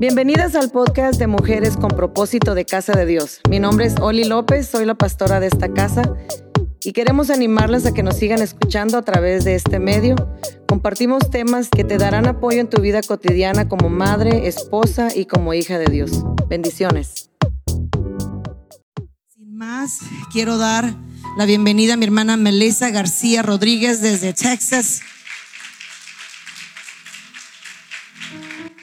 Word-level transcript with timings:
Bienvenidas 0.00 0.54
al 0.54 0.70
podcast 0.70 1.18
de 1.18 1.26
Mujeres 1.26 1.76
con 1.76 1.90
propósito 1.90 2.54
de 2.54 2.64
Casa 2.64 2.94
de 2.94 3.04
Dios. 3.04 3.42
Mi 3.50 3.58
nombre 3.58 3.84
es 3.84 3.96
Oli 4.00 4.24
López, 4.24 4.66
soy 4.66 4.86
la 4.86 4.94
pastora 4.94 5.40
de 5.40 5.48
esta 5.48 5.74
casa 5.74 6.14
y 6.82 6.94
queremos 6.94 7.28
animarlas 7.28 7.84
a 7.84 7.92
que 7.92 8.02
nos 8.02 8.16
sigan 8.16 8.40
escuchando 8.40 8.96
a 8.96 9.02
través 9.02 9.44
de 9.44 9.56
este 9.56 9.78
medio. 9.78 10.16
Compartimos 10.66 11.28
temas 11.28 11.68
que 11.68 11.84
te 11.84 11.98
darán 11.98 12.26
apoyo 12.26 12.62
en 12.62 12.70
tu 12.70 12.80
vida 12.80 13.02
cotidiana 13.02 13.68
como 13.68 13.90
madre, 13.90 14.48
esposa 14.48 15.08
y 15.14 15.26
como 15.26 15.52
hija 15.52 15.78
de 15.78 15.92
Dios. 15.92 16.24
Bendiciones. 16.48 17.28
Sin 19.34 19.54
más, 19.54 19.98
quiero 20.32 20.56
dar 20.56 20.94
la 21.36 21.44
bienvenida 21.44 21.92
a 21.92 21.96
mi 21.98 22.06
hermana 22.06 22.38
Melissa 22.38 22.88
García 22.88 23.42
Rodríguez 23.42 24.00
desde 24.00 24.32
Texas. 24.32 25.02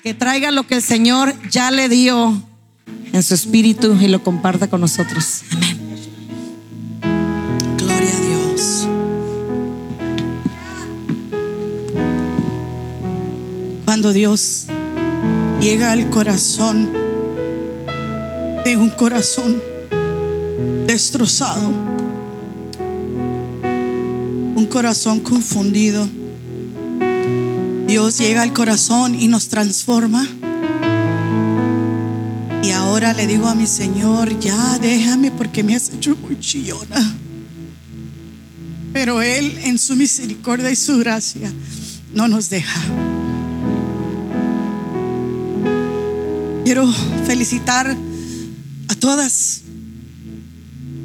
Que 0.08 0.14
traiga 0.14 0.52
lo 0.52 0.66
que 0.66 0.76
el 0.76 0.82
Señor 0.82 1.36
ya 1.52 1.70
le 1.70 1.90
dio 1.90 2.42
en 3.12 3.24
su 3.24 3.34
espíritu 3.34 3.98
y 4.00 4.08
lo 4.08 4.24
comparta 4.24 4.70
con 4.70 4.80
nosotros. 4.80 5.42
Amén. 5.52 5.78
Gloria 7.78 8.16
a 8.16 8.20
Dios. 8.22 8.88
Cuando 13.84 14.14
Dios 14.14 14.68
llega 15.60 15.92
al 15.92 16.10
corazón 16.10 16.90
de 18.64 18.78
un 18.78 18.90
corazón 18.92 19.62
destrozado, 20.86 21.68
un 24.56 24.68
corazón 24.72 25.20
confundido, 25.20 26.08
Dios 27.88 28.18
llega 28.18 28.42
al 28.42 28.52
corazón 28.52 29.16
y 29.16 29.30
nos 29.30 29.48
transforma. 29.48 30.28
Y 32.62 32.72
ahora 32.72 33.14
le 33.14 33.26
digo 33.28 33.48
a 33.48 33.56
mi 33.56 33.66
Señor, 33.66 34.38
ya 34.42 34.78
déjame 34.78 35.32
porque 35.32 35.64
me 35.64 35.74
has 35.74 35.90
hecho 35.90 36.18
muy 36.18 36.38
chillona. 36.38 37.16
Pero 38.92 39.22
Él 39.22 39.58
en 39.64 39.80
su 39.80 39.96
misericordia 39.96 40.70
y 40.70 40.76
su 40.76 40.98
gracia 40.98 41.50
no 42.14 42.28
nos 42.28 42.50
deja. 42.50 42.82
Quiero 46.66 46.92
felicitar 47.26 47.96
a 48.90 48.96
todas 48.96 49.62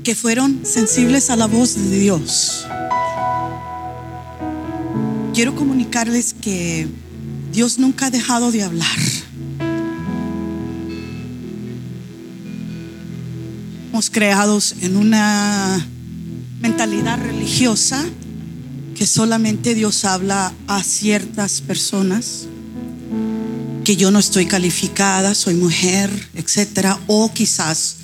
que 0.02 0.16
fueron 0.16 0.66
sensibles 0.66 1.30
a 1.30 1.36
la 1.36 1.46
voz 1.46 1.76
de 1.76 1.98
Dios 2.00 2.66
quiero 5.32 5.54
comunicarles 5.54 6.34
que 6.34 6.86
Dios 7.52 7.78
nunca 7.78 8.06
ha 8.06 8.10
dejado 8.10 8.52
de 8.52 8.62
hablar. 8.62 8.98
Somos 13.90 14.10
creados 14.10 14.74
en 14.80 14.96
una 14.96 15.86
mentalidad 16.60 17.18
religiosa 17.18 18.04
que 18.94 19.06
solamente 19.06 19.74
Dios 19.74 20.04
habla 20.04 20.52
a 20.66 20.82
ciertas 20.82 21.60
personas, 21.60 22.46
que 23.84 23.96
yo 23.96 24.10
no 24.10 24.18
estoy 24.18 24.46
calificada, 24.46 25.34
soy 25.34 25.54
mujer, 25.54 26.10
etcétera, 26.34 26.98
o 27.06 27.32
quizás 27.32 27.96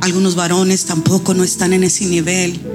algunos 0.00 0.34
varones 0.36 0.84
tampoco 0.84 1.34
no 1.34 1.44
están 1.44 1.72
en 1.72 1.84
ese 1.84 2.06
nivel. 2.06 2.73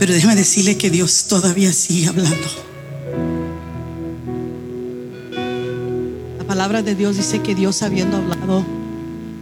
Pero 0.00 0.14
déjeme 0.14 0.34
decirle 0.34 0.78
que 0.78 0.88
Dios 0.88 1.26
todavía 1.28 1.74
sigue 1.74 2.08
hablando. 2.08 2.48
La 6.38 6.44
palabra 6.46 6.80
de 6.82 6.94
Dios 6.94 7.18
dice 7.18 7.42
que 7.42 7.54
Dios 7.54 7.82
habiendo 7.82 8.16
hablado 8.16 8.64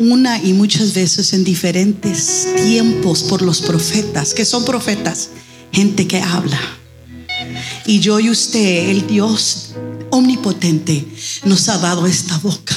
una 0.00 0.42
y 0.42 0.55
muchas 0.55 0.95
veces 0.95 1.33
en 1.33 1.45
diferentes 1.45 2.48
tiempos 2.56 3.23
por 3.23 3.41
los 3.41 3.62
profetas, 3.62 4.34
que 4.34 4.45
son 4.45 4.65
profetas, 4.65 5.28
gente 5.71 6.09
que 6.09 6.21
habla. 6.21 6.60
Y 7.87 8.00
yo 8.00 8.19
y 8.19 8.28
usted, 8.28 8.91
el 8.91 9.06
Dios 9.06 9.77
omnipotente, 10.10 11.06
nos 11.44 11.69
ha 11.69 11.78
dado 11.78 12.04
esta 12.09 12.37
boca. 12.38 12.77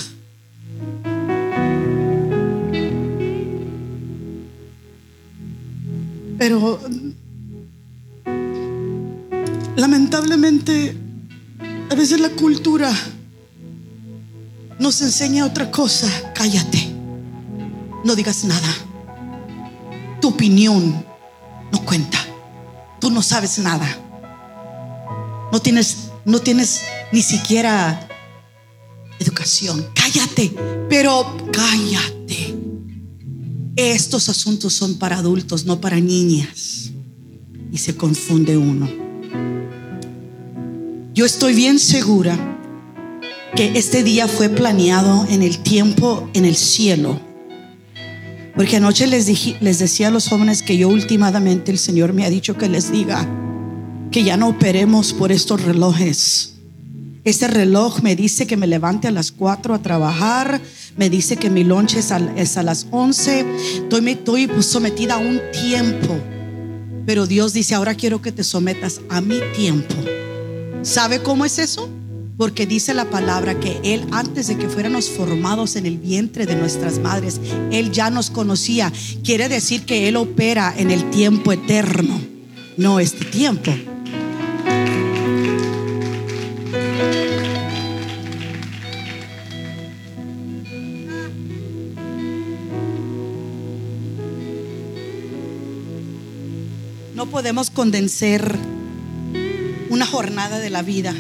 La 12.18 12.30
cultura 12.30 12.92
nos 14.80 15.02
enseña 15.02 15.46
otra 15.46 15.70
cosa. 15.70 16.08
Cállate, 16.34 16.92
no 18.04 18.16
digas 18.16 18.44
nada. 18.44 18.76
Tu 20.20 20.28
opinión 20.28 21.06
no 21.72 21.86
cuenta. 21.86 22.18
Tú 23.00 23.12
no 23.12 23.22
sabes 23.22 23.60
nada. 23.60 23.88
No 25.52 25.60
tienes, 25.60 26.10
no 26.26 26.40
tienes 26.40 26.82
ni 27.12 27.22
siquiera 27.22 28.08
educación. 29.20 29.86
Cállate, 29.94 30.54
pero 30.90 31.38
cállate. 31.52 32.56
Estos 33.76 34.30
asuntos 34.30 34.74
son 34.74 34.96
para 34.96 35.18
adultos, 35.18 35.66
no 35.66 35.80
para 35.80 36.00
niñas. 36.00 36.92
Y 37.72 37.78
se 37.78 37.96
confunde 37.96 38.58
uno. 38.58 39.11
Yo 41.14 41.26
estoy 41.26 41.54
bien 41.54 41.78
segura 41.78 42.40
que 43.54 43.78
este 43.78 44.02
día 44.02 44.30
fue 44.30 44.48
planeado 44.48 45.26
en 45.30 45.44
el 45.44 45.60
tiempo, 45.60 46.30
en 46.34 46.46
el 46.46 46.56
cielo. 46.56 47.20
Porque 48.56 48.78
anoche 48.78 49.08
les, 49.08 49.26
dije, 49.26 49.58
les 49.60 49.80
decía 49.80 50.08
a 50.08 50.12
los 50.12 50.30
jóvenes 50.30 50.64
que 50.64 50.78
yo 50.78 50.88
últimamente 50.88 51.70
el 51.70 51.80
Señor 51.80 52.14
me 52.14 52.24
ha 52.26 52.30
dicho 52.30 52.58
que 52.58 52.70
les 52.70 52.94
diga 52.94 53.28
que 54.10 54.24
ya 54.24 54.38
no 54.38 54.48
operemos 54.48 55.12
por 55.12 55.34
estos 55.34 55.62
relojes. 55.62 56.54
Este 57.26 57.50
reloj 57.50 58.02
me 58.02 58.16
dice 58.16 58.48
que 58.48 58.56
me 58.56 58.66
levante 58.66 59.10
a 59.10 59.12
las 59.12 59.34
4 59.34 59.74
a 59.74 59.82
trabajar, 59.82 60.62
me 60.96 61.10
dice 61.10 61.36
que 61.36 61.50
mi 61.50 61.66
lonche 61.66 62.00
es 62.00 62.12
a, 62.12 62.64
las 62.64 62.88
11, 62.90 63.46
estoy, 63.84 64.10
estoy 64.12 64.50
sometida 64.62 65.16
a 65.16 65.18
un 65.18 65.42
tiempo. 65.52 66.18
Pero 67.06 67.28
Dios 67.28 67.52
dice, 67.52 67.76
ahora 67.76 67.96
quiero 67.96 68.22
que 68.22 68.32
te 68.32 68.46
sometas 68.46 69.02
a 69.10 69.20
mi 69.20 69.42
tiempo. 69.54 69.96
¿Sabe 70.84 71.22
cómo 71.22 71.46
es 71.46 71.60
eso? 71.60 71.90
Porque 72.38 72.66
dice 72.66 72.96
la 72.96 73.06
palabra 73.06 73.60
que 73.60 73.80
Él, 73.84 74.04
antes 74.12 74.48
de 74.48 74.58
que 74.58 74.68
fuéramos 74.68 75.10
formados 75.10 75.76
en 75.76 75.86
el 75.86 76.00
vientre 76.00 76.48
de 76.48 76.56
nuestras 76.56 76.98
madres, 76.98 77.40
Él 77.72 77.92
ya 77.92 78.10
nos 78.10 78.32
conocía. 78.32 78.92
Quiere 79.24 79.48
decir 79.48 79.86
que 79.86 80.08
Él 80.08 80.16
opera 80.16 80.74
en 80.76 80.90
el 80.90 81.12
tiempo 81.12 81.52
eterno, 81.52 82.20
no 82.78 83.00
este 83.00 83.26
tiempo. 83.26 83.72
No 97.14 97.28
podemos 97.28 97.70
condensar 97.70 98.58
una 99.92 100.06
jornada 100.06 100.58
de 100.58 100.70
la 100.70 100.84
vida. 100.84 101.14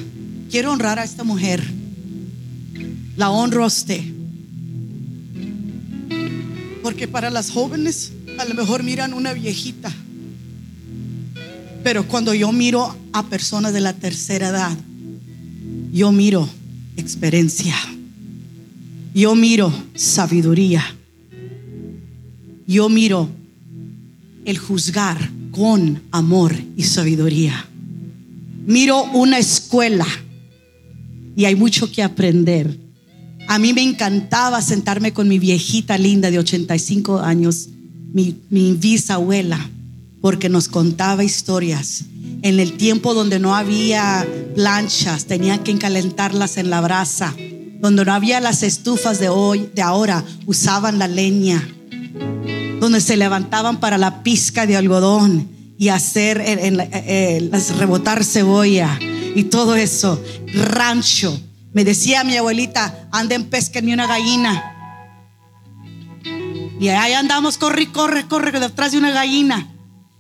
Quiero 0.49 0.71
honrar 0.71 0.97
a 0.97 1.03
esta 1.03 1.25
mujer. 1.25 1.61
La 3.17 3.29
honro 3.29 3.65
a 3.65 3.67
usted. 3.67 4.01
Porque 6.81 7.05
para 7.05 7.29
las 7.29 7.51
jóvenes 7.51 8.13
a 8.39 8.45
lo 8.45 8.55
mejor 8.55 8.83
miran 8.83 9.13
una 9.13 9.33
viejita. 9.33 9.91
Pero 11.83 12.07
cuando 12.07 12.33
yo 12.33 12.53
miro 12.53 12.95
a 13.11 13.23
personas 13.23 13.73
de 13.73 13.81
la 13.81 13.91
tercera 13.91 14.47
edad, 14.47 14.77
yo 15.91 16.13
miro 16.13 16.47
experiencia. 16.95 17.75
Yo 19.13 19.35
miro 19.35 19.73
sabiduría. 19.95 20.95
Yo 22.67 22.87
miro 22.87 23.27
el 24.45 24.57
juzgar 24.57 25.29
con 25.51 26.01
amor 26.11 26.55
y 26.77 26.83
sabiduría 26.83 27.65
miro 28.65 29.03
una 29.13 29.37
escuela 29.37 30.05
y 31.35 31.45
hay 31.45 31.55
mucho 31.55 31.91
que 31.91 32.03
aprender. 32.03 32.77
A 33.47 33.59
mí 33.59 33.73
me 33.73 33.81
encantaba 33.81 34.61
sentarme 34.61 35.13
con 35.13 35.27
mi 35.27 35.39
viejita 35.39 35.97
linda 35.97 36.31
de 36.31 36.39
85 36.39 37.19
años, 37.19 37.69
mi, 38.13 38.35
bisabuela, 38.49 39.69
porque 40.21 40.49
nos 40.49 40.67
contaba 40.67 41.23
historias. 41.23 42.05
En 42.43 42.59
el 42.59 42.73
tiempo 42.73 43.13
donde 43.13 43.39
no 43.39 43.55
había 43.55 44.27
planchas, 44.55 45.25
tenían 45.25 45.63
que 45.63 45.77
calentarlas 45.77 46.57
en 46.57 46.69
la 46.69 46.81
brasa. 46.81 47.35
Donde 47.79 48.05
no 48.05 48.13
había 48.13 48.39
las 48.39 48.63
estufas 48.63 49.19
de 49.19 49.29
hoy, 49.29 49.69
de 49.73 49.81
ahora, 49.81 50.23
usaban 50.45 50.99
la 50.99 51.07
leña. 51.07 51.67
Donde 52.79 53.01
se 53.01 53.17
levantaban 53.17 53.79
para 53.79 53.97
la 53.97 54.23
pizca 54.23 54.65
de 54.65 54.77
algodón 54.77 55.60
y 55.81 55.89
hacer, 55.89 56.37
rebotar 57.79 58.23
cebolla 58.23 58.99
y 59.01 59.45
todo 59.45 59.75
eso. 59.75 60.21
Rancho. 60.53 61.41
Me 61.73 61.83
decía 61.83 62.23
mi 62.23 62.37
abuelita, 62.37 63.09
anden, 63.11 63.45
pesquenme 63.45 63.91
una 63.91 64.05
gallina. 64.05 64.63
Y 66.79 66.87
ahí 66.89 67.13
andamos, 67.13 67.57
corre, 67.57 67.91
corre, 67.91 68.27
corre, 68.27 68.59
detrás 68.59 68.91
de 68.91 68.99
una 68.99 69.09
gallina. 69.09 69.73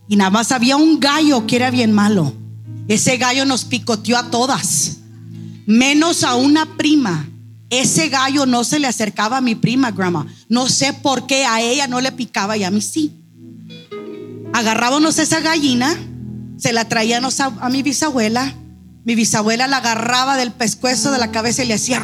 Y 0.07 0.15
nada 0.15 0.31
más 0.31 0.51
había 0.51 0.77
un 0.77 0.99
gallo 0.99 1.45
que 1.45 1.57
era 1.57 1.69
bien 1.69 1.91
malo. 1.91 2.33
Ese 2.87 3.17
gallo 3.17 3.45
nos 3.45 3.63
picoteó 3.63 4.17
a 4.17 4.31
todas, 4.31 4.97
menos 5.67 6.23
a 6.23 6.37
una 6.37 6.75
prima. 6.75 7.29
Ese 7.69 8.09
gallo 8.09 8.47
no 8.47 8.63
se 8.63 8.79
le 8.79 8.87
acercaba 8.87 9.37
a 9.37 9.41
mi 9.41 9.53
prima, 9.53 9.91
grandma. 9.91 10.25
No 10.49 10.67
sé 10.67 10.91
por 10.91 11.27
qué 11.27 11.45
a 11.45 11.61
ella 11.61 11.85
no 11.85 12.01
le 12.01 12.11
picaba 12.11 12.57
y 12.57 12.63
a 12.63 12.71
mí 12.71 12.81
sí. 12.81 13.20
Agarrábamos 14.53 15.17
esa 15.19 15.39
gallina, 15.39 15.95
se 16.57 16.73
la 16.73 16.85
traíamos 16.85 17.39
a, 17.39 17.49
mi 17.69 17.83
bisabuela. 17.83 18.53
Mi 19.03 19.15
bisabuela 19.15 19.67
la 19.67 19.77
agarraba 19.77 20.37
del 20.37 20.51
pescuezo 20.51 21.11
de 21.11 21.17
la 21.17 21.31
cabeza 21.31 21.63
y 21.63 21.67
le 21.67 21.73
hacía. 21.73 22.03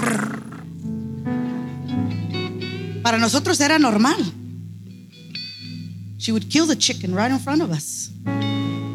Para 3.03 3.17
nosotros 3.19 3.59
era 3.59 3.77
normal. 3.77 4.17
She 6.17 6.31
would 6.31 6.47
kill 6.49 6.67
the 6.67 6.77
chicken 6.77 7.15
right 7.15 7.31
in 7.31 7.39
front 7.39 7.61
of 7.61 7.69
us. 7.69 8.09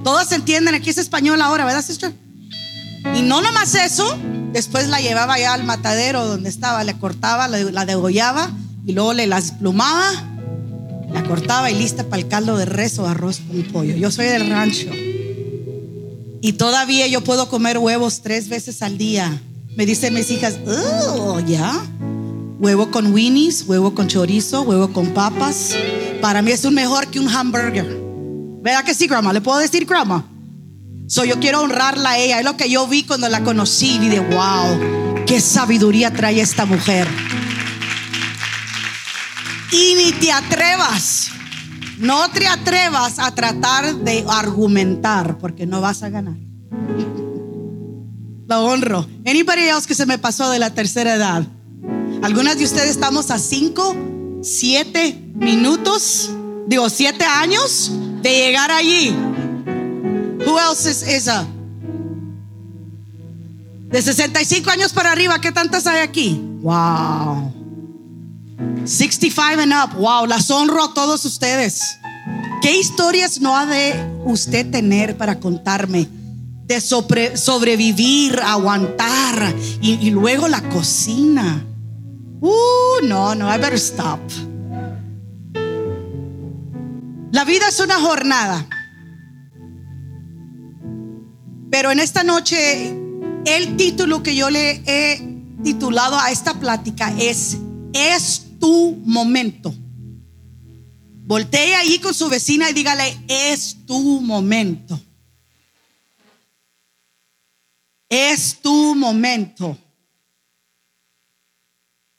Todos 0.02 0.32
entienden, 0.32 0.75
aquí 0.75 0.90
es 0.90 0.99
español 0.99 1.40
ahora, 1.40 1.64
¿verdad, 1.64 1.84
sister? 1.84 2.12
Y 3.14 3.22
no 3.22 3.40
nomás 3.40 3.75
eso, 3.76 4.19
después 4.52 4.88
la 4.88 5.00
llevaba 5.00 5.38
ya 5.38 5.52
al 5.54 5.62
matadero 5.62 6.26
donde 6.26 6.49
estaba, 6.49 6.82
le 6.82 6.99
cortaba, 6.99 7.46
la 7.46 7.84
degollaba 7.84 8.50
y 8.84 8.93
luego 8.93 9.12
le 9.12 9.26
las 9.28 9.52
plumaba, 9.52 10.10
la 11.12 11.23
cortaba 11.25 11.70
y 11.70 11.75
lista 11.75 12.05
para 12.05 12.23
el 12.23 12.29
caldo 12.29 12.56
de 12.56 12.64
res 12.64 12.99
o 12.99 13.06
arroz 13.06 13.41
con 13.47 13.62
pollo. 13.64 13.94
Yo 13.97 14.11
soy 14.11 14.26
del 14.26 14.49
rancho. 14.49 14.91
Y 16.41 16.55
todavía 16.55 17.06
yo 17.06 17.23
puedo 17.23 17.49
comer 17.49 17.79
huevos 17.79 18.23
tres 18.23 18.49
veces 18.49 18.82
al 18.82 18.99
día. 18.99 19.41
Me 19.76 19.87
dicen 19.87 20.14
mis 20.14 20.31
hijas, 20.31 20.59
oh, 20.67 21.41
ya. 21.41 21.73
Huevo 22.59 22.91
con 22.91 23.12
winnies, 23.12 23.64
huevo 23.67 23.94
con 23.94 24.09
chorizo, 24.09 24.62
huevo 24.62 24.93
con 24.93 25.09
papas. 25.14 25.75
Para 26.20 26.43
mí 26.43 26.50
es 26.50 26.64
un 26.64 26.75
mejor 26.75 27.09
que 27.09 27.20
un 27.20 27.29
hamburger. 27.29 27.87
¿Verdad 28.62 28.85
que 28.85 28.94
sí, 28.94 29.06
grandma? 29.06 29.32
¿Le 29.32 29.41
puedo 29.41 29.59
decir 29.59 29.85
grandma? 29.85 30.29
So 31.09 31.25
yo 31.25 31.38
quiero 31.41 31.61
honrarla 31.61 32.11
a 32.11 32.19
ella. 32.19 32.38
Es 32.38 32.44
lo 32.44 32.56
que 32.56 32.70
yo 32.70 32.87
vi 32.87 33.05
cuando 33.05 33.29
la 33.29 33.43
conocí. 33.43 33.99
Y 34.00 34.09
de 34.09 34.20
wow, 34.20 35.25
qué 35.26 35.41
sabiduría 35.41 36.12
trae 36.12 36.41
esta 36.41 36.64
mujer. 36.64 37.09
Y 39.73 39.95
ni 39.95 40.13
te 40.13 40.31
atrevas, 40.31 41.29
no 41.99 42.31
te 42.31 42.47
atrevas 42.47 43.19
a 43.19 43.35
tratar 43.35 43.95
de 43.97 44.25
argumentar 44.29 45.39
porque 45.39 45.67
no 45.67 45.81
vas 45.81 46.03
a 46.03 46.11
ganar. 46.11 46.37
La 48.47 48.61
honro. 48.61 49.07
Anybody 49.27 49.69
else 49.69 49.87
que 49.87 49.95
se 49.95 50.05
me 50.05 50.19
pasó 50.19 50.51
de 50.51 50.59
la 50.59 50.75
tercera 50.75 51.15
edad? 51.15 51.47
Algunas 52.23 52.59
de 52.59 52.65
ustedes 52.65 52.91
estamos 52.91 53.31
a 53.31 53.39
cinco, 53.39 53.97
siete 54.43 55.19
minutos, 55.35 56.31
digo 56.67 56.91
siete 56.91 57.25
años 57.25 57.91
de 58.21 58.31
llegar 58.31 58.71
allí. 58.71 59.17
Who 60.47 60.61
else 60.61 60.91
is? 60.91 61.31
De 63.89 64.01
65 64.01 64.71
años 64.71 64.93
para 64.93 65.13
arriba, 65.13 65.41
¿qué 65.41 65.53
tantas 65.53 65.87
hay 65.87 66.01
aquí? 66.01 66.41
Wow. 66.63 67.62
65 68.85 69.61
and 69.61 69.73
up. 69.73 69.94
Wow, 69.97 70.26
las 70.26 70.50
honro 70.50 70.85
a 70.85 70.94
todos 70.94 71.25
ustedes. 71.25 71.81
¿Qué 72.61 72.79
historias 72.79 73.41
no 73.41 73.56
ha 73.56 73.67
de 73.67 73.94
usted 74.25 74.70
tener 74.70 75.17
para 75.17 75.38
contarme? 75.41 76.09
De 76.67 76.81
sobre- 76.81 77.37
sobrevivir, 77.37 78.38
aguantar 78.41 79.55
y, 79.81 79.94
y 79.94 80.11
luego 80.11 80.49
la 80.49 80.62
cocina. 80.69 81.64
Uh, 82.41 83.06
no, 83.06 83.35
no, 83.35 83.53
I 83.53 83.59
better 83.59 83.75
stop. 83.75 84.20
La 87.32 87.44
vida 87.44 87.69
es 87.69 87.81
una 87.81 88.00
jornada. 88.00 88.67
Pero 91.70 91.91
en 91.91 92.00
esta 92.00 92.23
noche, 92.23 92.91
el 93.47 93.76
título 93.76 94.23
que 94.23 94.37
yo 94.37 94.50
le 94.50 94.82
he 94.87 95.43
titulado 95.64 96.19
a 96.19 96.31
esta 96.31 96.55
plática 96.55 97.12
es 97.19 97.56
Es 97.94 98.47
tu 98.62 98.97
momento. 99.05 99.75
Voltee 101.25 101.75
ahí 101.75 101.99
con 101.99 102.14
su 102.14 102.29
vecina 102.29 102.70
y 102.70 102.73
dígale, 102.73 103.20
es 103.26 103.85
tu 103.87 104.20
momento. 104.20 105.00
Es 108.09 108.61
tu 108.62 108.94
momento. 108.94 109.76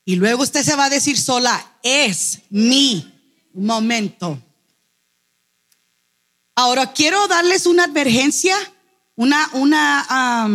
Y 0.04 0.18
luego 0.18 0.44
usted 0.44 0.64
se 0.64 0.76
va 0.76 0.86
a 0.86 0.90
decir 0.90 1.18
sola, 1.18 1.80
es 1.82 2.40
mi 2.50 3.10
momento. 3.54 4.38
Ahora 6.56 6.92
quiero 6.92 7.26
darles 7.30 7.66
una 7.68 7.86
advertencia, 7.86 8.58
una, 9.16 9.50
una, 9.54 10.46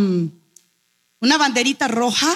una 1.19 1.37
banderita 1.39 1.87
roja, 1.87 2.31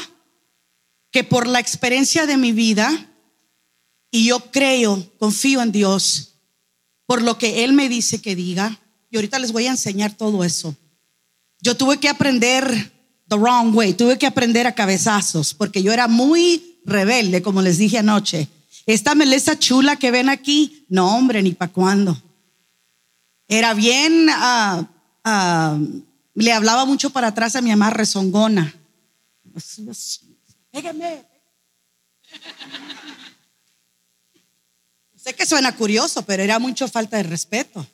que 1.11 1.23
por 1.23 1.45
la 1.45 1.59
experiencia 1.59 2.25
de 2.25 2.37
mi 2.37 2.51
vida, 2.51 3.11
y 4.15 4.27
yo 4.27 4.51
creo, 4.51 5.03
confío 5.17 5.63
en 5.63 5.71
Dios, 5.71 6.35
por 7.07 7.23
lo 7.23 7.39
que 7.39 7.63
Él 7.63 7.73
me 7.73 7.89
dice 7.89 8.21
que 8.21 8.35
diga, 8.35 8.79
y 9.09 9.15
ahorita 9.15 9.39
les 9.39 9.51
voy 9.51 9.65
a 9.65 9.71
enseñar 9.71 10.13
todo 10.15 10.43
eso. 10.43 10.77
Yo 11.59 11.75
tuve 11.75 11.99
que 11.99 12.09
aprender 12.09 12.91
the 13.27 13.35
wrong 13.35 13.75
way, 13.75 13.95
tuve 13.95 14.19
que 14.19 14.27
aprender 14.27 14.67
a 14.67 14.75
cabezazos, 14.75 15.55
porque 15.55 15.81
yo 15.81 15.91
era 15.91 16.07
muy 16.07 16.77
rebelde, 16.85 17.41
como 17.41 17.63
les 17.63 17.79
dije 17.79 17.97
anoche. 17.97 18.47
Esta 18.85 19.15
meleza 19.15 19.57
chula 19.57 19.95
que 19.95 20.11
ven 20.11 20.29
aquí, 20.29 20.85
no 20.89 21.17
hombre, 21.17 21.41
ni 21.41 21.53
para 21.53 21.71
cuándo. 21.71 22.21
Era 23.47 23.73
bien, 23.73 24.27
ah, 24.29 24.87
ah, 25.23 25.79
le 26.35 26.53
hablaba 26.53 26.85
mucho 26.85 27.09
para 27.09 27.29
atrás 27.29 27.55
a 27.55 27.63
mi 27.63 27.71
mamá 27.71 27.89
rezongona. 27.89 28.75
Pégame. 30.71 31.25
Sé 35.23 35.33
que 35.33 35.45
suena 35.45 35.73
curioso, 35.73 36.23
pero 36.23 36.43
era 36.43 36.59
mucho 36.59 36.87
falta 36.89 37.15
de 37.15 37.23
respeto. 37.23 37.87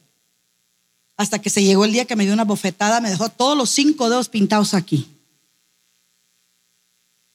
Hasta 1.16 1.40
que 1.40 1.52
se 1.52 1.64
llegó 1.64 1.86
el 1.86 1.92
día 1.92 2.06
que 2.06 2.16
me 2.16 2.26
dio 2.26 2.34
una 2.34 2.44
bofetada, 2.44 3.02
me 3.02 3.10
dejó 3.10 3.30
todos 3.30 3.56
los 3.56 3.70
cinco 3.70 4.10
dedos 4.10 4.30
pintados 4.30 4.74
aquí. 4.74 5.08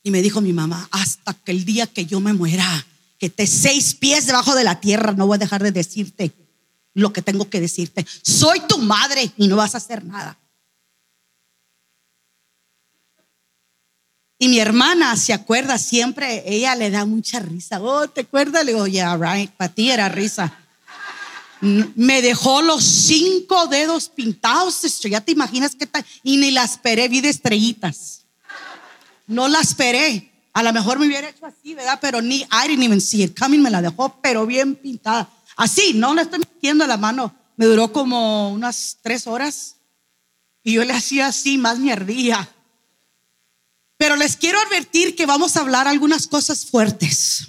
Y 0.02 0.11
me 0.11 0.20
dijo 0.20 0.41
mi 0.41 0.52
mamá, 0.52 0.88
hasta 0.91 1.32
que 1.35 1.52
el 1.52 1.64
día 1.64 1.87
que 1.87 2.06
yo 2.06 2.19
me 2.19 2.32
muera, 2.32 2.87
que 3.19 3.31
te 3.31 3.46
seis 3.46 3.95
pies 3.95 4.26
debajo 4.26 4.57
de 4.57 4.64
la 4.64 4.80
tierra, 4.80 5.12
no 5.12 5.28
voy 5.28 5.37
a 5.37 5.38
dejar 5.38 5.62
de 5.62 5.71
decirte 5.71 6.33
lo 6.95 7.12
que 7.12 7.23
tengo 7.23 7.49
que 7.49 7.61
decirte. 7.61 8.04
Soy 8.23 8.61
tu 8.69 8.78
madre 8.78 9.30
y 9.37 9.47
no 9.47 9.57
vas 9.57 9.75
a 9.75 9.78
hacer 9.78 10.04
nada. 10.04 10.37
Y 14.45 14.49
mi 14.49 14.59
hermana 14.59 15.17
se 15.17 15.33
acuerda 15.33 15.79
siempre, 15.79 16.43
ella 16.45 16.75
le 16.75 16.91
da 16.91 17.07
mucha 17.07 17.41
risa. 17.41 17.81
Oh, 17.81 18.07
¿te 18.07 18.21
acuerdas? 18.21 18.63
Le 18.63 18.73
digo, 18.73 18.87
yeah, 18.87 19.17
right, 19.17 19.51
para 19.53 19.73
ti 19.73 19.91
era 19.91 20.07
risa. 20.11 20.53
Mm, 21.63 21.81
Me 21.97 22.21
dejó 22.21 22.61
los 22.61 22.85
cinco 22.85 23.69
dedos 23.69 24.11
pintados, 24.11 24.75
sister. 24.75 25.11
ya 25.11 25.23
te 25.23 25.33
imaginas 25.33 25.75
qué 25.75 25.87
tal. 25.87 26.05
Y 26.23 26.37
ni 26.37 26.51
la 26.51 26.63
esperé, 26.63 27.09
vi 27.09 27.23
de 27.23 27.31
estrellitas. 27.31 28.27
No 29.27 29.49
la 29.49 29.61
esperé. 29.61 30.31
A 30.53 30.63
lo 30.63 30.75
mejor 30.75 30.99
me 30.99 31.07
hubiera 31.07 31.31
hecho 31.31 31.47
así, 31.47 31.73
¿verdad? 31.73 31.99
Pero 32.03 32.21
ni, 32.21 32.43
I 32.43 32.69
didn't 32.69 32.85
even 32.85 33.01
see 33.01 33.23
it 33.23 33.39
coming, 33.39 33.61
me 33.63 33.71
la 33.71 33.81
dejó, 33.81 34.21
pero 34.21 34.45
bien 34.45 34.75
pintada. 34.75 35.27
Así, 35.57 35.95
no 35.95 36.13
le 36.13 36.21
estoy 36.21 36.41
metiendo 36.41 36.87
la 36.87 36.99
mano. 36.99 37.35
Me 37.57 37.65
duró 37.65 37.91
como 37.91 38.51
unas 38.51 38.99
tres 39.01 39.27
horas. 39.27 39.77
Y 40.63 40.75
yo 40.75 40.85
le 40.85 40.93
hacía 40.93 41.29
así, 41.29 41.57
más 41.57 41.79
me 41.79 41.91
ardía. 41.95 42.47
Pero 44.04 44.16
les 44.16 44.37
quiero 44.37 44.61
advertir 44.61 45.16
que 45.16 45.25
vamos 45.25 45.56
a 45.56 45.61
hablar 45.61 45.88
algunas 45.88 46.26
cosas 46.26 46.66
fuertes. 46.66 47.46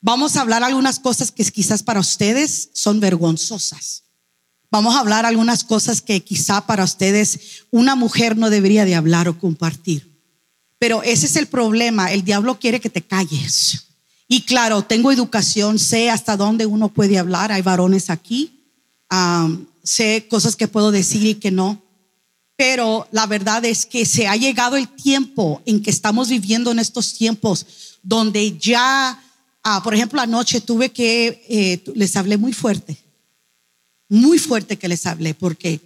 Vamos 0.00 0.34
a 0.34 0.40
hablar 0.40 0.64
algunas 0.64 0.98
cosas 0.98 1.30
que 1.30 1.44
quizás 1.44 1.84
para 1.84 2.00
ustedes 2.00 2.70
son 2.72 2.98
vergonzosas. 2.98 4.02
Vamos 4.68 4.96
a 4.96 4.98
hablar 4.98 5.24
algunas 5.24 5.62
cosas 5.62 6.02
que 6.02 6.24
quizá 6.24 6.66
para 6.66 6.82
ustedes 6.82 7.62
una 7.70 7.94
mujer 7.94 8.36
no 8.36 8.50
debería 8.50 8.84
de 8.84 8.96
hablar 8.96 9.28
o 9.28 9.38
compartir. 9.38 10.20
Pero 10.80 11.04
ese 11.04 11.26
es 11.26 11.36
el 11.36 11.46
problema. 11.46 12.10
El 12.10 12.24
diablo 12.24 12.58
quiere 12.58 12.80
que 12.80 12.90
te 12.90 13.02
calles. 13.02 13.84
Y 14.26 14.40
claro, 14.46 14.82
tengo 14.82 15.12
educación, 15.12 15.78
sé 15.78 16.10
hasta 16.10 16.36
dónde 16.36 16.66
uno 16.66 16.88
puede 16.88 17.16
hablar. 17.16 17.52
Hay 17.52 17.62
varones 17.62 18.10
aquí. 18.10 18.72
Am, 19.08 19.68
sé 19.84 20.26
cosas 20.28 20.56
que 20.56 20.66
puedo 20.66 20.90
decir 20.90 21.24
y 21.24 21.36
que 21.36 21.52
no. 21.52 21.83
Pero 22.56 23.08
la 23.10 23.26
verdad 23.26 23.64
es 23.64 23.84
que 23.84 24.06
se 24.06 24.26
ha 24.26 24.36
llegado 24.36 24.76
el 24.76 24.88
tiempo 24.88 25.62
en 25.66 25.82
que 25.82 25.90
estamos 25.90 26.28
viviendo 26.28 26.70
en 26.70 26.78
estos 26.78 27.14
tiempos 27.14 27.98
donde 28.02 28.56
ya, 28.58 29.22
ah, 29.62 29.82
por 29.82 29.94
ejemplo, 29.94 30.20
anoche 30.20 30.60
tuve 30.60 30.92
que, 30.92 31.44
eh, 31.48 31.84
les 31.94 32.14
hablé 32.16 32.36
muy 32.36 32.52
fuerte, 32.52 32.96
muy 34.08 34.38
fuerte 34.38 34.78
que 34.78 34.88
les 34.88 35.06
hablé, 35.06 35.34
porque 35.34 35.80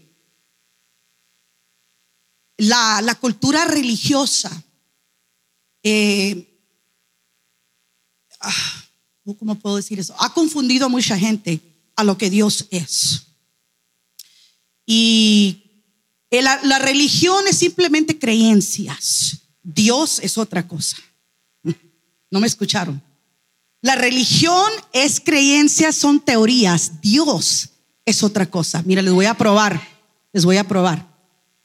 la, 2.58 3.00
la 3.02 3.14
cultura 3.14 3.64
religiosa 3.64 4.50
eh, 5.82 6.60
ah, 8.40 8.84
¿cómo 9.38 9.54
puedo 9.54 9.76
decir 9.76 9.98
eso? 9.98 10.14
Ha 10.18 10.32
confundido 10.32 10.86
a 10.86 10.88
mucha 10.88 11.18
gente 11.18 11.60
a 11.96 12.04
lo 12.04 12.18
que 12.18 12.30
Dios 12.30 12.66
es. 12.70 13.26
Y 14.86 15.67
la, 16.30 16.78
religión 16.78 17.46
es 17.48 17.58
simplemente 17.58 18.18
creencias. 18.18 19.38
Dios 19.62 20.20
es 20.22 20.36
otra 20.38 20.66
cosa. 20.66 20.96
No 22.30 22.40
me 22.40 22.46
escucharon. 22.46 23.02
La 23.80 23.94
religión 23.94 24.70
es 24.92 25.20
creencias, 25.20 25.96
son 25.96 26.20
teorías. 26.20 27.00
Dios 27.00 27.70
es 28.04 28.22
otra 28.22 28.46
cosa. 28.46 28.82
Mira, 28.84 29.02
les 29.02 29.12
voy 29.12 29.26
a 29.26 29.34
probar. 29.34 29.80
Les 30.32 30.44
voy 30.44 30.56
a 30.56 30.64
probar. 30.64 31.06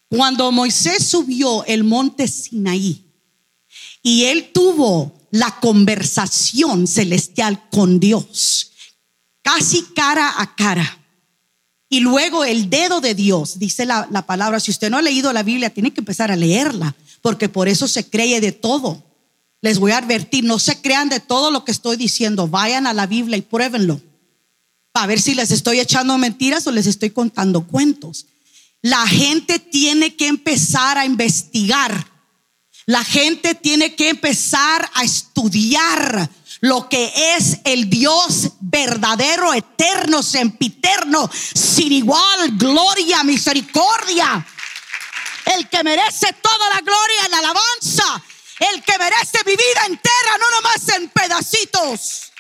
Cuando 0.10 0.52
Moisés 0.52 1.06
subió 1.08 1.66
el 1.66 1.84
monte 1.84 2.28
Sinaí 2.28 3.04
y 4.02 4.26
él 4.26 4.52
tuvo 4.54 5.28
la 5.32 5.60
conversación 5.60 6.86
celestial 6.86 7.68
con 7.72 8.00
Dios, 8.00 8.72
casi 9.42 9.82
cara 9.96 10.40
a 10.40 10.56
cara. 10.56 11.03
Y 11.94 12.00
luego 12.00 12.44
el 12.44 12.72
dedo 12.72 13.02
de 13.02 13.14
Dios, 13.14 13.60
dice 13.60 13.86
la, 13.86 14.08
la, 14.10 14.26
palabra, 14.26 14.60
si 14.60 14.72
usted 14.72 14.90
no 14.90 14.98
ha 14.98 15.02
leído 15.04 15.32
la 15.32 15.44
Biblia, 15.44 15.70
tiene 15.70 15.94
que 15.94 16.02
empezar 16.02 16.32
a 16.32 16.36
leerla, 16.36 16.96
porque 17.22 17.50
por 17.50 17.68
eso 17.68 17.88
se 17.88 18.10
cree 18.10 18.42
de 18.42 18.52
todo. 18.52 19.04
Les 19.62 19.78
voy 19.78 19.92
a 19.92 20.00
advertir, 20.00 20.44
no 20.44 20.58
se 20.58 20.82
crean 20.82 21.08
de 21.08 21.20
todo 21.20 21.52
lo 21.52 21.64
que 21.64 21.72
estoy 21.72 21.96
diciendo, 21.96 22.48
vayan 22.48 22.88
a 22.88 22.94
la 22.94 23.06
Biblia 23.06 23.38
y 23.38 23.44
pruébenlo, 23.44 24.02
para 24.92 25.06
ver 25.06 25.22
si 25.22 25.36
les 25.36 25.52
estoy 25.52 25.82
echando 25.82 26.18
mentiras 26.18 26.66
o 26.66 26.72
les 26.72 26.88
estoy 26.88 27.12
contando 27.12 27.68
cuentos. 27.68 28.26
La 28.82 29.06
gente 29.06 29.60
tiene 29.60 30.16
que 30.16 30.26
empezar 30.26 30.98
a 30.98 31.06
investigar 31.06 32.12
la 32.86 33.04
gente 33.04 33.56
tiene 33.56 33.96
que 33.96 34.10
empezar 34.10 34.90
a 34.94 35.04
estudiar 35.04 36.30
lo 36.64 36.88
que 36.88 37.12
es 37.36 37.60
el 37.66 37.90
Dios 37.90 38.52
verdadero, 38.62 39.54
eterno, 39.54 40.24
sempiterno, 40.24 41.30
sin 41.34 41.92
igual, 41.92 42.58
gloria, 42.58 43.22
misericordia. 43.26 44.48
El 45.46 45.68
que 45.68 45.84
merece 45.84 46.32
toda 46.42 46.70
la 46.70 46.80
gloria 46.80 47.28
la 47.30 47.40
alabanza. 47.40 48.24
El 48.60 48.82
que 48.82 48.98
merece 48.98 49.40
mi 49.46 49.52
vida 49.52 49.86
entera, 49.88 50.38
no 50.40 50.52
nomás 50.52 50.88
en 50.96 51.10
pedacitos. 51.10 52.32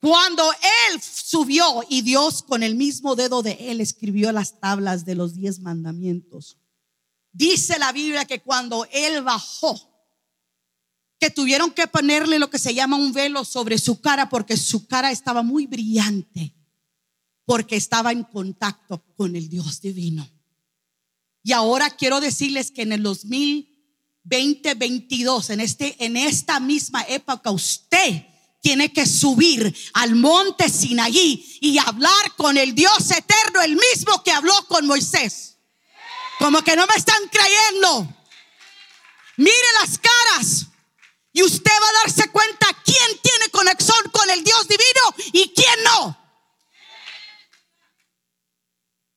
Cuando 0.00 0.52
él 0.52 1.00
subió 1.00 1.84
y 1.88 2.02
Dios 2.02 2.42
con 2.42 2.64
el 2.64 2.74
mismo 2.74 3.14
dedo 3.14 3.42
de 3.42 3.52
él 3.70 3.80
escribió 3.80 4.32
las 4.32 4.58
tablas 4.58 5.04
de 5.04 5.14
los 5.14 5.34
diez 5.34 5.60
mandamientos 5.60 6.56
Dice 7.32 7.78
la 7.78 7.92
Biblia 7.92 8.24
que 8.24 8.42
cuando 8.42 8.86
él 8.90 9.22
bajó, 9.22 9.89
que 11.20 11.30
tuvieron 11.30 11.70
que 11.70 11.86
ponerle 11.86 12.38
lo 12.38 12.48
que 12.48 12.58
se 12.58 12.74
llama 12.74 12.96
un 12.96 13.12
velo 13.12 13.44
sobre 13.44 13.76
su 13.76 14.00
cara 14.00 14.30
porque 14.30 14.56
su 14.56 14.86
cara 14.86 15.10
estaba 15.10 15.42
muy 15.42 15.66
brillante, 15.66 16.54
porque 17.44 17.76
estaba 17.76 18.10
en 18.10 18.24
contacto 18.24 19.04
con 19.16 19.36
el 19.36 19.50
Dios 19.50 19.82
divino. 19.82 20.26
Y 21.42 21.52
ahora 21.52 21.90
quiero 21.90 22.20
decirles 22.20 22.70
que 22.70 22.82
en 22.82 22.92
el 22.92 23.02
2020, 23.02 24.74
22, 24.74 25.50
en, 25.50 25.60
este, 25.60 25.94
en 26.02 26.16
esta 26.16 26.58
misma 26.58 27.02
época, 27.02 27.50
usted 27.50 28.24
tiene 28.62 28.90
que 28.90 29.04
subir 29.04 29.74
al 29.92 30.14
monte 30.14 30.70
Sinaí 30.70 31.58
y 31.60 31.76
hablar 31.78 32.34
con 32.36 32.56
el 32.56 32.74
Dios 32.74 33.10
eterno, 33.10 33.60
el 33.60 33.76
mismo 33.76 34.22
que 34.24 34.32
habló 34.32 34.54
con 34.68 34.86
Moisés. 34.86 35.58
Como 36.38 36.62
que 36.62 36.76
no 36.76 36.86
me 36.86 36.94
están 36.94 37.22
creyendo. 37.30 38.16
Mire 39.36 39.66
las 39.82 39.98
caras 39.98 40.69
y 41.32 41.42
usted 41.42 41.70
va 41.70 41.88
a 41.88 42.04
darse 42.04 42.28
cuenta 42.30 42.66
quién 42.84 43.20
tiene 43.22 43.48
conexión 43.50 44.10
con 44.12 44.28
el 44.30 44.42
Dios 44.42 44.66
divino 44.66 45.32
y 45.32 45.52
quién 45.54 45.84
no. 45.84 46.16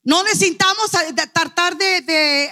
No 0.05 0.21
necesitamos 0.23 0.91
tratar 1.33 1.77
de, 1.77 2.51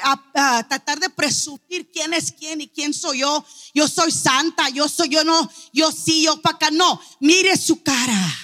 tratar 0.69 0.99
de 0.99 1.09
presumir 1.09 1.91
quién 1.91 2.13
es 2.13 2.31
quién 2.31 2.61
y 2.61 2.69
quién 2.69 2.93
soy 2.93 3.19
yo. 3.19 3.45
Yo 3.73 3.89
soy 3.89 4.11
santa, 4.11 4.69
yo 4.69 4.87
soy 4.87 5.09
yo 5.09 5.23
no, 5.25 5.51
yo 5.73 5.91
sí, 5.91 6.23
yo 6.23 6.41
para 6.41 6.55
acá. 6.55 6.71
No, 6.71 7.01
mire 7.19 7.57
su 7.57 7.83
cara. 7.83 8.35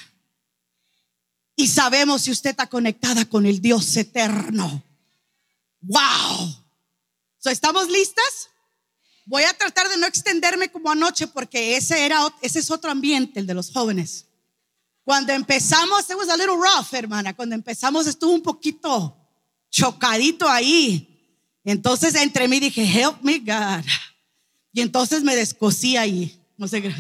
Y 1.56 1.68
sabemos 1.68 2.24
si 2.24 2.32
usted 2.32 2.50
está 2.52 2.68
conectada 2.68 3.26
con 3.26 3.46
el 3.46 3.62
Dios 3.62 3.96
eterno. 3.96 4.84
Wow. 5.80 6.66
¿Estamos 7.46 7.88
listas? 7.88 8.50
Voy 9.28 9.44
a 9.44 9.54
tratar 9.54 9.90
de 9.90 9.98
no 9.98 10.08
extenderme 10.08 10.72
como 10.72 10.90
anoche 10.90 11.28
porque 11.28 11.76
ese 11.76 12.06
era 12.06 12.34
ese 12.42 12.60
es 12.60 12.72
otro 12.72 12.90
ambiente, 12.90 13.42
el 13.42 13.46
de 13.46 13.54
los 13.54 13.74
jóvenes. 13.74 14.26
Cuando 15.04 15.34
empezamos, 15.34 16.10
it 16.10 16.16
was 16.16 16.30
a 16.30 16.38
little 16.38 16.56
rough, 16.56 16.94
hermana. 16.94 17.36
Cuando 17.36 17.54
empezamos 17.54 18.08
estuvo 18.08 18.32
un 18.32 18.42
poquito 18.42 19.18
chocadito 19.70 20.48
ahí. 20.48 21.14
Entonces 21.66 22.16
entre 22.16 22.48
mí 22.48 22.62
dije, 22.62 22.82
help 22.84 23.22
me 23.22 23.40
God. 23.40 23.86
Y 24.72 24.80
entonces 24.80 25.22
me 25.24 25.36
descosí 25.36 25.98
ahí. 25.98 26.42
No 26.56 26.66
sé 26.70 26.82
qué. 26.82 26.96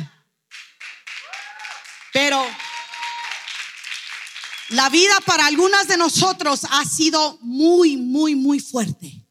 Pero 2.11 2.45
la 4.71 4.89
vida 4.89 5.17
para 5.25 5.45
algunas 5.45 5.87
de 5.87 5.95
nosotros 5.95 6.65
ha 6.69 6.83
sido 6.83 7.37
muy, 7.39 7.95
muy, 7.95 8.35
muy 8.35 8.59
fuerte. 8.59 9.26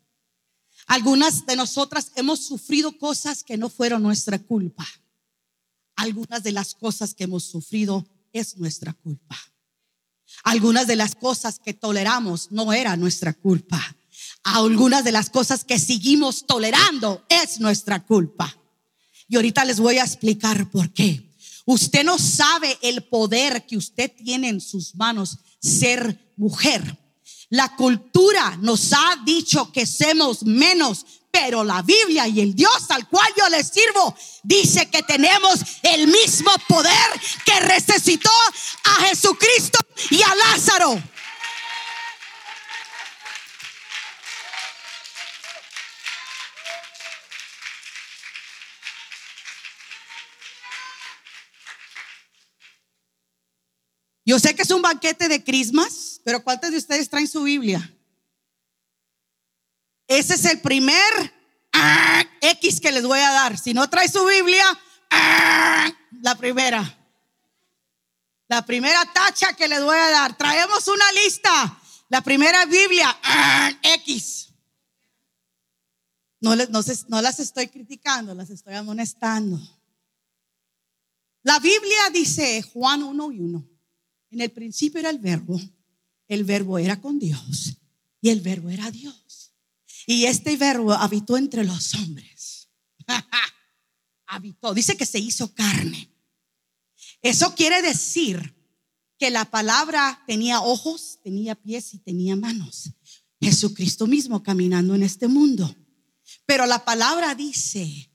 Algunas 0.86 1.46
de 1.46 1.56
nosotras 1.56 2.12
hemos 2.14 2.40
sufrido 2.40 2.96
cosas 2.96 3.42
que 3.42 3.56
no 3.56 3.68
fueron 3.68 4.02
nuestra 4.02 4.38
culpa. 4.38 4.86
Algunas 5.96 6.42
de 6.42 6.52
las 6.52 6.74
cosas 6.74 7.14
que 7.14 7.24
hemos 7.24 7.44
sufrido 7.44 8.06
es 8.32 8.56
nuestra 8.56 8.92
culpa. 8.92 9.36
Algunas 10.44 10.86
de 10.86 10.96
las 10.96 11.14
cosas 11.14 11.58
que 11.58 11.74
toleramos 11.74 12.52
no 12.52 12.72
era 12.72 12.96
nuestra 12.96 13.32
culpa. 13.32 13.80
Algunas 14.44 15.02
de 15.02 15.12
las 15.12 15.30
cosas 15.30 15.64
que 15.64 15.78
seguimos 15.78 16.46
tolerando 16.46 17.24
es 17.28 17.58
nuestra 17.58 18.04
culpa. 18.04 18.56
Y 19.28 19.36
ahorita 19.36 19.64
les 19.64 19.80
voy 19.80 19.98
a 19.98 20.04
explicar 20.04 20.70
por 20.70 20.92
qué. 20.92 21.34
Usted 21.64 22.04
no 22.04 22.16
sabe 22.18 22.78
el 22.82 23.02
poder 23.02 23.66
que 23.66 23.76
usted 23.76 24.12
tiene 24.16 24.50
en 24.50 24.60
sus 24.60 24.94
manos 24.94 25.38
ser 25.60 26.32
mujer. 26.36 26.96
La 27.50 27.76
cultura 27.76 28.56
nos 28.60 28.92
ha 28.92 29.16
dicho 29.24 29.70
que 29.70 29.86
somos 29.86 30.42
menos, 30.42 31.06
pero 31.30 31.62
la 31.62 31.82
Biblia 31.82 32.26
y 32.26 32.40
el 32.40 32.54
Dios 32.54 32.90
al 32.90 33.08
cual 33.08 33.28
yo 33.36 33.48
le 33.48 33.62
sirvo 33.62 34.16
dice 34.42 34.90
que 34.90 35.02
tenemos 35.02 35.60
el 35.82 36.08
mismo 36.08 36.50
poder 36.66 37.20
que 37.44 37.60
resucitó 37.60 38.30
a 38.84 39.06
Jesucristo 39.06 39.78
y 40.10 40.22
a 40.22 40.34
Lázaro. 40.34 41.00
Yo 54.26 54.40
sé 54.40 54.56
que 54.56 54.62
es 54.62 54.70
un 54.72 54.82
banquete 54.82 55.28
de 55.28 55.44
crismas, 55.44 56.20
pero 56.24 56.42
¿cuántos 56.42 56.72
de 56.72 56.78
ustedes 56.78 57.08
traen 57.08 57.28
su 57.28 57.44
Biblia? 57.44 57.96
Ese 60.08 60.34
es 60.34 60.44
el 60.46 60.60
primer 60.60 61.32
ah, 61.72 62.24
X 62.40 62.80
que 62.80 62.90
les 62.90 63.06
voy 63.06 63.20
a 63.20 63.30
dar. 63.30 63.56
Si 63.56 63.72
no 63.72 63.88
trae 63.88 64.08
su 64.08 64.26
Biblia, 64.26 64.64
ah, 65.10 65.88
la 66.22 66.34
primera. 66.36 66.98
La 68.48 68.66
primera 68.66 69.04
tacha 69.12 69.52
que 69.52 69.68
les 69.68 69.82
voy 69.84 69.96
a 69.96 70.10
dar. 70.10 70.36
Traemos 70.36 70.88
una 70.88 71.12
lista. 71.12 71.80
La 72.08 72.20
primera 72.20 72.66
Biblia, 72.66 73.16
ah, 73.22 73.70
X. 73.80 74.48
No, 76.40 76.56
no, 76.56 77.22
las 77.22 77.38
estoy 77.38 77.68
criticando, 77.68 78.34
las 78.34 78.50
estoy 78.50 78.74
amonestando. 78.74 79.56
La 81.44 81.60
Biblia 81.60 82.10
dice 82.12 82.62
Juan 82.62 83.04
1 83.04 83.32
y 83.32 83.40
1. 83.40 83.75
En 84.30 84.40
el 84.40 84.50
principio 84.50 85.00
era 85.00 85.10
el 85.10 85.18
verbo, 85.18 85.60
el 86.28 86.44
verbo 86.44 86.78
era 86.78 87.00
con 87.00 87.18
Dios 87.18 87.76
y 88.20 88.30
el 88.30 88.40
verbo 88.40 88.70
era 88.70 88.90
Dios. 88.90 89.52
Y 90.06 90.24
este 90.26 90.56
verbo 90.56 90.92
habitó 90.92 91.36
entre 91.36 91.64
los 91.64 91.94
hombres. 91.94 92.68
habitó, 94.26 94.74
dice 94.74 94.96
que 94.96 95.06
se 95.06 95.18
hizo 95.18 95.52
carne. 95.54 96.10
Eso 97.22 97.54
quiere 97.54 97.82
decir 97.82 98.54
que 99.18 99.30
la 99.30 99.44
palabra 99.50 100.22
tenía 100.26 100.60
ojos, 100.60 101.18
tenía 101.22 101.54
pies 101.54 101.94
y 101.94 101.98
tenía 101.98 102.36
manos. 102.36 102.90
Jesucristo 103.40 104.06
mismo 104.06 104.42
caminando 104.42 104.94
en 104.94 105.02
este 105.02 105.28
mundo. 105.28 105.74
Pero 106.44 106.66
la 106.66 106.84
palabra 106.84 107.34
dice 107.34 108.10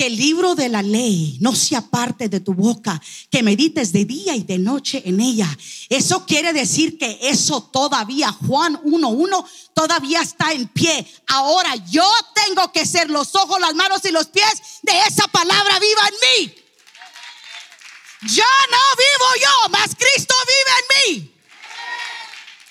que 0.00 0.06
el 0.06 0.16
libro 0.16 0.54
de 0.54 0.70
la 0.70 0.80
ley 0.80 1.36
no 1.42 1.54
se 1.54 1.76
aparte 1.76 2.30
de 2.30 2.40
tu 2.40 2.54
boca, 2.54 2.98
que 3.30 3.42
medites 3.42 3.92
de 3.92 4.06
día 4.06 4.34
y 4.34 4.44
de 4.44 4.56
noche 4.56 5.02
en 5.04 5.20
ella. 5.20 5.46
Eso 5.90 6.24
quiere 6.24 6.54
decir 6.54 6.96
que 6.96 7.18
eso 7.20 7.64
todavía, 7.64 8.32
Juan 8.32 8.82
1.1, 8.82 9.44
todavía 9.74 10.22
está 10.22 10.52
en 10.52 10.68
pie. 10.68 11.06
Ahora 11.26 11.76
yo 11.90 12.10
tengo 12.46 12.72
que 12.72 12.86
ser 12.86 13.10
los 13.10 13.34
ojos, 13.36 13.60
las 13.60 13.74
manos 13.74 14.02
y 14.06 14.10
los 14.10 14.28
pies 14.28 14.80
de 14.80 14.98
esa 15.06 15.28
palabra 15.28 15.78
viva 15.78 16.08
en 16.08 16.14
mí. 16.46 16.54
Ya 18.22 18.54
no 18.70 18.78
vivo 18.96 19.44
yo, 19.44 19.68
mas 19.68 19.90
Cristo 19.98 20.34
vive 20.46 20.72
en 20.78 21.20
mí. 21.20 21.34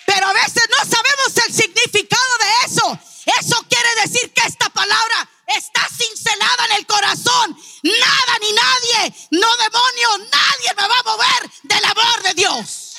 Pero 0.07 0.25
a 0.25 0.33
veces 0.33 0.63
no 0.67 0.77
sabemos 0.77 1.48
el 1.48 1.53
significado 1.53 2.38
de 2.39 2.74
eso. 2.74 3.00
Eso 3.39 3.63
quiere 3.69 4.01
decir 4.03 4.33
que 4.33 4.48
esta 4.48 4.67
palabra 4.71 5.29
está 5.57 5.87
cincelada 5.89 6.65
en 6.65 6.77
el 6.77 6.85
corazón. 6.85 7.57
Nada 7.83 8.39
ni 8.41 8.51
nadie, 8.53 9.13
no 9.31 9.47
demonio, 9.57 10.29
nadie 10.31 10.69
me 10.77 10.87
va 10.87 10.99
a 10.99 11.03
mover 11.03 11.51
del 11.63 11.85
amor 11.85 12.23
de 12.23 12.33
Dios. 12.35 12.95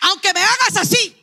Aunque 0.00 0.32
me 0.32 0.40
hagas 0.40 0.76
así. 0.76 1.22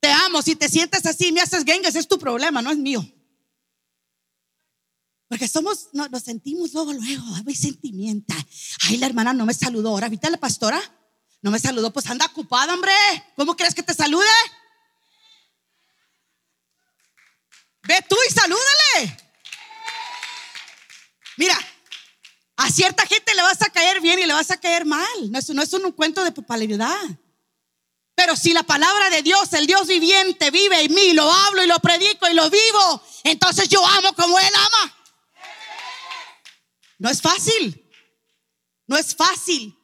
Te 0.00 0.12
amo, 0.12 0.42
si 0.42 0.54
te 0.54 0.68
sientes 0.68 1.04
así, 1.06 1.32
me 1.32 1.40
haces 1.40 1.64
gengas, 1.64 1.96
es 1.96 2.06
tu 2.06 2.18
problema, 2.18 2.62
no 2.62 2.70
es 2.70 2.76
mío. 2.76 3.04
Porque 5.28 5.48
somos, 5.48 5.88
no, 5.92 6.08
nos 6.08 6.22
sentimos 6.22 6.72
luego, 6.72 6.92
luego, 6.92 7.24
hay 7.46 7.54
sentimiento. 7.54 8.34
Ay, 8.82 8.98
la 8.98 9.06
hermana 9.06 9.32
no 9.32 9.44
me 9.44 9.54
saludó. 9.54 9.90
Ahora, 9.90 10.08
¿viste 10.08 10.30
la 10.30 10.36
pastora? 10.36 10.80
No 11.42 11.50
me 11.50 11.58
saludó, 11.58 11.92
pues 11.92 12.06
anda 12.06 12.26
ocupada, 12.26 12.74
hombre. 12.74 12.92
¿Cómo 13.36 13.56
quieres 13.56 13.74
que 13.74 13.82
te 13.82 13.94
salude? 13.94 14.24
Ve 17.82 18.04
tú 18.08 18.16
y 18.28 18.32
salúdale. 18.32 19.16
Mira, 21.36 21.58
a 22.56 22.70
cierta 22.70 23.06
gente 23.06 23.34
le 23.34 23.42
vas 23.42 23.60
a 23.62 23.70
caer 23.70 24.00
bien 24.00 24.18
y 24.18 24.26
le 24.26 24.32
vas 24.32 24.50
a 24.50 24.56
caer 24.58 24.84
mal. 24.84 25.30
No 25.30 25.38
es, 25.38 25.48
no 25.50 25.62
es 25.62 25.72
un 25.72 25.92
cuento 25.92 26.24
de 26.24 26.32
popularidad. 26.32 26.96
Pero 28.14 28.34
si 28.34 28.52
la 28.54 28.62
palabra 28.62 29.10
de 29.10 29.22
Dios, 29.22 29.52
el 29.52 29.66
Dios 29.66 29.86
viviente, 29.86 30.50
vive 30.50 30.84
en 30.84 30.94
mí, 30.94 31.12
lo 31.12 31.30
hablo 31.30 31.62
y 31.62 31.66
lo 31.66 31.78
predico 31.80 32.26
y 32.28 32.34
lo 32.34 32.48
vivo, 32.48 33.02
entonces 33.24 33.68
yo 33.68 33.86
amo 33.86 34.14
como 34.14 34.38
Él 34.38 34.52
ama. 34.54 34.95
No 36.98 37.10
es 37.10 37.20
fácil. 37.20 37.82
No 38.86 38.96
es 38.96 39.14
fácil 39.14 39.76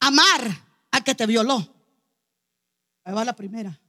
amar 0.00 0.86
a 0.90 1.00
que 1.02 1.14
te 1.14 1.26
violó. 1.26 1.56
Ahí 3.04 3.14
va 3.14 3.24
la 3.24 3.36
primera. 3.36 3.80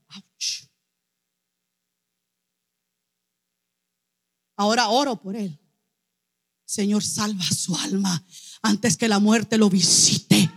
Ahora 4.56 4.88
oro 4.88 5.16
por 5.16 5.36
él. 5.36 5.58
Señor, 6.64 7.02
salva 7.02 7.44
su 7.44 7.76
alma 7.76 8.24
antes 8.62 8.96
que 8.96 9.08
la 9.08 9.18
muerte 9.18 9.58
lo 9.58 9.68
visite. 9.68 10.50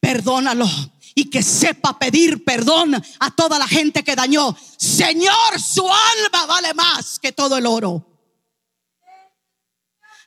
Perdónalo 0.00 0.68
y 1.14 1.30
que 1.30 1.42
sepa 1.42 1.98
pedir 1.98 2.44
perdón 2.44 2.94
a 2.94 3.30
toda 3.30 3.58
la 3.58 3.68
gente 3.68 4.02
que 4.02 4.16
dañó. 4.16 4.56
Señor, 4.76 5.60
su 5.60 5.86
alma 5.88 6.46
vale 6.46 6.74
más 6.74 7.18
que 7.18 7.32
todo 7.32 7.56
el 7.56 7.66
oro. 7.66 8.11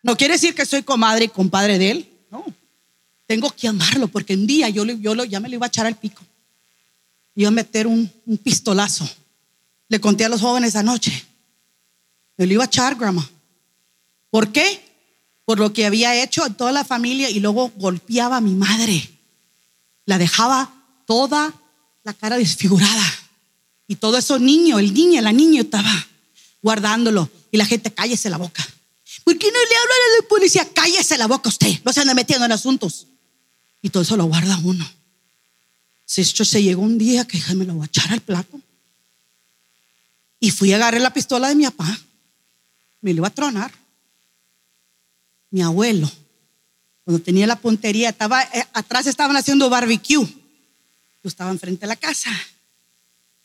No 0.05 0.15
quiere 0.15 0.35
decir 0.35 0.53
que 0.53 0.67
soy 0.67 0.83
comadre 0.83 1.25
y 1.25 1.29
compadre 1.29 1.79
de 1.79 1.89
él. 1.89 2.09
No. 2.29 2.45
Tengo 3.25 3.50
que 3.50 3.67
amarlo 3.67 4.07
porque 4.07 4.35
un 4.35 4.45
día 4.45 4.69
yo, 4.69 4.85
yo 4.85 5.24
ya 5.24 5.39
me 5.39 5.50
lo 5.50 5.55
iba 5.55 5.65
a 5.65 5.69
echar 5.69 5.88
al 5.88 5.95
pico. 5.95 6.21
Iba 7.33 7.47
a 7.47 7.51
meter 7.51 7.88
un, 7.88 8.12
pistolazo. 8.43 9.09
Le 9.89 10.00
conté 10.00 10.24
a 10.24 10.29
los 10.29 10.41
jóvenes 10.41 10.75
anoche. 10.75 11.12
Me 12.38 12.45
lo 12.45 12.53
iba 12.53 12.63
a 12.65 12.67
echar, 12.67 12.93
grandma. 12.93 13.27
¿Por 14.29 14.51
qué? 14.51 14.79
Por 15.43 15.57
lo 15.57 15.74
que 15.74 15.88
había 15.88 16.21
hecho 16.21 16.45
en 16.45 16.53
toda 16.53 16.71
la 16.71 16.85
familia 16.85 17.31
y 17.31 17.39
luego 17.39 17.71
golpeaba 17.75 18.38
a 18.38 18.41
mi 18.41 18.53
madre. 18.53 19.09
La 20.05 20.19
dejaba 20.19 20.71
toda 21.07 21.51
la 22.03 22.13
cara 22.13 22.38
desfigurada. 22.38 23.05
Y 23.87 23.96
todo 23.96 24.20
eso 24.20 24.37
niño, 24.37 24.77
el 24.77 24.94
niño, 24.94 25.20
la 25.24 25.31
niña 25.31 25.61
estaba 25.61 26.07
guardándolo. 26.61 27.27
Y 27.50 27.57
la 27.57 27.65
gente, 27.65 27.91
cállese 27.91 28.29
la 28.29 28.37
boca. 28.37 28.63
¿Por 29.25 29.40
qué 29.40 29.48
no 29.48 29.59
le 29.59 29.75
hablan 29.75 29.98
a 29.98 30.22
la 30.22 30.27
policía? 30.29 30.70
Cállese 30.72 31.18
la 31.18 31.25
boca 31.25 31.50
usted, 31.50 31.81
no 31.83 31.92
se 31.92 32.01
anda 32.01 32.14
metiendo 32.14 32.46
en 32.46 32.51
asuntos. 32.51 33.07
Y 33.81 33.90
todo 33.90 34.03
eso 34.03 34.16
lo 34.16 34.25
guarda 34.25 34.55
uno. 34.64 34.88
Si 36.05 36.22
esto 36.22 36.46
se 36.46 36.61
llegó 36.61 36.83
un 36.83 37.00
día 37.00 37.25
que 37.25 37.42
me 37.55 37.66
lo 37.66 37.74
voy 37.74 37.83
a 37.83 37.88
echar 37.88 38.14
al 38.14 38.22
plato. 38.22 38.61
Y 40.40 40.51
fui 40.51 40.72
a 40.72 40.75
agarrar 40.75 41.01
la 41.01 41.11
pistola 41.11 41.50
de 41.50 41.55
mi 41.55 41.66
papá. 41.66 42.00
Me 43.01 43.14
lo 43.14 43.22
iba 43.22 43.27
a 43.27 43.31
tronar. 43.31 43.72
Mi 45.50 45.64
abuelo, 45.64 46.11
cuando 47.03 47.24
tenía 47.24 47.48
la 47.48 47.55
puntería, 47.55 48.09
estaba, 48.09 48.44
eh, 48.44 48.68
atrás 48.74 49.07
estaban 49.07 49.35
haciendo 49.35 49.72
barbecue. 49.72 50.24
Yo 50.24 51.27
estaba 51.27 51.50
enfrente 51.50 51.81
de 51.81 51.88
la 51.88 51.96
casa. 51.96 52.29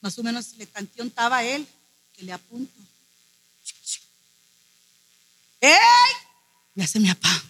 Más 0.02 0.18
o 0.18 0.22
menos 0.22 0.54
le 0.58 0.66
canción 0.66 1.06
estaba 1.06 1.42
él, 1.42 1.66
que 2.12 2.22
le 2.22 2.34
apunto. 2.34 2.72
¡Ey! 5.60 5.70
Ya 6.74 6.86
se 6.86 7.00
mi 7.00 7.08
papá. 7.08 7.42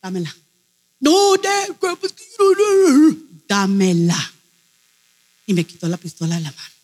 Dámela. 0.00 0.34
No, 1.00 1.34
pues, 1.80 2.14
dámela. 3.48 4.32
Y 5.46 5.54
me 5.54 5.64
quitó 5.64 5.88
la 5.88 5.96
pistola 5.96 6.36
de 6.36 6.42
la 6.42 6.52
mano. 6.52 6.74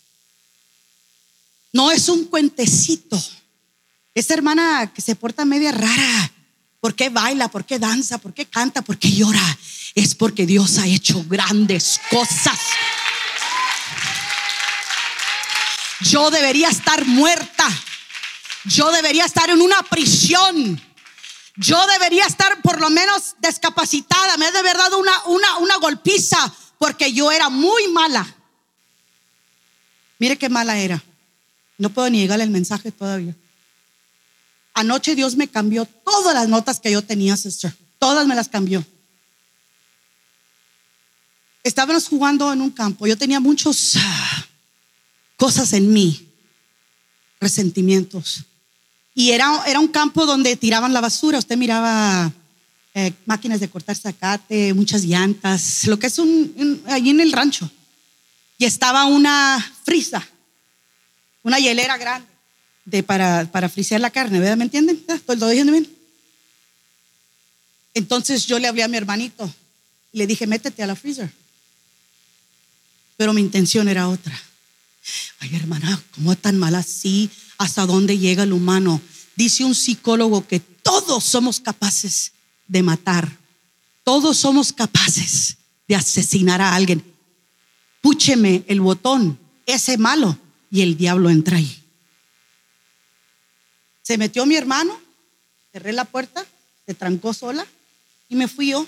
No 1.73 1.91
es 1.91 2.09
un 2.09 2.25
cuentecito. 2.25 3.23
Esa 4.15 4.35
hermana 4.35 4.93
que 4.93 5.01
se 5.01 5.15
porta 5.15 5.45
media 5.45 5.71
rara. 5.71 6.33
¿Por 6.81 6.95
qué 6.95 7.09
baila? 7.09 7.49
¿Por 7.49 7.65
qué 7.65 7.79
danza? 7.79 8.19
¿Por 8.19 8.35
qué 8.35 8.47
canta? 8.47 8.83
¿Por 8.83 8.99
qué 8.99 9.11
llora? 9.13 9.59
Es 9.95 10.15
porque 10.15 10.47
Dios 10.47 10.79
ha 10.79 10.87
hecho 10.87 11.25
grandes 11.29 12.01
cosas. 12.11 12.59
Yo 16.01 16.31
debería 16.31 16.69
estar 16.69 17.05
muerta 17.05 17.69
yo 18.69 18.93
debería 18.93 19.25
estar 19.25 19.49
en 19.51 19.61
una 19.61 19.83
prisión. 19.83 20.81
Yo 21.57 21.87
debería 21.87 22.25
estar 22.25 22.63
por 22.63 22.81
lo 22.81 22.91
menos 22.91 23.35
descapacitada. 23.41 24.37
Me 24.37 24.53
de 24.53 24.63
verdad 24.63 24.93
una, 24.95 25.25
una, 25.27 25.57
una 25.57 25.77
golpiza 25.79 26.55
porque 26.79 27.13
yo 27.13 27.33
era 27.33 27.49
muy 27.49 27.89
mala. 27.89 28.27
Mire 30.19 30.37
qué 30.37 30.49
mala 30.49 30.79
era. 30.79 31.03
No 31.79 31.91
puedo 31.91 32.11
ni 32.11 32.19
llegarle 32.19 32.45
el 32.45 32.51
mensaje 32.51 32.93
todavía. 32.93 33.35
Anoche 34.75 35.15
Dios 35.15 35.35
me 35.35 35.49
cambió 35.49 35.87
todas 35.87 36.35
las 36.35 36.49
notas 36.49 36.79
que 36.79 36.91
yo 36.91 37.03
tenía, 37.03 37.37
sister. 37.37 37.75
Todas 37.99 38.27
me 38.27 38.35
las 38.35 38.49
cambió. 38.49 38.85
Estábamos 41.65 42.07
jugando 42.07 42.53
en 42.53 42.61
un 42.61 42.71
campo. 42.71 43.07
Yo 43.07 43.17
tenía 43.17 43.41
muchas 43.41 43.95
ah, 43.97 44.47
cosas 45.37 45.73
en 45.73 45.93
mí, 45.93 46.33
resentimientos. 47.41 48.45
Y 49.19 49.33
era, 49.33 49.65
era 49.67 49.81
un 49.81 49.89
campo 49.89 50.27
donde 50.27 50.55
tiraban 50.55 50.93
la 50.93 51.01
basura. 51.01 51.41
Usted 51.41 51.57
miraba 51.57 52.33
eh, 52.95 53.13
máquinas 53.27 53.59
de 53.59 53.69
cortar 53.69 53.97
zacate, 53.97 54.73
muchas 54.75 55.03
llantas, 55.03 55.89
lo 55.89 55.99
que 55.99 56.07
es 56.07 56.21
un, 56.21 56.81
allí 56.87 57.11
en 57.11 57.19
el 57.19 57.33
rancho. 57.33 57.69
Y 58.59 58.65
estaba 58.65 59.07
una 59.07 59.59
frisa, 59.83 60.25
una 61.43 61.59
hielera 61.59 61.97
grande 61.97 62.29
de, 62.85 63.03
para, 63.03 63.51
para 63.51 63.69
frisear 63.69 64.01
la 64.01 64.11
carne, 64.11 64.39
¿verdad? 64.39 64.57
¿Me 64.57 64.63
entienden? 64.63 65.05
¿Todo 65.27 65.49
diciendo 65.49 65.73
bien? 65.73 65.89
Entonces 67.95 68.47
yo 68.47 68.61
le 68.61 68.69
hablé 68.69 68.85
a 68.85 68.89
mi 68.89 68.99
hermanito 68.99 69.53
y 70.13 70.19
le 70.19 70.29
dije, 70.29 70.47
métete 70.47 70.85
a 70.85 70.87
la 70.87 70.95
freezer. 70.95 71.29
Pero 73.17 73.33
mi 73.33 73.41
intención 73.41 73.89
era 73.89 74.09
otra. 74.09 74.41
Ay, 75.41 75.57
hermana, 75.57 76.01
¿cómo 76.15 76.37
tan 76.37 76.57
mal 76.57 76.77
así? 76.77 77.29
Hasta 77.59 77.85
dónde 77.85 78.17
llega 78.17 78.45
el 78.45 78.53
humano. 78.53 79.01
Dice 79.37 79.65
un 79.65 79.75
psicólogo 79.75 80.47
que 80.47 80.61
todos 80.61 81.25
somos 81.25 81.61
capaces 81.61 82.33
de 82.67 82.83
matar, 82.83 83.37
todos 84.05 84.39
somos 84.39 84.73
capaces 84.73 85.59
de 85.87 85.97
asesinar 85.97 86.63
a 86.63 86.75
alguien. 86.75 87.05
Púcheme 88.01 88.65
el 88.69 88.81
botón, 88.81 89.39
ese 89.67 89.99
malo, 89.99 90.39
y 90.71 90.83
el 90.83 90.97
diablo 90.97 91.31
entra 91.31 91.57
ahí. 91.57 91.83
Se 94.03 94.17
metió 94.17 94.47
mi 94.47 94.57
hermano, 94.57 94.99
cerré 95.73 95.93
la 95.93 96.05
puerta, 96.05 96.47
se 96.87 96.95
trancó 96.95 97.35
sola 97.35 97.67
y 98.29 98.37
me 98.37 98.49
fui 98.49 98.69
yo. 98.69 98.87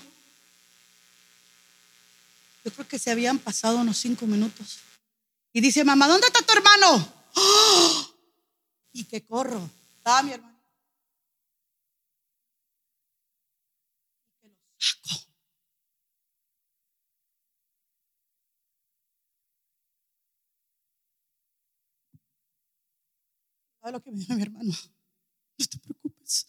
Yo 2.63 2.71
creo 2.71 2.87
que 2.87 2.99
se 2.99 3.11
habían 3.11 3.39
pasado 3.39 3.77
unos 3.77 3.97
cinco 3.97 4.25
minutos. 4.25 4.79
Y 5.53 5.61
dice, 5.61 5.83
mamá, 5.83 6.07
¿dónde 6.07 6.27
está 6.27 6.41
tu 6.41 6.53
hermano? 6.53 7.13
¡Oh! 7.35 8.10
y 8.93 9.03
que 9.05 9.23
corro. 9.23 9.69
¿Está, 9.97 10.23
mi 10.23 10.31
hermano? 10.31 10.59
Y 14.41 14.49
que 14.49 14.49
lo 14.49 14.55
saco. 14.77 15.31
¿Sabes 23.79 23.93
lo 23.93 24.03
que 24.03 24.11
me 24.11 24.19
dijo 24.19 24.33
mi 24.35 24.41
hermano? 24.43 24.73
No 25.57 25.65
te 25.65 25.77
preocupes. 25.79 26.47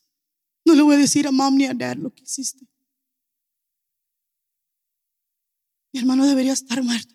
No 0.65 0.75
le 0.75 0.83
voy 0.83 0.95
a 0.97 0.99
decir 0.99 1.27
a 1.27 1.33
mam 1.33 1.57
ni 1.57 1.67
a 1.67 1.75
dad 1.75 1.97
lo 1.97 2.15
que 2.15 2.25
hiciste. 2.25 2.67
Mi 5.93 6.01
hermano 6.01 6.27
debería 6.27 6.53
estar 6.53 6.83
muerto. 6.83 7.15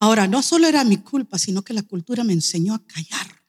Ahora, 0.00 0.28
no 0.28 0.42
solo 0.42 0.68
era 0.68 0.84
mi 0.84 0.98
culpa, 0.98 1.38
sino 1.38 1.62
que 1.62 1.74
la 1.74 1.82
cultura 1.82 2.24
me 2.24 2.32
enseñó 2.32 2.74
a 2.74 2.84
callar, 2.84 3.42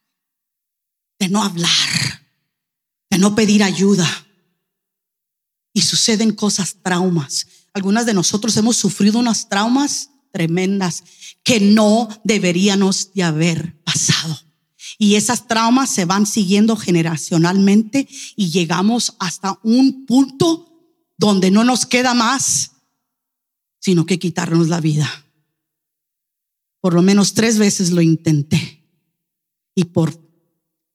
de 1.18 1.28
no 1.28 1.42
hablar, 1.42 1.68
de 3.10 3.18
no 3.18 3.34
pedir 3.34 3.62
ayuda. 3.62 4.08
Y 5.72 5.82
suceden 5.82 6.32
cosas, 6.32 6.76
traumas. 6.82 7.46
Algunas 7.72 8.06
de 8.06 8.14
nosotros 8.14 8.56
hemos 8.56 8.76
sufrido 8.76 9.20
unas 9.20 9.48
traumas 9.48 10.10
tremendas 10.32 11.04
que 11.44 11.60
no 11.60 12.08
deberíamos 12.24 13.12
de 13.14 13.22
haber 13.22 13.80
pasado. 13.84 14.38
Y 14.98 15.14
esas 15.14 15.46
traumas 15.46 15.90
se 15.90 16.04
van 16.04 16.26
siguiendo 16.26 16.76
generacionalmente 16.76 18.08
y 18.36 18.50
llegamos 18.50 19.14
hasta 19.18 19.58
un 19.62 20.04
punto 20.06 20.66
donde 21.16 21.50
no 21.50 21.64
nos 21.64 21.86
queda 21.86 22.14
más, 22.14 22.72
sino 23.78 24.04
que 24.04 24.18
quitarnos 24.18 24.68
la 24.68 24.80
vida. 24.80 25.08
Por 26.80 26.94
lo 26.94 27.02
menos 27.02 27.34
tres 27.34 27.58
veces 27.58 27.90
lo 27.90 28.00
intenté. 28.00 28.86
Y 29.74 29.84
por 29.84 30.12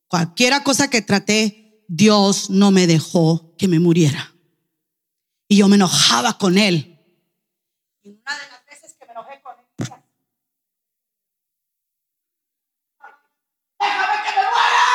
cualquiera 0.08 0.64
cosa 0.64 0.90
que 0.90 1.02
traté, 1.02 1.84
Dios 1.88 2.50
no 2.50 2.72
me 2.72 2.88
dejó 2.88 3.56
que 3.58 3.68
me 3.68 3.80
muriera. 3.80 4.34
Y 5.48 5.58
yo 5.58 5.68
me 5.68 5.76
enojaba 5.76 6.38
con 6.38 6.58
él. 6.58 7.00
Y 8.02 8.10
una 8.10 8.34
de 8.34 8.50
las 8.50 8.66
veces 8.66 8.96
que 8.98 9.06
me 9.06 9.12
enojé 9.12 9.42
con 9.42 9.54
él, 9.60 9.66
decía, 9.78 10.04
déjame 13.80 14.24
que 14.24 14.32
me 14.32 14.46
muera. 14.46 14.88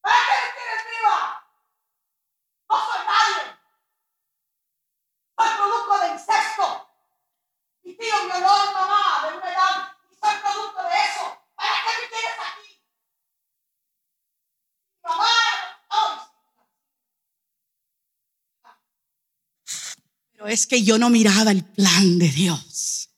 ¿Para 0.00 0.16
qué 0.26 0.34
me 0.40 0.48
tienes 0.56 0.80
viva? 0.88 1.18
No 2.70 2.76
soy 2.76 3.02
nadie. 3.04 3.44
Soy 5.36 5.50
producto 5.58 5.94
de 6.00 6.12
incesto. 6.12 6.66
Mi 7.94 8.06
tío 8.06 8.24
violó 8.24 8.48
a 8.48 8.72
mamá 8.72 9.30
de 9.30 9.36
una 9.38 9.52
edad 9.52 9.92
y 10.10 10.14
soy 10.14 10.34
producto 10.42 10.82
de 10.82 10.88
eso. 10.88 11.38
¿Para 11.54 11.74
qué 11.84 11.90
me 12.02 12.08
tienes 12.08 12.36
aquí? 12.40 12.68
Mamá 15.04 15.26
era 15.52 15.74
Pero 20.32 20.46
es 20.48 20.66
que 20.66 20.82
yo 20.82 20.98
no 20.98 21.08
miraba 21.08 21.52
el 21.52 21.64
plan 21.64 22.18
de 22.18 22.28
Dios. 22.30 23.10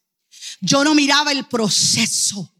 Yo 0.60 0.84
no 0.84 0.94
miraba 0.94 1.32
el 1.32 1.46
proceso. 1.46 2.52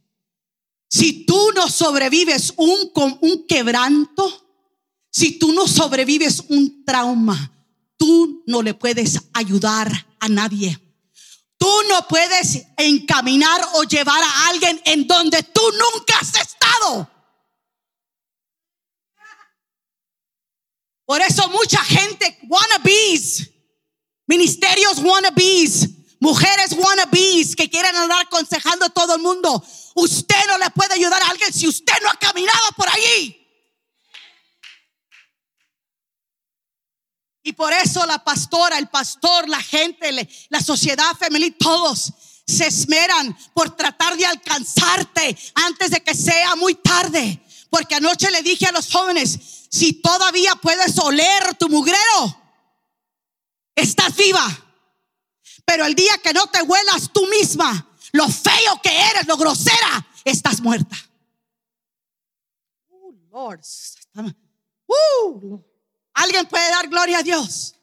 Si 0.88 1.26
tú 1.26 1.52
no 1.55 1.68
sobrevives 1.68 2.55
un, 2.57 2.92
un 3.20 3.46
quebranto, 3.46 4.64
si 5.11 5.38
tú 5.38 5.52
no 5.52 5.68
sobrevives 5.68 6.44
un 6.48 6.83
trauma, 6.83 7.52
tú 7.98 8.42
no 8.46 8.62
le 8.62 8.72
puedes 8.72 9.20
ayudar 9.35 10.07
a 10.18 10.29
nadie. 10.31 10.86
Tú 11.66 11.83
no 11.88 12.07
puedes 12.07 12.64
encaminar 12.76 13.61
o 13.74 13.83
llevar 13.83 14.22
a 14.22 14.46
alguien 14.50 14.81
en 14.85 15.05
donde 15.05 15.42
tú 15.42 15.61
nunca 15.72 16.16
has 16.20 16.29
estado. 16.29 17.11
Por 21.05 21.20
eso 21.20 21.48
mucha 21.48 21.83
gente 21.85 22.38
wannabes, 22.48 23.50
ministerios 24.29 24.98
wannabes, 24.98 25.88
mujeres 26.20 26.70
wannabes 26.79 27.57
que 27.57 27.68
quieren 27.68 27.96
andar 27.96 28.24
aconsejando 28.24 28.85
a 28.85 28.90
todo 28.90 29.16
el 29.16 29.22
mundo. 29.22 29.61
Usted 29.96 30.46
no 30.46 30.59
le 30.59 30.70
puede 30.70 30.94
ayudar 30.94 31.20
a 31.20 31.31
alguien 31.31 31.52
si 31.52 31.66
usted 31.66 31.94
no 32.00 32.11
ha 32.11 32.16
caminado 32.16 32.68
por 32.76 32.88
allí. 32.90 33.44
Y 37.47 37.53
por 37.53 37.73
eso 37.73 38.05
la 38.07 38.25
pastora, 38.25 38.77
el 38.77 38.89
pastor, 38.89 39.49
la 39.49 39.63
gente, 39.63 40.11
la 40.49 40.61
sociedad 40.61 41.15
femenil, 41.17 41.55
todos 41.57 42.13
se 42.45 42.67
esmeran 42.67 43.39
por 43.55 43.77
tratar 43.77 44.17
de 44.17 44.27
alcanzarte 44.27 45.39
antes 45.55 45.93
de 45.93 46.03
que 46.03 46.13
sea 46.13 46.57
muy 46.57 46.75
tarde. 46.75 47.41
Porque 47.71 47.95
anoche 47.95 48.33
le 48.33 48.43
dije 48.43 48.67
a 48.67 48.73
los 48.73 48.91
jóvenes, 48.91 49.39
si 49.71 49.93
todavía 49.93 50.57
puedes 50.57 50.99
oler 50.99 51.55
tu 51.55 51.69
mugrero, 51.69 52.37
estás 53.77 54.17
viva. 54.17 54.45
Pero 55.65 55.87
el 55.87 55.95
día 55.95 56.19
que 56.19 56.33
no 56.33 56.49
te 56.49 56.63
huelas 56.63 57.13
tú 57.13 57.29
misma, 57.29 57.89
lo 58.11 58.29
feo 58.29 58.83
que 58.83 58.91
eres, 58.91 59.29
lo 59.29 59.37
grosera, 59.37 60.05
estás 60.25 60.61
muerta. 60.61 60.97
Oh, 62.91 63.15
Lord. 63.31 63.61
Uh, 64.89 65.61
¿Alguien 66.16 66.46
puede 66.46 66.70
dar 66.70 66.88
gloria 66.88 67.18
a 67.18 67.22
Dios? 67.22 67.74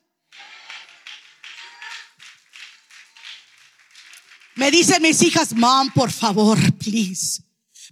Me 4.55 4.71
dicen 4.71 5.01
mis 5.03 5.21
hijas, 5.21 5.53
mom, 5.53 5.91
por 5.93 6.11
favor, 6.11 6.57
please, 6.77 7.43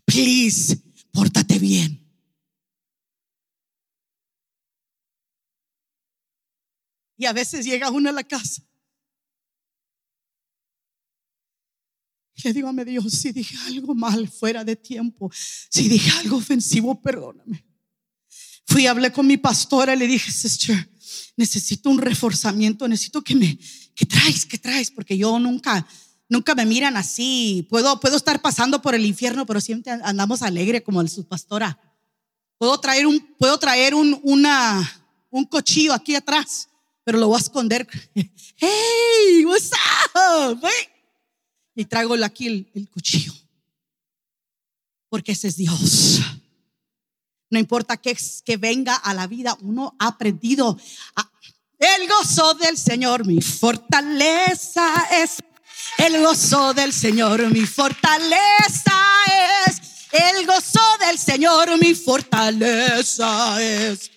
please, 0.03 0.77
pórtate 1.11 1.59
bien. 1.59 1.99
Y 7.17 7.25
a 7.27 7.33
veces 7.33 7.63
llega 7.63 7.91
uno 7.91 8.09
a 8.09 8.13
la 8.13 8.23
casa. 8.23 8.63
Y 12.33 12.41
le 12.47 12.53
digo 12.53 12.67
a 12.67 12.73
mi 12.73 12.83
Dios, 12.83 13.13
si 13.13 13.31
dije 13.31 13.55
algo 13.67 13.93
mal 13.93 14.27
fuera 14.27 14.63
de 14.63 14.75
tiempo, 14.75 15.29
si 15.33 15.87
dije 15.87 16.09
algo 16.19 16.37
ofensivo, 16.37 16.99
perdóname. 16.99 17.70
Fui, 18.67 18.87
hablé 18.87 19.11
con 19.11 19.27
mi 19.27 19.37
pastora 19.37 19.93
y 19.93 19.97
le 19.97 20.07
dije, 20.07 20.31
sister, 20.31 20.89
necesito 21.35 21.89
un 21.89 21.97
reforzamiento, 21.97 22.87
necesito 22.87 23.21
que 23.21 23.35
me, 23.35 23.57
que 23.95 24.05
traes, 24.05 24.45
que 24.45 24.57
traes, 24.57 24.91
porque 24.91 25.17
yo 25.17 25.39
nunca, 25.39 25.85
nunca 26.29 26.55
me 26.55 26.65
miran 26.65 26.97
así. 26.97 27.67
Puedo, 27.69 27.99
puedo 27.99 28.17
estar 28.17 28.41
pasando 28.41 28.81
por 28.81 28.95
el 28.95 29.05
infierno, 29.05 29.45
pero 29.45 29.61
siempre 29.61 29.91
andamos 30.03 30.41
alegre 30.41 30.83
como 30.83 31.05
su 31.07 31.27
pastora. 31.27 31.79
Puedo 32.57 32.79
traer 32.79 33.07
un, 33.07 33.19
puedo 33.37 33.57
traer 33.57 33.95
un, 33.95 34.19
una, 34.23 35.05
un 35.29 35.45
cochillo 35.45 35.93
aquí 35.93 36.15
atrás, 36.15 36.69
pero 37.03 37.17
lo 37.17 37.27
voy 37.27 37.37
a 37.37 37.41
esconder. 37.41 37.87
Hey, 38.63 39.43
what's 39.43 39.71
up? 40.13 40.63
Y 41.73 41.85
traigo 41.85 42.13
aquí 42.23 42.45
el, 42.45 42.71
el 42.75 42.87
cuchillo. 42.89 43.33
Porque 45.09 45.31
ese 45.31 45.47
es 45.47 45.55
Dios. 45.55 46.21
No 47.51 47.59
importa 47.59 47.97
que, 47.97 48.17
que 48.45 48.55
venga 48.55 48.95
a 48.95 49.13
la 49.13 49.27
vida, 49.27 49.57
uno 49.59 49.93
ha 49.99 50.07
aprendido. 50.07 50.79
el 51.77 52.07
gozo 52.07 52.53
del 52.53 52.77
Señor, 52.77 53.27
mi 53.27 53.41
fortaleza 53.41 55.09
es. 55.11 55.43
El 55.97 56.21
gozo 56.23 56.73
del 56.73 56.93
Señor, 56.93 57.51
mi 57.51 57.65
fortaleza 57.65 58.97
es. 59.67 59.81
El 60.13 60.45
gozo 60.45 60.79
del 61.01 61.19
Señor, 61.19 61.77
mi 61.77 61.93
fortaleza 61.93 63.61
es. 63.61 64.09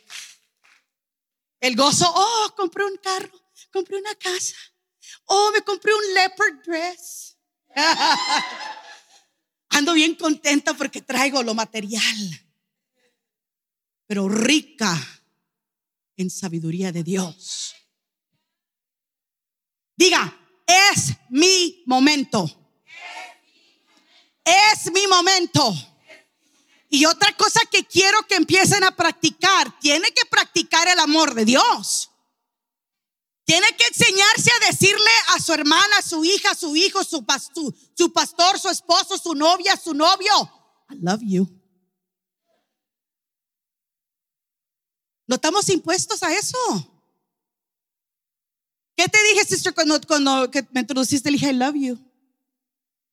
El 1.59 1.75
gozo, 1.75 2.09
oh, 2.15 2.55
compré 2.57 2.85
un 2.85 2.97
carro, 2.99 3.33
compré 3.73 3.97
una 3.99 4.15
casa. 4.15 4.55
Oh, 5.25 5.51
me 5.53 5.61
compré 5.63 5.93
un 5.93 6.15
leopard 6.15 6.63
dress. 6.65 7.37
Ando 9.71 9.93
bien 9.95 10.15
contenta 10.15 10.73
porque 10.75 11.03
traigo 11.03 11.43
lo 11.43 11.53
material 11.53 12.44
pero 14.15 14.29
rica 14.29 14.97
en 16.17 16.31
sabiduría 16.31 16.93
de 16.93 17.03
Dios. 17.03 17.75
Diga, 19.97 20.33
es 20.65 21.17
mi 21.31 21.83
momento. 21.85 22.49
Es 24.45 24.93
mi 24.93 25.05
momento. 25.09 25.75
Y 26.89 27.07
otra 27.07 27.37
cosa 27.37 27.63
que 27.69 27.83
quiero 27.87 28.23
que 28.29 28.37
empiecen 28.37 28.85
a 28.85 28.95
practicar, 28.95 29.81
tiene 29.81 30.13
que 30.13 30.25
practicar 30.27 30.87
el 30.87 31.01
amor 31.01 31.35
de 31.35 31.47
Dios. 31.47 32.09
Tiene 33.45 33.67
que 33.77 33.85
enseñarse 33.87 34.49
a 34.53 34.67
decirle 34.71 35.11
a 35.31 35.41
su 35.41 35.53
hermana, 35.53 36.03
su 36.09 36.25
hija, 36.25 36.55
su 36.55 36.77
hijo, 36.77 37.03
su, 37.03 37.27
su 37.99 38.13
pastor, 38.13 38.61
su 38.61 38.69
esposo, 38.69 39.19
su 39.19 39.35
novia, 39.35 39.77
su 39.77 39.93
novio, 39.93 40.33
I 40.89 40.99
love 41.01 41.21
you. 41.21 41.64
No 45.27 45.37
estamos 45.37 45.69
impuestos 45.69 46.23
a 46.23 46.33
eso. 46.33 46.59
¿Qué 48.97 49.09
te 49.09 49.23
dije, 49.25 49.45
sister, 49.45 49.75
cuando, 49.75 50.01
cuando 50.07 50.49
me 50.71 50.81
introduciste? 50.81 51.31
Le 51.31 51.39
dije, 51.39 51.51
I 51.51 51.55
love 51.55 51.75
you. 51.75 51.99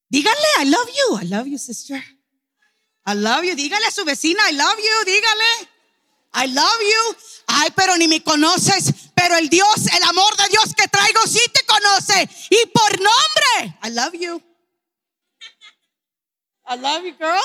Dígale, 0.09 0.47
I 0.61 0.65
love 0.65 0.89
you. 0.89 1.19
I 1.21 1.27
love 1.27 1.47
you, 1.47 1.57
sister. 1.57 1.97
I 3.05 3.15
love 3.15 3.43
you. 3.43 3.55
Dígale 3.55 3.87
a 3.87 3.91
su 3.91 4.03
vecina, 4.03 4.49
I 4.49 4.53
love 4.53 4.77
you. 4.77 5.05
Dígale, 5.05 5.69
I 6.33 6.47
love 6.53 6.81
you. 6.81 7.15
Ay, 7.47 7.69
pero 7.75 7.97
ni 7.97 8.07
me 8.07 8.21
conoces. 8.21 8.93
Pero 9.15 9.37
el 9.37 9.49
Dios, 9.49 9.87
el 9.95 10.03
amor 10.03 10.35
de 10.37 10.49
Dios 10.49 10.73
que 10.75 10.87
traigo, 10.87 11.25
sí 11.25 11.41
te 11.53 11.65
conoce. 11.65 12.29
Y 12.49 12.65
por 12.67 12.91
nombre, 12.99 13.79
I 13.83 13.89
love 13.89 14.13
you. 14.13 14.35
I 16.67 16.77
love 16.77 17.03
you, 17.03 17.15
girl. 17.17 17.41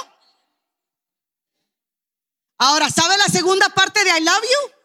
Ahora, 2.58 2.88
¿sabe 2.90 3.16
la 3.18 3.26
segunda 3.26 3.68
parte 3.68 4.02
de 4.02 4.10
I 4.10 4.24
love 4.24 4.42
you? 4.42 4.76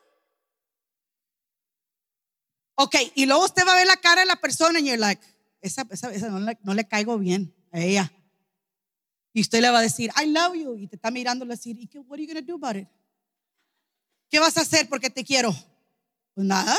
Ok, 2.75 2.95
y 3.15 3.25
luego 3.25 3.45
usted 3.45 3.65
va 3.65 3.73
a 3.73 3.75
ver 3.75 3.88
la 3.88 3.97
cara 3.97 4.21
de 4.21 4.27
la 4.27 4.36
persona 4.36 4.79
y 4.79 4.86
you're 4.86 4.97
like, 4.97 5.21
esa, 5.62 5.86
esa, 5.91 6.12
esa 6.12 6.29
no, 6.29 6.39
le, 6.39 6.57
no 6.63 6.73
le 6.73 6.88
caigo 6.88 7.17
bien 7.17 7.53
a 7.71 7.79
ella. 7.79 8.12
Y 9.34 9.41
usted 9.41 9.62
le 9.62 9.69
va 9.69 9.79
a 9.79 9.84
decir, 9.84 10.12
I 10.21 10.27
love 10.27 10.55
you. 10.55 10.75
Y 10.75 10.88
te 10.88 10.95
está 10.95 11.12
mirando 11.12 11.45
y 11.45 11.47
decir, 11.47 11.77
¿y 11.79 11.88
qué, 11.88 11.99
what 11.99 12.17
are 12.17 12.25
you 12.25 12.34
to 12.34 12.41
do 12.41 12.55
about 12.55 12.75
it? 12.75 12.88
¿Qué 14.29 14.39
vas 14.39 14.57
a 14.57 14.62
hacer 14.62 14.89
porque 14.89 15.10
te 15.10 15.23
quiero? 15.23 15.55
Pues 16.34 16.47
nada. 16.47 16.75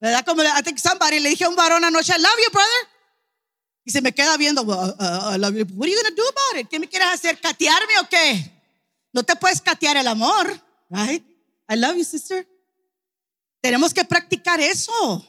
¿Verdad? 0.00 0.24
Como 0.24 0.42
I 0.42 0.62
think 0.64 0.78
somebody 0.78 1.20
le 1.20 1.28
dije 1.28 1.44
a 1.44 1.48
un 1.48 1.56
varón 1.56 1.84
anoche, 1.84 2.12
I 2.16 2.20
love 2.20 2.38
you, 2.44 2.50
brother. 2.50 2.88
Y 3.84 3.90
se 3.90 4.00
me 4.00 4.12
queda 4.12 4.36
viendo, 4.36 4.62
well, 4.62 4.94
uh, 4.98 5.34
I 5.34 5.38
love 5.38 5.54
you. 5.54 5.66
What 5.74 5.86
are 5.86 5.92
you 5.92 6.02
to 6.02 6.14
do 6.14 6.22
about 6.28 6.60
it? 6.60 6.68
¿Qué 6.68 6.78
me 6.78 6.88
quieres 6.88 7.08
hacer? 7.08 7.40
¿Catearme 7.40 7.98
o 8.00 8.08
qué? 8.08 8.59
No 9.12 9.22
te 9.22 9.34
puedes 9.36 9.60
catear 9.60 9.96
el 9.96 10.06
amor, 10.06 10.60
right? 10.88 11.24
I 11.68 11.76
love 11.76 11.96
you, 11.96 12.04
sister. 12.04 12.46
Tenemos 13.60 13.92
que 13.92 14.04
practicar 14.04 14.60
eso. 14.60 15.26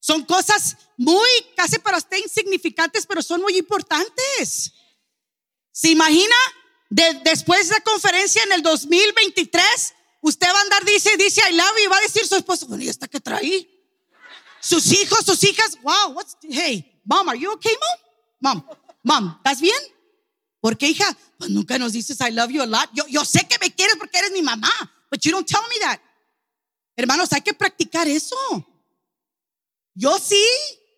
Son 0.00 0.24
cosas 0.24 0.76
muy, 0.96 1.28
casi 1.56 1.78
para 1.78 1.98
usted 1.98 2.18
insignificantes, 2.18 3.06
pero 3.06 3.22
son 3.22 3.40
muy 3.42 3.56
importantes. 3.56 4.72
¿Se 5.72 5.90
imagina? 5.90 6.34
De- 6.90 7.20
después 7.24 7.68
de 7.68 7.74
la 7.74 7.80
conferencia 7.80 8.42
en 8.44 8.52
el 8.52 8.62
2023, 8.62 9.94
usted 10.22 10.46
va 10.46 10.58
a 10.58 10.62
andar, 10.62 10.84
dice, 10.84 11.16
dice, 11.16 11.42
I 11.50 11.54
love 11.54 11.72
you, 11.78 11.84
y 11.84 11.88
va 11.88 11.98
a 11.98 12.00
decir 12.02 12.26
su 12.26 12.36
esposo, 12.36 12.66
bueno, 12.66 12.82
¿y 12.84 12.88
esta 12.88 13.08
que 13.08 13.20
traí? 13.20 13.68
Sus 14.60 14.90
hijos, 14.92 15.24
sus 15.24 15.42
hijas, 15.44 15.76
wow, 15.82 16.12
what's, 16.14 16.36
hey, 16.42 17.00
mom, 17.04 17.28
are 17.28 17.38
you 17.38 17.50
okay, 17.52 17.72
mom? 18.40 18.62
Mom, 18.62 18.76
mom, 19.02 19.34
¿estás 19.38 19.60
bien? 19.60 19.78
Porque, 20.68 20.86
hija, 20.86 21.16
pues 21.38 21.48
nunca 21.48 21.78
nos 21.78 21.94
dices 21.94 22.18
I 22.20 22.30
love 22.30 22.50
you 22.50 22.60
a 22.60 22.66
lot. 22.66 22.90
Yo, 22.92 23.06
yo 23.08 23.24
sé 23.24 23.48
que 23.48 23.56
me 23.58 23.74
quieres 23.74 23.96
porque 23.96 24.18
eres 24.18 24.32
mi 24.32 24.42
mamá, 24.42 24.70
but 25.10 25.18
you 25.22 25.32
don't 25.32 25.48
tell 25.48 25.62
me 25.70 25.78
that. 25.80 25.98
Hermanos, 26.94 27.32
hay 27.32 27.40
que 27.40 27.54
practicar 27.54 28.06
eso. 28.06 28.36
Yo 29.94 30.18
sí, 30.18 30.44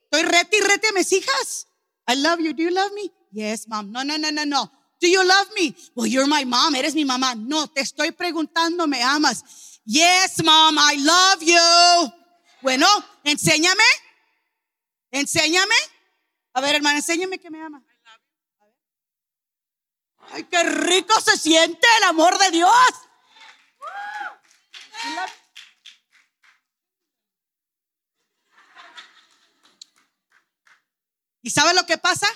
estoy 0.03 0.25
rete 0.25 0.57
y 0.57 0.61
rete 0.61 0.89
a 0.89 0.93
mis 0.93 1.13
hijas. 1.13 1.69
I 2.09 2.17
love 2.17 2.41
you. 2.41 2.53
Do 2.53 2.65
you 2.65 2.71
love 2.71 2.91
me? 2.95 3.13
Yes, 3.31 3.69
mom. 3.69 3.93
No, 3.93 4.03
no, 4.03 4.19
no, 4.19 4.33
no, 4.33 4.45
no. 4.45 4.73
Do 5.01 5.07
you 5.07 5.23
love 5.23 5.49
me? 5.57 5.73
Well, 5.95 6.09
you're 6.09 6.27
my 6.27 6.45
mom. 6.45 6.75
Eres 6.75 6.97
mi 6.97 7.05
mamá. 7.05 7.37
No, 7.37 7.69
te 7.69 7.83
estoy 7.83 8.11
preguntando, 8.11 8.89
¿me 8.89 9.01
amas? 9.05 9.45
Yes, 9.85 10.43
mom, 10.43 10.79
I 10.81 10.97
love 10.97 11.43
you. 11.45 12.13
Bueno, 12.61 12.89
enséñame. 13.23 13.85
Enséñame. 15.13 15.77
A 16.55 16.61
ver, 16.61 16.75
hermana, 16.75 16.97
enséñame 16.99 17.39
que 17.39 17.51
me 17.51 17.63
ama. 17.63 17.81
Ay, 20.33 20.45
qué 20.45 20.63
rico 20.63 21.15
se 21.21 21.37
siente 21.37 21.87
el 21.99 22.05
amor 22.05 22.39
de 22.39 22.51
Dios. 22.51 22.71
¿Y 31.43 31.51
sabe 31.51 31.75
lo 31.75 31.87
que 31.87 31.99
pasa? 31.99 32.27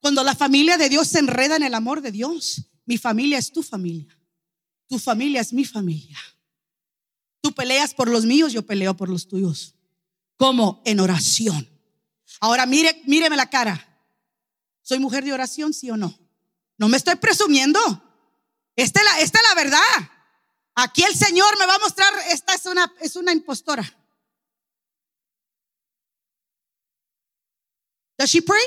Cuando 0.00 0.24
la 0.24 0.34
familia 0.34 0.78
de 0.78 0.88
Dios 0.88 1.08
se 1.08 1.18
enreda 1.18 1.56
en 1.56 1.62
el 1.62 1.74
amor 1.74 2.00
de 2.00 2.10
Dios, 2.10 2.62
mi 2.86 2.96
familia 2.96 3.38
es 3.38 3.52
tu 3.52 3.62
familia. 3.62 4.18
Tu 4.88 4.98
familia 4.98 5.40
es 5.40 5.52
mi 5.52 5.64
familia. 5.64 6.18
Tú 7.40 7.52
peleas 7.52 7.94
por 7.94 8.08
los 8.08 8.24
míos, 8.24 8.52
yo 8.52 8.62
peleo 8.62 8.96
por 8.96 9.08
los 9.08 9.28
tuyos. 9.28 9.74
Como 10.36 10.82
en 10.84 11.00
oración. 11.00 11.68
Ahora 12.40 12.66
mire, 12.66 13.02
míreme 13.06 13.36
la 13.36 13.50
cara. 13.50 13.86
¿Soy 14.82 14.98
mujer 14.98 15.22
de 15.24 15.32
oración, 15.32 15.72
sí 15.74 15.90
o 15.90 15.96
no? 15.96 16.18
No 16.80 16.88
me 16.88 16.96
estoy 16.96 17.16
presumiendo. 17.16 17.78
Esta 18.74 19.00
es 19.20 19.32
la, 19.34 19.54
verdad. 19.54 20.10
Aquí 20.74 21.02
el 21.02 21.14
Señor 21.14 21.58
me 21.58 21.66
va 21.66 21.74
a 21.74 21.78
mostrar, 21.78 22.10
esta 22.30 22.54
es 22.54 22.64
una, 22.64 22.90
es 23.02 23.16
una 23.16 23.32
impostora. 23.32 23.84
Does 28.16 28.30
she 28.30 28.40
pray? 28.40 28.62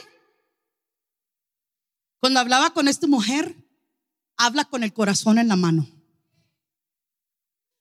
Cuando 2.19 2.39
hablaba 2.39 2.71
con 2.71 2.87
esta 2.87 3.07
mujer, 3.07 3.57
habla 4.37 4.65
con 4.65 4.83
el 4.83 4.93
corazón 4.93 5.39
en 5.39 5.47
la 5.47 5.55
mano. 5.55 5.89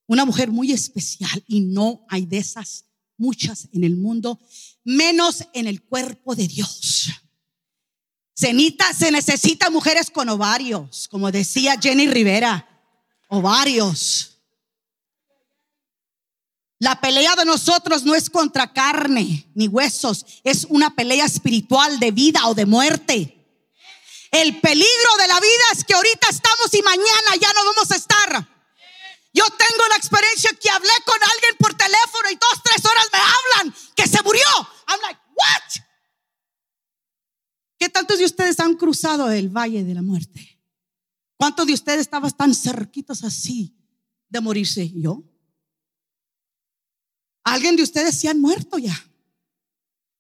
Una 0.07 0.25
mujer 0.25 0.51
muy 0.51 0.73
especial 0.73 1.45
y 1.47 1.61
no 1.61 2.07
hay 2.09 2.25
de 2.25 2.39
esas 2.39 2.87
muchas 3.19 3.69
en 3.73 3.85
el 3.85 3.97
mundo, 3.97 4.41
menos 4.83 5.45
en 5.53 5.67
el 5.67 5.83
cuerpo 5.83 6.35
de 6.35 6.49
Dios. 6.49 7.11
Cenita, 8.35 8.93
se 8.95 9.11
necesita 9.11 9.71
mujeres 9.71 10.11
con 10.11 10.29
ovarios, 10.29 11.09
como 11.09 11.31
decía 11.31 11.77
Jenny 11.81 12.09
Rivera, 12.09 12.67
ovarios. 13.29 14.39
La 16.79 17.01
pelea 17.01 17.37
de 17.37 17.45
nosotros 17.45 18.03
no 18.03 18.15
es 18.15 18.29
contra 18.29 18.73
carne 18.73 19.47
ni 19.55 19.69
huesos, 19.69 20.25
es 20.43 20.67
una 20.69 20.95
pelea 20.95 21.27
espiritual 21.27 22.01
de 22.01 22.11
vida 22.11 22.49
o 22.49 22.55
de 22.55 22.67
muerte. 22.67 23.39
El 24.33 24.61
peligro 24.61 25.17
de 25.19 25.29
la 25.29 25.39
vida 25.39 25.65
es 25.73 25.85
que 25.85 25.95
ahorita 25.95 26.29
estamos 26.29 26.73
y 26.73 26.83
mañana 26.83 27.37
ya 27.41 27.53
no 27.53 27.65
vamos 27.67 27.91
a 27.91 27.97
estar. 27.97 28.49
Yo 29.35 29.45
tengo 29.45 29.89
la 29.89 29.97
experiencia 29.97 30.51
que 30.61 30.71
hablé 30.71 30.93
con 31.05 31.23
alguien 31.23 31.57
por 31.59 31.75
teléfono 31.75 32.31
y 32.31 32.35
dos, 32.35 32.63
tres 32.65 32.85
horas 32.85 33.07
me 33.13 33.19
hablan 33.19 33.77
que 33.95 34.09
se 34.09 34.23
murió. 34.23 34.43
I'm 34.89 35.01
like, 35.03 35.21
what? 35.35 35.85
¿Qué 37.83 37.89
tantos 37.89 38.17
de 38.21 38.25
ustedes 38.25 38.61
han 38.61 38.77
cruzado 38.77 39.29
el 39.33 39.49
valle 39.49 39.83
de 39.83 39.93
la 39.93 40.03
muerte? 40.03 40.61
¿Cuántos 41.37 41.67
de 41.67 41.73
ustedes 41.73 42.03
estaban 42.03 42.31
tan 42.31 42.55
cerquitos 42.55 43.25
así 43.25 43.77
de 44.29 44.41
morirse? 44.41 44.89
¿Yo? 44.95 45.25
¿Alguien 47.43 47.75
de 47.75 47.83
ustedes 47.83 48.17
se 48.17 48.29
han 48.29 48.41
muerto 48.41 48.79
ya? 48.79 48.95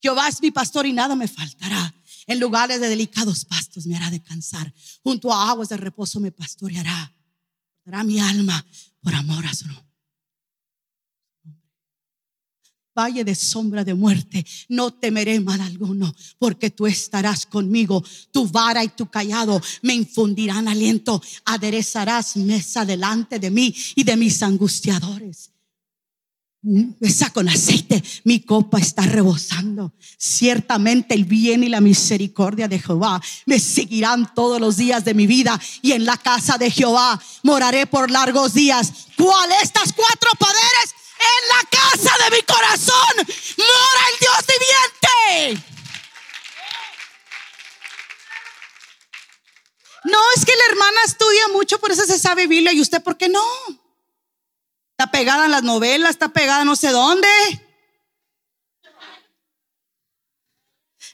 Jehová 0.00 0.26
es 0.26 0.42
mi 0.42 0.50
pastor 0.50 0.86
y 0.86 0.92
nada 0.92 1.14
me 1.14 1.28
faltará. 1.28 1.94
En 2.26 2.40
lugares 2.40 2.80
de 2.80 2.88
delicados 2.88 3.44
pastos 3.44 3.86
me 3.86 3.96
hará 3.96 4.10
descansar. 4.10 4.74
Junto 5.04 5.32
a 5.32 5.48
aguas 5.48 5.68
de 5.68 5.76
reposo 5.76 6.18
me 6.18 6.32
pastoreará. 6.32 7.14
Dará 7.84 8.02
mi 8.02 8.18
alma 8.18 8.66
por 9.02 9.14
amor 9.14 9.46
a 9.46 9.54
su 9.54 9.68
nombre. 9.68 9.91
Valle 12.94 13.24
de 13.24 13.34
sombra 13.34 13.84
de 13.84 13.94
muerte, 13.94 14.44
no 14.68 14.92
temeré 14.92 15.40
mal 15.40 15.60
alguno, 15.60 16.14
porque 16.38 16.70
tú 16.70 16.86
estarás 16.86 17.46
conmigo. 17.46 18.04
Tu 18.30 18.46
vara 18.46 18.84
y 18.84 18.88
tu 18.88 19.06
callado 19.06 19.60
me 19.80 19.94
infundirán 19.94 20.68
aliento. 20.68 21.22
Aderezarás 21.46 22.36
mesa 22.36 22.84
delante 22.84 23.38
de 23.38 23.50
mí 23.50 23.74
y 23.94 24.04
de 24.04 24.16
mis 24.16 24.42
angustiadores. 24.42 25.52
Besa 26.64 27.30
con 27.30 27.48
aceite, 27.48 28.00
mi 28.22 28.38
copa 28.38 28.78
está 28.78 29.02
rebosando. 29.02 29.92
Ciertamente 30.16 31.12
el 31.12 31.24
bien 31.24 31.64
y 31.64 31.68
la 31.68 31.80
misericordia 31.80 32.68
de 32.68 32.78
Jehová 32.78 33.20
me 33.46 33.58
seguirán 33.58 34.32
todos 34.32 34.60
los 34.60 34.76
días 34.76 35.04
de 35.04 35.12
mi 35.12 35.26
vida 35.26 35.60
y 35.82 35.90
en 35.90 36.04
la 36.04 36.16
casa 36.16 36.58
de 36.58 36.70
Jehová 36.70 37.20
moraré 37.42 37.88
por 37.88 38.12
largos 38.12 38.54
días. 38.54 38.92
¿Cuál 39.16 39.50
estas 39.60 39.92
cuatro 39.92 40.30
poderes? 40.38 40.94
En 41.22 41.48
la 41.48 41.62
casa 41.70 42.24
de 42.24 42.36
mi 42.36 42.42
corazón 42.42 43.14
mora 43.58 44.02
el 44.10 44.18
Dios 44.20 44.46
viviente. 44.48 45.66
No 50.04 50.18
es 50.36 50.44
que 50.44 50.56
la 50.56 50.64
hermana 50.70 51.00
estudia 51.06 51.48
mucho, 51.48 51.78
por 51.78 51.92
eso 51.92 52.04
se 52.04 52.18
sabe 52.18 52.46
Biblia 52.46 52.72
y 52.72 52.80
usted, 52.80 53.02
¿por 53.02 53.16
qué 53.16 53.28
no? 53.28 53.44
Está 54.90 55.10
pegada 55.10 55.44
en 55.44 55.52
las 55.52 55.62
novelas, 55.62 56.10
está 56.10 56.28
pegada 56.30 56.64
no 56.64 56.74
sé 56.76 56.90
dónde. 56.90 57.28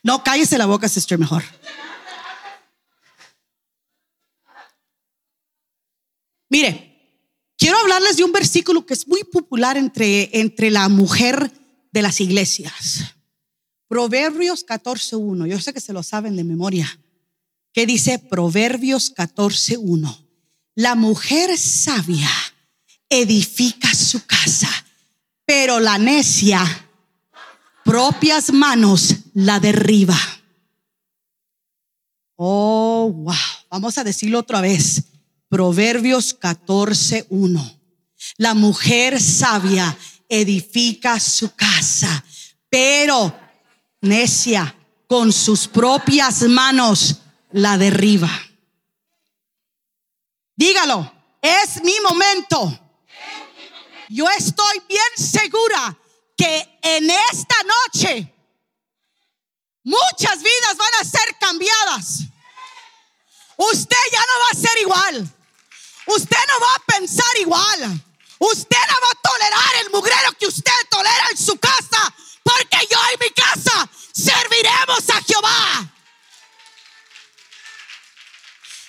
No, 0.03 0.25
cállese 0.25 0.57
la 0.57 0.67
boca, 0.67 0.89
sister, 0.89 1.19
mejor. 1.19 1.45
Mire, 6.49 6.88
quiero 7.59 7.77
hablarles 7.79 8.17
de 8.17 8.25
un 8.25 8.33
versículo 8.33 8.87
que 8.87 8.95
es 8.95 9.07
muy 9.07 9.25
popular 9.25 9.77
entre, 9.77 10.31
entre 10.41 10.71
la 10.71 10.89
mujer 10.89 11.53
de 11.93 12.03
las 12.03 12.21
iglesias. 12.21 13.15
Proverbios 13.89 14.65
14.1. 14.65 15.47
Yo 15.47 15.61
sé 15.61 15.73
que 15.73 15.81
se 15.81 15.93
lo 15.93 16.03
saben 16.03 16.37
de 16.37 16.45
memoria. 16.45 16.99
Que 17.73 17.87
dice 17.87 18.19
Proverbios 18.19 19.15
14.1. 19.15 20.27
La 20.75 20.95
mujer 20.95 21.59
sabia 21.59 22.31
edifica 23.09 23.93
su 23.95 24.25
casa, 24.27 24.69
pero 25.45 25.81
la 25.81 25.99
necia 25.99 26.63
propias 27.85 28.53
manos 28.53 29.15
la 29.33 29.59
derriba. 29.59 30.19
Oh, 32.37 33.11
wow. 33.13 33.35
Vamos 33.71 33.97
a 33.99 34.05
decirlo 34.05 34.39
otra 34.39 34.61
vez. 34.61 35.03
Proverbios 35.49 36.35
14:1. 36.35 37.81
La 38.37 38.55
mujer 38.55 39.21
sabia 39.21 39.97
edifica 40.29 41.19
su 41.19 41.55
casa, 41.55 42.23
pero 42.69 43.35
necia 44.03 44.75
con 45.07 45.33
sus 45.33 45.67
propias 45.67 46.43
manos 46.43 47.17
la 47.51 47.79
derriba. 47.79 48.31
Dígalo, 50.55 51.11
es 51.41 51.83
mi 51.83 51.95
momento. 52.01 52.79
Yo 54.11 54.29
estoy 54.29 54.83
bien 54.87 55.13
segura 55.17 55.97
que 56.37 56.79
en 56.83 57.09
esta 57.09 57.57
noche 57.63 58.35
muchas 59.83 60.39
vidas 60.39 60.77
van 60.77 61.01
a 61.01 61.05
ser 61.05 61.37
cambiadas. 61.41 62.21
Usted 63.57 63.97
ya 64.13 64.21
no 64.21 64.35
va 64.45 64.51
a 64.53 64.69
ser 64.69 64.79
igual. 64.83 65.35
Usted 66.09 66.39
no 66.49 66.61
va 66.61 66.75
a 66.75 66.99
pensar 66.99 67.37
igual. 67.39 68.03
Usted 68.39 68.79
no 68.89 68.95
va 69.03 69.11
a 69.11 69.29
tolerar 69.31 69.85
el 69.85 69.91
mugrero 69.91 70.33
que 70.39 70.47
usted 70.47 70.73
tolera 70.89 71.29
en 71.31 71.37
su 71.37 71.59
casa. 71.59 72.15
Porque 72.43 72.79
yo 72.91 72.99
en 73.13 73.19
mi 73.21 73.31
casa 73.31 73.89
serviremos 74.13 75.11
a 75.11 75.23
Jehová. 75.23 75.93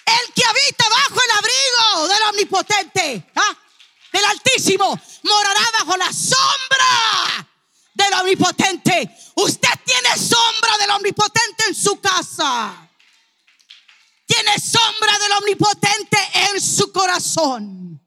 El 0.05 0.33
que 0.33 0.45
habita 0.45 0.85
bajo 0.89 1.19
el 1.21 1.31
abrigo 1.37 2.07
del 2.07 2.23
omnipotente, 2.29 3.31
¿ah? 3.35 3.57
del 4.13 4.25
altísimo, 4.25 4.99
morará 5.23 5.71
bajo 5.73 5.97
la 5.97 6.11
sombra 6.13 7.47
del 7.93 8.13
omnipotente. 8.13 9.15
Usted 9.35 9.69
tiene 9.85 10.17
sombra 10.17 10.77
del 10.79 10.91
omnipotente 10.91 11.65
en 11.67 11.75
su 11.75 11.99
casa. 11.99 12.88
Tiene 14.29 14.59
sombra 14.59 15.11
del 15.17 15.31
omnipotente 15.41 16.17
en 16.51 16.61
su 16.61 16.91
corazón. 16.91 17.99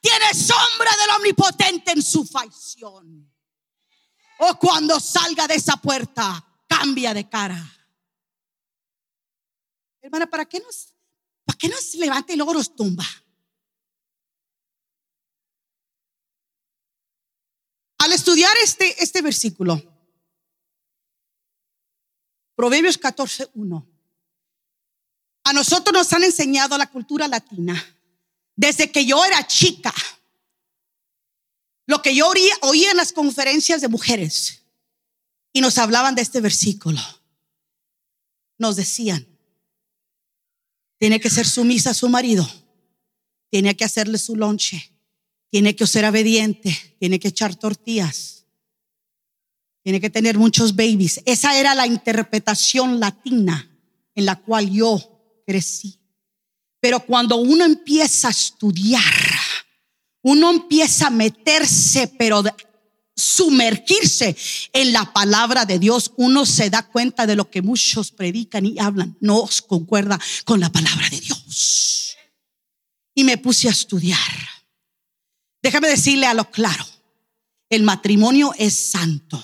Tiene 0.00 0.32
sombra 0.32 0.88
del 0.88 1.16
omnipotente 1.16 1.90
en 1.90 2.00
su 2.00 2.24
facción. 2.24 3.28
O 4.38 4.54
cuando 4.56 5.00
salga 5.00 5.48
de 5.48 5.56
esa 5.56 5.76
puerta, 5.76 6.46
cambia 6.68 7.12
de 7.12 7.28
cara. 7.28 7.60
Hermana, 10.00 10.30
¿para 10.30 10.44
qué 10.44 10.60
nos, 10.60 10.94
para 11.44 11.58
qué 11.58 11.68
nos 11.68 11.92
levanta 11.94 12.32
y 12.32 12.36
luego 12.36 12.54
nos 12.54 12.76
tumba? 12.76 13.04
Al 17.98 18.12
estudiar 18.12 18.56
este, 18.62 19.02
este 19.02 19.22
versículo, 19.22 19.82
Proverbios 22.54 22.96
14, 22.96 23.50
1 23.54 23.97
a 25.48 25.52
nosotros 25.54 25.94
nos 25.94 26.12
han 26.12 26.24
enseñado 26.24 26.76
la 26.76 26.90
cultura 26.90 27.26
latina 27.26 27.82
desde 28.54 28.92
que 28.92 29.06
yo 29.06 29.24
era 29.24 29.46
chica. 29.46 29.94
Lo 31.86 32.02
que 32.02 32.14
yo 32.14 32.28
oía, 32.28 32.90
en 32.90 32.96
las 32.98 33.14
conferencias 33.14 33.80
de 33.80 33.88
mujeres 33.88 34.62
y 35.54 35.62
nos 35.62 35.78
hablaban 35.78 36.14
de 36.14 36.20
este 36.20 36.42
versículo. 36.42 37.00
Nos 38.58 38.76
decían, 38.76 39.26
tiene 40.98 41.18
que 41.18 41.30
ser 41.30 41.46
sumisa 41.46 41.90
a 41.90 41.94
su 41.94 42.10
marido, 42.10 42.46
tiene 43.48 43.74
que 43.74 43.86
hacerle 43.86 44.18
su 44.18 44.36
lonche, 44.36 44.92
tiene 45.48 45.74
que 45.74 45.86
ser 45.86 46.04
obediente, 46.04 46.96
tiene 46.98 47.18
que 47.18 47.28
echar 47.28 47.54
tortillas, 47.54 48.44
tiene 49.82 49.98
que 49.98 50.10
tener 50.10 50.36
muchos 50.36 50.76
babies. 50.76 51.22
Esa 51.24 51.58
era 51.58 51.74
la 51.74 51.86
interpretación 51.86 53.00
latina 53.00 53.70
en 54.14 54.26
la 54.26 54.36
cual 54.36 54.68
yo 54.68 55.17
crecí. 55.48 55.98
Pero 56.78 57.00
cuando 57.00 57.36
uno 57.36 57.64
empieza 57.64 58.28
a 58.28 58.32
estudiar, 58.32 59.02
uno 60.22 60.50
empieza 60.50 61.06
a 61.06 61.10
meterse, 61.10 62.06
pero 62.18 62.44
sumergirse 63.16 64.36
en 64.74 64.92
la 64.92 65.10
palabra 65.10 65.64
de 65.64 65.78
Dios, 65.78 66.12
uno 66.16 66.44
se 66.44 66.68
da 66.68 66.82
cuenta 66.82 67.26
de 67.26 67.34
lo 67.34 67.50
que 67.50 67.62
muchos 67.62 68.12
predican 68.12 68.66
y 68.66 68.78
hablan. 68.78 69.16
No 69.20 69.48
concuerda 69.66 70.20
con 70.44 70.60
la 70.60 70.70
palabra 70.70 71.08
de 71.08 71.18
Dios. 71.18 72.14
Y 73.14 73.24
me 73.24 73.38
puse 73.38 73.68
a 73.68 73.72
estudiar. 73.72 74.18
Déjame 75.62 75.88
decirle 75.88 76.26
a 76.26 76.34
lo 76.34 76.50
claro, 76.50 76.86
el 77.70 77.84
matrimonio 77.84 78.52
es 78.58 78.90
santo. 78.90 79.42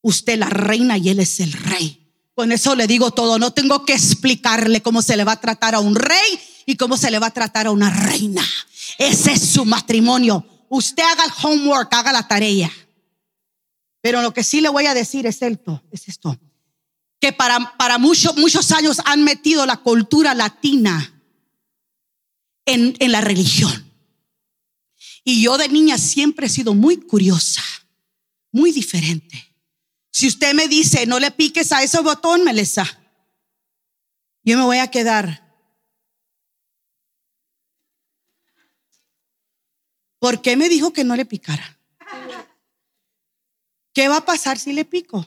Usted 0.00 0.38
la 0.38 0.48
reina 0.48 0.96
y 0.96 1.08
él 1.08 1.18
es 1.18 1.40
el 1.40 1.52
rey. 1.52 2.07
Con 2.38 2.52
eso 2.52 2.76
le 2.76 2.86
digo 2.86 3.10
todo, 3.10 3.36
no 3.40 3.52
tengo 3.52 3.84
que 3.84 3.94
explicarle 3.94 4.80
cómo 4.80 5.02
se 5.02 5.16
le 5.16 5.24
va 5.24 5.32
a 5.32 5.40
tratar 5.40 5.74
a 5.74 5.80
un 5.80 5.96
rey 5.96 6.40
y 6.66 6.76
cómo 6.76 6.96
se 6.96 7.10
le 7.10 7.18
va 7.18 7.26
a 7.26 7.32
tratar 7.32 7.66
a 7.66 7.72
una 7.72 7.90
reina. 7.90 8.46
Ese 8.96 9.32
es 9.32 9.42
su 9.42 9.64
matrimonio. 9.64 10.46
Usted 10.68 11.02
haga 11.02 11.24
el 11.24 11.32
homework, 11.42 11.92
haga 11.92 12.12
la 12.12 12.28
tarea. 12.28 12.70
Pero 14.00 14.22
lo 14.22 14.32
que 14.32 14.44
sí 14.44 14.60
le 14.60 14.68
voy 14.68 14.86
a 14.86 14.94
decir 14.94 15.26
es 15.26 15.42
esto, 15.42 15.82
es 15.90 16.06
esto, 16.06 16.38
que 17.18 17.32
para, 17.32 17.76
para 17.76 17.98
muchos, 17.98 18.36
muchos 18.36 18.70
años 18.70 18.98
han 19.04 19.24
metido 19.24 19.66
la 19.66 19.78
cultura 19.78 20.32
latina 20.32 21.20
en, 22.66 22.94
en 23.00 23.10
la 23.10 23.20
religión. 23.20 23.92
Y 25.24 25.42
yo 25.42 25.58
de 25.58 25.68
niña 25.68 25.98
siempre 25.98 26.46
he 26.46 26.50
sido 26.50 26.72
muy 26.72 26.98
curiosa, 26.98 27.64
muy 28.52 28.70
diferente. 28.70 29.47
Si 30.18 30.26
usted 30.26 30.52
me 30.52 30.66
dice, 30.66 31.06
no 31.06 31.20
le 31.20 31.30
piques 31.30 31.70
a 31.70 31.80
ese 31.80 32.00
botón, 32.00 32.42
Melissa, 32.42 32.82
yo 34.42 34.58
me 34.58 34.64
voy 34.64 34.78
a 34.78 34.90
quedar. 34.90 35.46
¿Por 40.18 40.42
qué 40.42 40.56
me 40.56 40.68
dijo 40.68 40.92
que 40.92 41.04
no 41.04 41.14
le 41.14 41.24
picara? 41.24 41.78
¿Qué 43.94 44.08
va 44.08 44.16
a 44.16 44.24
pasar 44.24 44.58
si 44.58 44.72
le 44.72 44.84
pico? 44.84 45.24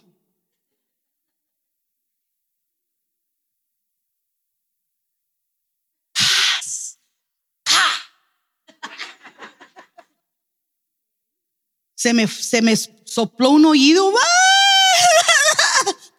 Se 11.95 12.13
me, 12.13 12.27
se 12.27 12.61
me 12.61 12.75
sopló 12.75 13.51
un 13.51 13.63
oído. 13.67 14.11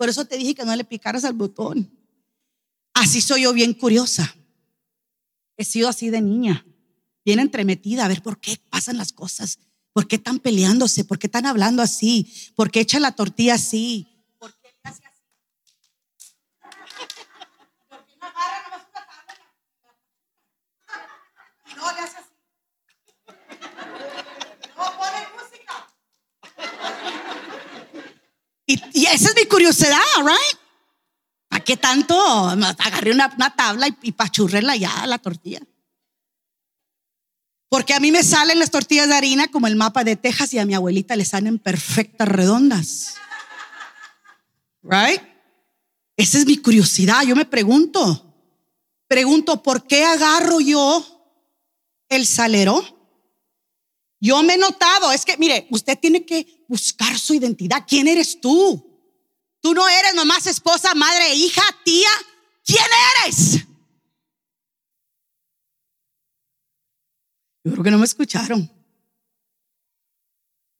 Por 0.03 0.09
eso 0.09 0.25
te 0.25 0.37
dije 0.37 0.57
que 0.57 0.65
no 0.65 0.75
le 0.75 0.83
picaras 0.83 1.23
al 1.23 1.35
botón. 1.35 1.97
Así 2.93 3.21
soy 3.21 3.43
yo 3.43 3.53
bien 3.53 3.73
curiosa. 3.73 4.35
He 5.57 5.65
sido 5.65 5.89
así 5.89 6.11
de 6.11 6.21
niña, 6.21 6.67
bien 7.25 7.39
entremetida, 7.39 8.05
a 8.05 8.09
ver 8.09 8.21
por 8.21 8.41
qué 8.41 8.59
pasan 8.69 8.97
las 8.97 9.13
cosas, 9.13 9.61
por 9.93 10.09
qué 10.09 10.17
están 10.17 10.41
peleándose, 10.41 11.05
por 11.05 11.21
qué 11.21 11.29
están 11.29 11.47
hablando 11.47 11.83
así, 11.83 12.53
por 12.57 12.73
qué 12.73 12.81
echan 12.81 13.03
la 13.03 13.13
tortilla 13.13 13.55
así, 13.55 14.09
por 14.41 14.53
qué 14.55 14.75
le 14.83 14.91
hace 14.91 15.05
así. 15.07 15.23
¿Por 17.89 18.05
qué 18.05 18.17
no 18.19 18.27
agarra 18.27 18.61
nomás 18.65 18.89
una 18.91 19.07
tabla 19.07 19.35
y 21.71 21.75
no 21.77 21.93
le 21.93 22.01
hace 22.01 22.17
así? 22.17 22.29
No 24.77 24.85
pone 24.99 25.33
Y, 28.93 29.07
esa 29.07 29.29
es 29.31 29.35
mi 29.37 29.47
curiosidad, 29.47 29.99
right? 30.19 30.61
¿Para 31.49 31.65
qué 31.65 31.77
tanto? 31.77 32.17
Agarré 32.19 33.13
una, 33.13 33.29
tabla 33.55 33.89
y, 33.89 33.97
y 34.03 34.13
pachurrela 34.13 34.77
ya 34.77 35.07
la 35.07 35.19
tortilla. 35.19 35.61
Porque 37.69 37.95
a 37.95 38.01
mí 38.01 38.13
me 38.13 38.23
salen 38.23 38.59
las 38.59 38.71
tortillas 38.71 39.09
de 39.09 39.15
harina 39.15 39.49
como 39.49 39.67
el 39.67 39.77
mapa 39.77 40.05
de 40.05 40.17
Texas 40.17 40.53
y 40.53 40.59
a 40.59 40.67
mi 40.67 40.75
abuelita 40.75 41.17
le 41.17 41.25
salen 41.25 41.59
perfectas 41.59 42.29
redondas. 42.29 43.15
Right? 44.83 45.23
Esa 46.17 46.39
es 46.39 46.47
mi 46.47 46.59
curiosidad. 46.59 47.23
Yo 47.23 47.35
me 47.35 47.47
pregunto, 47.47 48.35
pregunto, 49.09 49.63
¿por 49.63 49.87
qué 49.87 50.05
agarro 50.05 50.61
yo 50.61 51.05
el 52.09 52.27
salero? 52.27 53.02
Yo 54.25 54.41
me 54.45 54.55
he 54.55 54.57
notado, 54.57 55.11
es 55.11 55.25
que, 55.25 55.37
mire, 55.37 55.67
usted 55.71 55.99
tiene 55.99 56.25
que 56.25 56.65
buscar 56.69 57.19
su 57.19 57.35
identidad. 57.35 57.85
¿Quién 57.89 58.07
eres 58.07 58.41
tú? 58.41 58.81
Tú 59.61 59.75
no 59.75 59.89
eres 59.89 60.15
nomás 60.15 60.47
esposa, 60.47 60.95
madre, 60.95 61.35
hija, 61.35 61.63
tía. 61.85 62.09
¿Quién 62.65 62.85
eres? 63.25 63.67
Yo 67.65 67.73
creo 67.73 67.83
que 67.83 67.91
no 67.91 67.99
me 67.99 68.05
escucharon. 68.05 68.71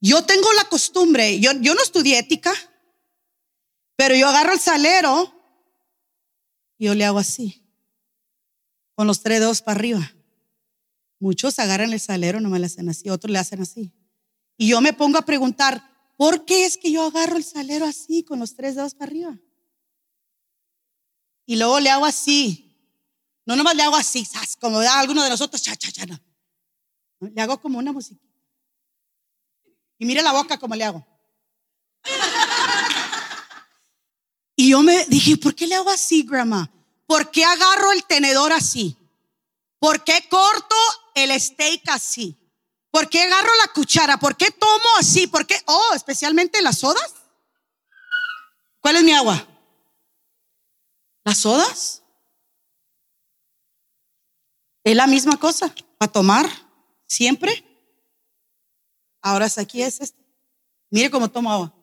Yo 0.01 0.25
tengo 0.25 0.53
la 0.53 0.69
costumbre, 0.69 1.41
yo, 1.41 1.51
yo 1.61 1.75
no 1.75 1.83
estudié 1.83 2.21
ética, 2.21 2.53
pero 3.97 4.15
yo 4.15 4.29
agarro 4.29 4.53
el 4.53 4.61
salero 4.61 5.35
y 6.79 6.87
yo 6.87 6.95
le 6.95 7.05
hago 7.05 7.19
así, 7.19 7.61
con 8.95 9.09
los 9.09 9.21
tres 9.21 9.41
dedos 9.41 9.63
para 9.63 9.79
arriba. 9.81 10.13
Muchos 11.23 11.61
agarran 11.61 11.93
el 11.93 12.01
salero, 12.01 12.41
no 12.41 12.49
me 12.49 12.59
le 12.59 12.67
hacen 12.67 12.89
así, 12.89 13.09
otros 13.09 13.31
le 13.31 13.39
hacen 13.39 13.63
así. 13.63 13.93
Y 14.57 14.67
yo 14.67 14.81
me 14.81 14.93
pongo 14.93 15.19
a 15.19 15.23
preguntar, 15.23 15.81
¿por 16.17 16.45
qué 16.45 16.65
es 16.65 16.77
que 16.77 16.91
yo 16.91 17.07
agarro 17.07 17.37
el 17.37 17.45
salero 17.45 17.87
así, 17.87 18.25
con 18.25 18.41
los 18.41 18.57
tres 18.57 18.75
dedos 18.75 18.97
para 18.97 19.09
arriba? 19.09 19.39
Y 21.47 21.55
luego 21.55 21.79
le 21.79 21.91
hago 21.91 22.07
así. 22.07 22.77
No 23.47 23.55
nomás 23.55 23.77
le 23.77 23.85
hago 23.85 23.95
así, 23.95 24.27
como 24.59 24.81
da 24.81 24.99
alguno 24.99 25.23
de 25.23 25.31
nosotros, 25.31 25.63
cha, 25.63 25.77
cha, 25.77 25.93
cha, 25.93 26.07
no. 26.07 26.19
Le 27.21 27.41
hago 27.41 27.61
como 27.61 27.79
una 27.79 27.93
música. 27.93 28.21
Y 29.99 30.05
mire 30.05 30.23
la 30.23 30.33
boca 30.33 30.59
como 30.59 30.75
le 30.75 30.83
hago. 30.83 31.07
Y 34.57 34.71
yo 34.71 34.83
me 34.83 35.05
dije, 35.05 35.37
¿por 35.37 35.55
qué 35.55 35.69
le 35.69 35.77
hago 35.77 35.91
así, 35.91 36.25
grandma? 36.25 36.69
¿Por 37.07 37.31
qué 37.31 37.45
agarro 37.45 37.93
el 37.93 38.03
tenedor 38.07 38.53
así? 38.53 38.97
¿Por 39.79 40.03
qué 40.03 40.27
corto 40.29 40.75
el 41.15 41.39
steak 41.41 41.89
así? 41.89 42.39
¿Por 42.91 43.09
qué 43.09 43.23
agarro 43.23 43.51
la 43.65 43.73
cuchara? 43.73 44.19
¿Por 44.19 44.37
qué 44.37 44.51
tomo 44.51 44.85
así? 44.99 45.27
¿Por 45.27 45.47
qué? 45.47 45.57
Oh, 45.67 45.93
especialmente 45.95 46.61
las 46.61 46.79
sodas. 46.79 47.15
¿Cuál 48.81 48.97
es 48.97 49.03
mi 49.03 49.13
agua? 49.13 49.47
¿Las 51.25 51.39
sodas? 51.39 52.03
Es 54.85 54.97
la 54.97 55.07
misma 55.07 55.39
cosa, 55.39 55.75
para 55.99 56.13
tomar 56.13 56.47
siempre. 57.07 57.65
Ahora 59.23 59.47
aquí 59.57 59.83
es 59.83 60.01
este. 60.01 60.21
Mire 60.91 61.11
cómo 61.11 61.31
tomo 61.31 61.51
agua. 61.51 61.75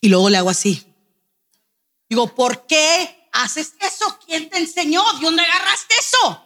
Y 0.00 0.08
luego 0.08 0.28
le 0.30 0.38
hago 0.38 0.50
así. 0.50 0.84
Digo, 2.08 2.34
¿por 2.34 2.66
qué 2.66 3.21
haces 3.32 3.74
eso? 3.80 4.18
¿Quién 4.24 4.48
te 4.48 4.58
enseñó? 4.58 5.02
¿De 5.14 5.20
dónde 5.20 5.42
agarraste 5.42 5.94
eso? 5.98 6.44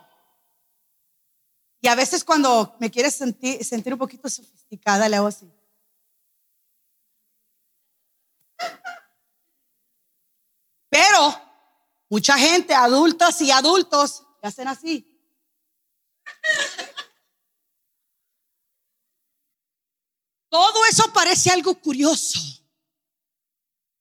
Y 1.80 1.88
a 1.88 1.94
veces 1.94 2.24
cuando 2.24 2.74
me 2.80 2.90
quieres 2.90 3.14
sentir, 3.14 3.92
un 3.92 3.98
poquito 3.98 4.28
sofisticada, 4.28 5.08
le 5.08 5.16
hago 5.16 5.26
así. 5.28 5.50
Pero 10.88 11.40
mucha 12.08 12.38
gente, 12.38 12.74
adultos 12.74 13.40
y 13.40 13.50
adultos, 13.50 14.24
hacen 14.42 14.68
así. 14.68 15.12
Todo 20.48 20.84
eso 20.86 21.12
parece 21.12 21.50
algo 21.50 21.74
curioso. 21.74 22.38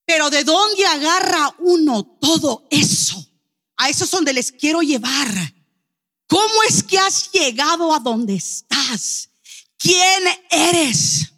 Pero 0.06 0.30
¿de 0.30 0.43
dónde 0.43 0.86
agarra 0.86 1.56
uno 1.60 2.03
todo 2.03 2.68
eso? 2.70 3.26
A 3.78 3.89
eso 3.89 4.06
es 4.06 4.12
donde 4.12 4.34
les 4.34 4.51
quiero 4.51 4.82
llevar. 4.82 5.28
¿Cómo 6.28 6.64
es 6.68 6.84
que 6.84 6.97
has 6.97 7.32
llegado 7.32 7.93
a 7.93 7.99
donde 7.99 8.36
estás? 8.36 9.30
¿Quién 9.78 10.24
eres? 10.49 11.34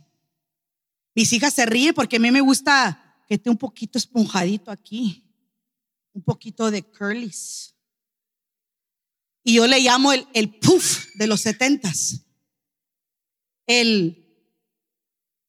Mis 1.15 1.33
hijas 1.33 1.53
se 1.53 1.65
ríen 1.65 1.93
porque 1.93 2.17
a 2.17 2.19
mí 2.19 2.29
me 2.29 2.41
gusta 2.41 3.23
que 3.27 3.35
esté 3.35 3.49
un 3.49 3.57
poquito 3.57 3.97
esponjadito 3.97 4.69
aquí, 4.69 5.23
un 6.13 6.21
poquito 6.21 6.69
de 6.69 6.83
curlies. 6.83 7.73
Y 9.43 9.55
yo 9.55 9.67
le 9.67 9.79
llamo 9.79 10.13
el, 10.13 10.27
el 10.33 10.59
puff 10.59 11.07
de 11.15 11.27
los 11.27 11.41
setentas. 11.41 12.21
El 13.65 14.26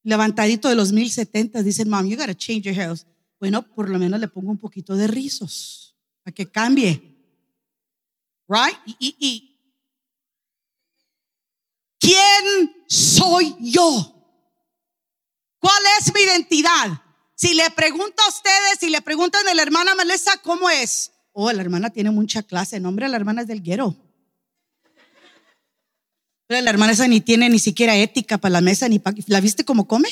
levantadito 0.09 0.69
de 0.69 0.75
los 0.75 0.91
mil 0.91 1.11
setentas. 1.11 1.65
Dicen, 1.65 1.89
mom, 1.89 2.07
you 2.07 2.17
gotta 2.17 2.35
change 2.35 2.63
your 2.63 2.75
hair. 2.75 2.97
Bueno, 3.39 3.63
por 3.63 3.89
lo 3.89 3.99
menos 3.99 4.19
le 4.19 4.29
pongo 4.29 4.51
un 4.51 4.59
poquito 4.59 4.97
de 4.97 5.07
rizos 5.07 5.95
para 6.25 6.35
que 6.35 6.51
cambie. 6.51 7.17
Right? 8.49 8.79
Y, 8.99 9.59
¿quién 12.01 12.85
soy 12.89 13.55
yo? 13.61 14.15
¿Cuál 15.59 15.83
es 16.01 16.15
mi 16.15 16.23
identidad? 16.23 17.03
Si 17.35 17.53
le 17.55 17.71
pregunto 17.71 18.23
a 18.23 18.29
ustedes, 18.29 18.79
si 18.81 18.89
le 18.89 19.03
preguntan 19.03 19.47
a 19.47 19.55
la 19.55 19.63
hermana 19.63 19.95
Melissa, 19.95 20.39
¿cómo 20.43 20.71
es? 20.71 21.13
Oh, 21.33 21.53
la 21.53 21.61
hermana 21.61 21.91
tiene 21.91 22.11
mucha 22.11 22.43
clase. 22.43 22.81
Nombre, 22.81 23.09
la 23.09 23.17
hermana 23.17 23.43
es 23.43 23.47
del 23.47 23.63
guero. 23.63 23.95
Pero 26.49 26.62
la 26.62 26.70
hermana 26.70 26.92
esa 26.92 27.07
ni 27.07 27.20
tiene 27.20 27.51
ni 27.51 27.59
siquiera 27.59 27.94
ética 27.94 28.38
para 28.38 28.55
la 28.55 28.61
mesa, 28.62 28.88
ni 28.88 29.01
¿La 29.26 29.40
viste 29.40 29.66
cómo 29.66 29.86
come? 29.86 30.09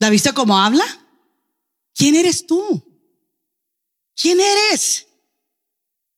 ¿La 0.00 0.10
viste 0.10 0.32
cómo 0.32 0.58
habla? 0.58 0.84
¿Quién 1.94 2.16
eres 2.16 2.44
tú? 2.44 2.82
¿Quién 4.20 4.40
eres? 4.40 5.06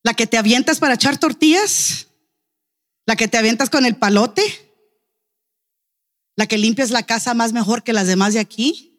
¿La 0.02 0.14
que 0.14 0.26
te 0.26 0.38
avientas 0.38 0.78
para 0.78 0.94
echar 0.94 1.18
tortillas? 1.18 2.06
¿La 3.04 3.14
que 3.14 3.28
te 3.28 3.36
avientas 3.36 3.68
con 3.68 3.84
el 3.84 3.96
palote? 3.96 4.42
¿La 6.34 6.46
que 6.46 6.56
limpias 6.56 6.90
la 6.90 7.04
casa 7.04 7.34
más 7.34 7.52
mejor 7.52 7.82
que 7.82 7.92
las 7.92 8.06
demás 8.06 8.32
de 8.32 8.40
aquí? 8.40 8.98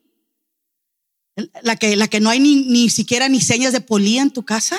¿La 1.63 1.77
que, 1.77 1.95
la 1.95 2.07
que 2.07 2.19
no 2.19 2.29
hay 2.29 2.39
ni, 2.39 2.67
ni 2.67 2.89
siquiera 2.91 3.27
ni 3.27 3.41
señas 3.41 3.73
de 3.73 3.81
polía 3.81 4.21
en 4.21 4.31
tu 4.31 4.45
casa? 4.45 4.77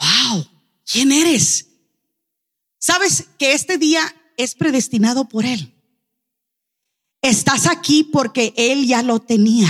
¡Wow! 0.00 0.55
¿Quién 0.90 1.12
eres? 1.12 1.66
Sabes 2.78 3.26
que 3.38 3.52
este 3.52 3.78
día 3.78 4.02
es 4.36 4.54
predestinado 4.54 5.28
por 5.28 5.44
Él. 5.44 5.74
Estás 7.20 7.66
aquí 7.66 8.04
porque 8.04 8.54
Él 8.56 8.86
ya 8.86 9.02
lo 9.02 9.20
tenía 9.20 9.68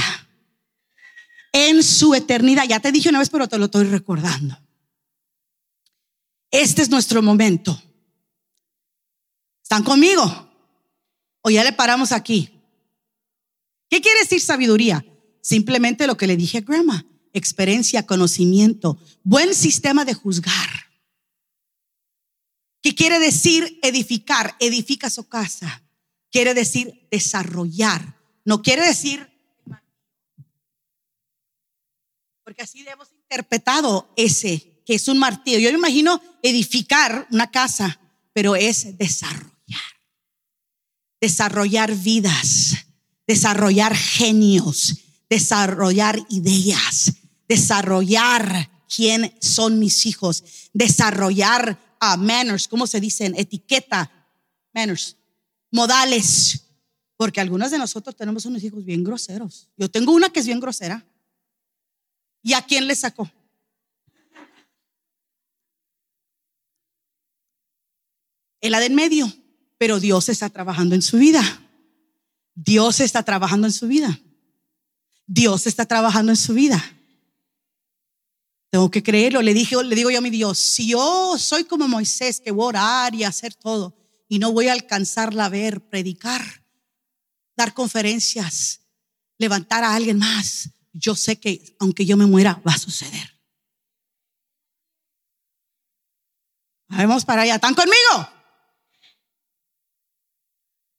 en 1.53 1.83
su 1.83 2.15
eternidad. 2.15 2.65
Ya 2.69 2.81
te 2.81 2.93
dije 2.93 3.09
una 3.09 3.19
vez, 3.19 3.31
pero 3.31 3.49
te 3.49 3.59
lo 3.59 3.65
estoy 3.65 3.85
recordando. 3.85 4.59
Este 6.51 6.83
es 6.83 6.91
nuestro 6.91 7.23
momento. 7.23 7.83
¿Están 9.63 9.83
conmigo? 9.83 10.23
¿O 11.41 11.51
ya 11.51 11.65
le 11.65 11.73
paramos 11.73 12.13
aquí? 12.13 12.51
¿Qué 13.89 14.01
quiere 14.01 14.21
decir 14.21 14.41
sabiduría? 14.41 15.05
Simplemente 15.41 16.07
lo 16.07 16.17
que 16.17 16.27
le 16.27 16.37
dije 16.37 16.59
a 16.59 16.61
Grandma. 16.61 17.07
Experiencia, 17.33 18.07
conocimiento, 18.07 18.99
buen 19.23 19.55
sistema 19.55 20.05
de 20.05 20.15
juzgar. 20.15 20.86
¿Qué 22.87 22.95
quiere 22.95 23.19
decir 23.19 23.81
edificar? 23.83 24.55
Edifica 24.61 25.11
su 25.11 25.29
casa. 25.29 25.83
Quiere 26.31 26.55
decir 26.55 27.09
desarrollar. 27.11 28.17
No 28.45 28.63
quiere 28.63 28.87
decir... 28.87 29.29
Porque 32.45 32.63
así 32.63 32.87
hemos 32.87 33.11
interpretado 33.11 34.09
ese, 34.15 34.85
que 34.87 34.95
es 34.95 35.09
un 35.09 35.19
martillo. 35.19 35.59
Yo 35.59 35.73
me 35.73 35.79
imagino 35.79 36.23
edificar 36.45 37.27
una 37.33 37.51
casa, 37.51 37.99
pero 38.33 38.55
es 38.55 38.97
desarrollar. 38.97 39.51
Desarrollar 41.21 41.93
vidas, 41.93 42.87
desarrollar 43.27 43.97
genios, 43.97 44.95
desarrollar 45.29 46.25
ideas, 46.29 47.15
desarrollar 47.49 48.71
quién 48.87 49.37
son 49.41 49.81
mis 49.81 50.07
hijos, 50.07 50.45
desarrollar 50.73 51.85
manners, 52.17 52.69
¿cómo 52.69 52.87
se 52.87 53.01
dicen? 53.01 53.35
Etiqueta, 53.37 54.11
manners, 54.73 55.17
modales. 55.71 56.63
Porque 57.17 57.41
algunos 57.41 57.71
de 57.71 57.79
nosotros 57.79 58.15
tenemos 58.15 58.45
unos 58.45 58.63
hijos 58.63 58.85
bien 58.85 59.03
groseros. 59.03 59.69
Yo 59.77 59.91
tengo 59.91 60.13
una 60.13 60.29
que 60.31 60.41
es 60.41 60.47
bien 60.47 60.61
grosera. 60.61 61.05
¿Y 62.43 62.53
a 62.53 62.63
quién 62.63 62.87
le 62.87 62.95
sacó? 62.95 63.31
El 68.61 68.73
la 68.73 68.81
del 68.81 68.93
medio. 68.93 69.33
Pero 69.79 70.01
Dios 70.01 70.29
está 70.29 70.51
trabajando 70.51 70.95
en 70.95 71.03
su 71.03 71.19
vida. 71.19 71.43
Dios 72.55 73.01
está 73.01 73.23
trabajando 73.23 73.67
en 73.67 73.73
su 73.73 73.87
vida. 73.87 74.21
Dios 75.27 75.67
está 75.67 75.87
trabajando 75.87 76.33
en 76.33 76.37
su 76.37 76.55
vida. 76.55 76.83
Tengo 78.71 78.91
que 78.91 79.03
creerlo. 79.03 79.43
Le, 79.43 79.55
dije, 79.55 79.83
le 79.83 79.95
digo 79.95 80.11
yo 80.11 80.19
a 80.19 80.23
mi 80.23 80.31
Dios, 80.31 80.59
si 80.59 80.89
yo 80.89 81.37
soy 81.39 81.65
como 81.65 81.89
Moisés, 81.89 82.41
que 82.41 82.51
voy 82.51 82.65
a 82.65 82.69
orar 82.69 83.15
y 83.15 83.25
hacer 83.25 83.55
todo, 83.55 83.97
y 84.29 84.39
no 84.39 84.53
voy 84.53 84.69
a 84.69 84.73
alcanzarla 84.73 85.47
a 85.47 85.49
ver, 85.49 85.89
predicar, 85.89 86.43
dar 87.57 87.75
conferencias, 87.75 88.81
levantar 89.39 89.85
a 89.85 89.95
alguien 89.95 90.19
más, 90.19 90.71
yo 90.93 91.15
sé 91.15 91.39
que 91.39 91.77
aunque 91.79 92.07
yo 92.07 92.17
me 92.17 92.27
muera, 92.27 92.61
va 92.67 92.73
a 92.73 92.79
suceder. 92.79 93.37
Vamos 96.89 97.25
para 97.25 97.43
allá. 97.43 97.57
¿Están 97.57 97.75
conmigo? 97.75 98.31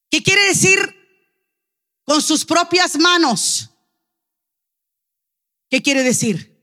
¿Qué 0.10 0.22
quiere 0.22 0.46
decir 0.46 0.78
con 2.04 2.22
sus 2.22 2.46
propias 2.46 2.98
manos? 2.98 3.70
¿Qué 5.70 5.82
quiere 5.82 6.04
decir? 6.04 6.57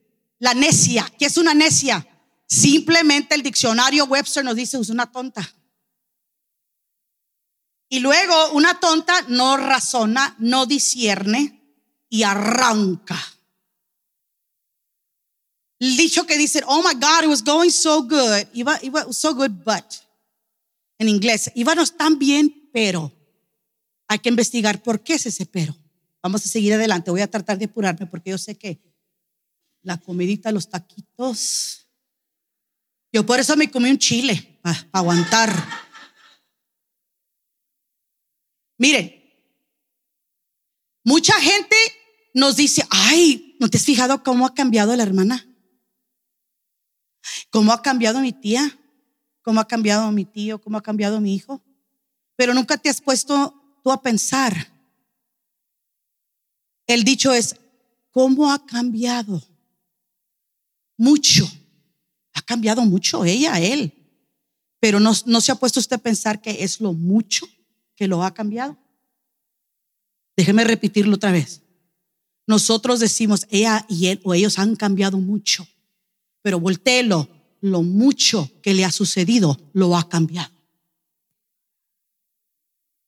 La 0.45 0.53
necia, 0.53 1.11
¿qué 1.19 1.25
es 1.25 1.39
una 1.39 1.55
necia? 1.55 2.07
Simplemente 2.47 3.35
el 3.35 3.43
diccionario 3.43 4.05
Webster 4.05 4.45
nos 4.45 4.55
dice 4.55 4.79
es 4.79 4.91
una 4.91 5.11
tonta. 5.11 5.41
Y 7.89 8.01
luego 8.01 8.51
una 8.51 8.79
tonta 8.79 9.23
no 9.29 9.57
razona, 9.57 10.37
no 10.39 10.67
discierne 10.67 11.63
y 12.11 12.25
arranca. 12.25 13.19
El 15.79 15.97
dicho 15.97 16.27
que 16.27 16.37
dice, 16.37 16.63
oh 16.67 16.83
my 16.83 16.93
God, 16.93 17.23
it 17.23 17.31
was 17.31 17.43
going 17.43 17.71
so 17.71 18.03
good. 18.03 18.47
Iba, 18.53 18.79
iba 18.83 19.11
so 19.15 19.35
good, 19.35 19.51
but. 19.65 19.95
En 20.99 21.09
inglés, 21.09 21.53
íbamos 21.55 21.97
tan 21.97 22.19
bien, 22.19 22.69
pero. 22.71 23.11
Hay 24.09 24.19
que 24.19 24.29
investigar 24.29 24.83
por 24.83 25.03
qué 25.03 25.15
es 25.15 25.25
ese 25.25 25.47
pero. 25.47 25.75
Vamos 26.23 26.45
a 26.45 26.49
seguir 26.51 26.75
adelante. 26.75 27.11
Voy 27.11 27.23
a 27.23 27.31
tratar 27.31 27.57
de 27.57 27.65
apurarme 27.65 28.05
porque 28.07 28.29
yo 28.29 28.37
sé 28.37 28.59
que 28.59 28.94
la 29.85 29.99
comidita, 29.99 30.51
los 30.51 30.69
taquitos. 30.69 31.87
Yo 33.13 33.25
por 33.25 33.39
eso 33.39 33.57
me 33.57 33.71
comí 33.71 33.91
un 33.91 33.99
chile, 33.99 34.59
para 34.61 34.89
aguantar. 34.93 35.55
Miren, 38.77 39.15
mucha 41.05 41.35
gente 41.41 41.77
nos 42.35 42.57
dice, 42.57 42.85
ay, 42.91 43.57
¿no 43.61 43.69
te 43.69 43.77
has 43.77 43.85
fijado 43.85 44.25
cómo 44.25 44.47
ha 44.47 44.55
cambiado 44.55 44.97
la 44.97 45.05
hermana? 45.05 45.47
¿Cómo 47.51 47.73
ha 47.73 47.83
cambiado 47.83 48.21
mi 48.21 48.33
tía? 48.33 48.77
¿Cómo 49.43 49.61
ha 49.61 49.69
cambiado 49.69 50.11
mi 50.11 50.25
tío? 50.25 50.61
¿Cómo 50.61 50.79
ha 50.79 50.83
cambiado 50.83 51.21
mi 51.21 51.35
hijo? 51.35 51.63
Pero 52.35 52.53
nunca 52.53 52.77
te 52.77 52.89
has 52.89 53.01
puesto 53.01 53.79
tú 53.85 53.93
a 53.93 54.03
pensar. 54.03 54.73
El 56.87 57.05
dicho 57.05 57.33
es, 57.33 57.55
¿cómo 58.11 58.51
ha 58.51 58.67
cambiado? 58.67 59.41
Mucho. 60.97 61.51
Ha 62.35 62.43
cambiado 62.43 62.85
mucho 62.85 63.25
ella, 63.25 63.61
él. 63.61 63.93
Pero 64.81 65.01
no, 65.01 65.13
no 65.27 65.41
se 65.41 65.53
ha 65.53 65.57
puesto 65.57 65.81
usted 65.81 65.97
a 65.97 66.03
pensar 66.03 66.41
que 66.41 66.63
es 66.63 66.81
lo 66.81 66.93
mucho 66.93 67.47
que 67.97 68.09
lo 68.09 68.23
ha 68.23 68.35
cambiado. 68.35 68.77
Déjeme 70.37 70.65
repetirlo 70.65 71.15
otra 71.15 71.33
vez. 71.33 71.63
Nosotros 72.47 73.01
decimos, 73.01 73.47
ella 73.51 73.87
y 73.89 74.09
él 74.09 74.21
o 74.25 74.35
ellos 74.35 74.59
han 74.59 74.77
cambiado 74.77 75.19
mucho, 75.19 75.67
pero 76.43 76.61
volteelo, 76.61 77.29
lo 77.61 77.83
mucho 77.83 78.51
que 78.63 78.75
le 78.75 78.85
ha 78.85 78.93
sucedido 78.93 79.59
lo 79.73 79.97
ha 79.97 80.07
cambiado. 80.09 80.53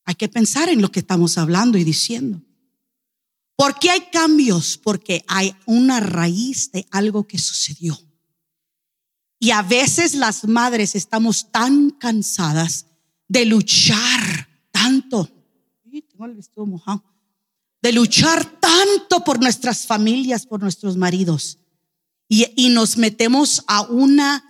Hay 0.06 0.14
que 0.14 0.28
pensar 0.28 0.68
en 0.70 0.80
lo 0.80 0.90
que 0.90 1.00
estamos 1.00 1.36
hablando 1.36 1.76
y 1.76 1.84
diciendo. 1.84 2.40
¿Por 3.56 3.78
qué 3.78 3.90
hay 3.90 4.02
cambios? 4.12 4.76
Porque 4.76 5.24
hay 5.26 5.56
una 5.64 6.00
raíz 6.00 6.70
de 6.72 6.86
algo 6.90 7.26
que 7.26 7.38
sucedió. 7.38 7.98
Y 9.38 9.50
a 9.50 9.62
veces 9.62 10.14
las 10.14 10.44
madres 10.44 10.94
estamos 10.94 11.50
tan 11.50 11.90
cansadas 11.90 12.86
de 13.28 13.46
luchar 13.46 14.48
tanto. 14.70 15.30
De 17.82 17.92
luchar 17.92 18.44
tanto 18.60 19.24
por 19.24 19.40
nuestras 19.40 19.86
familias, 19.86 20.46
por 20.46 20.60
nuestros 20.60 20.96
maridos. 20.96 21.58
Y, 22.28 22.70
nos 22.70 22.96
metemos 22.96 23.62
a 23.68 23.82
una, 23.82 24.44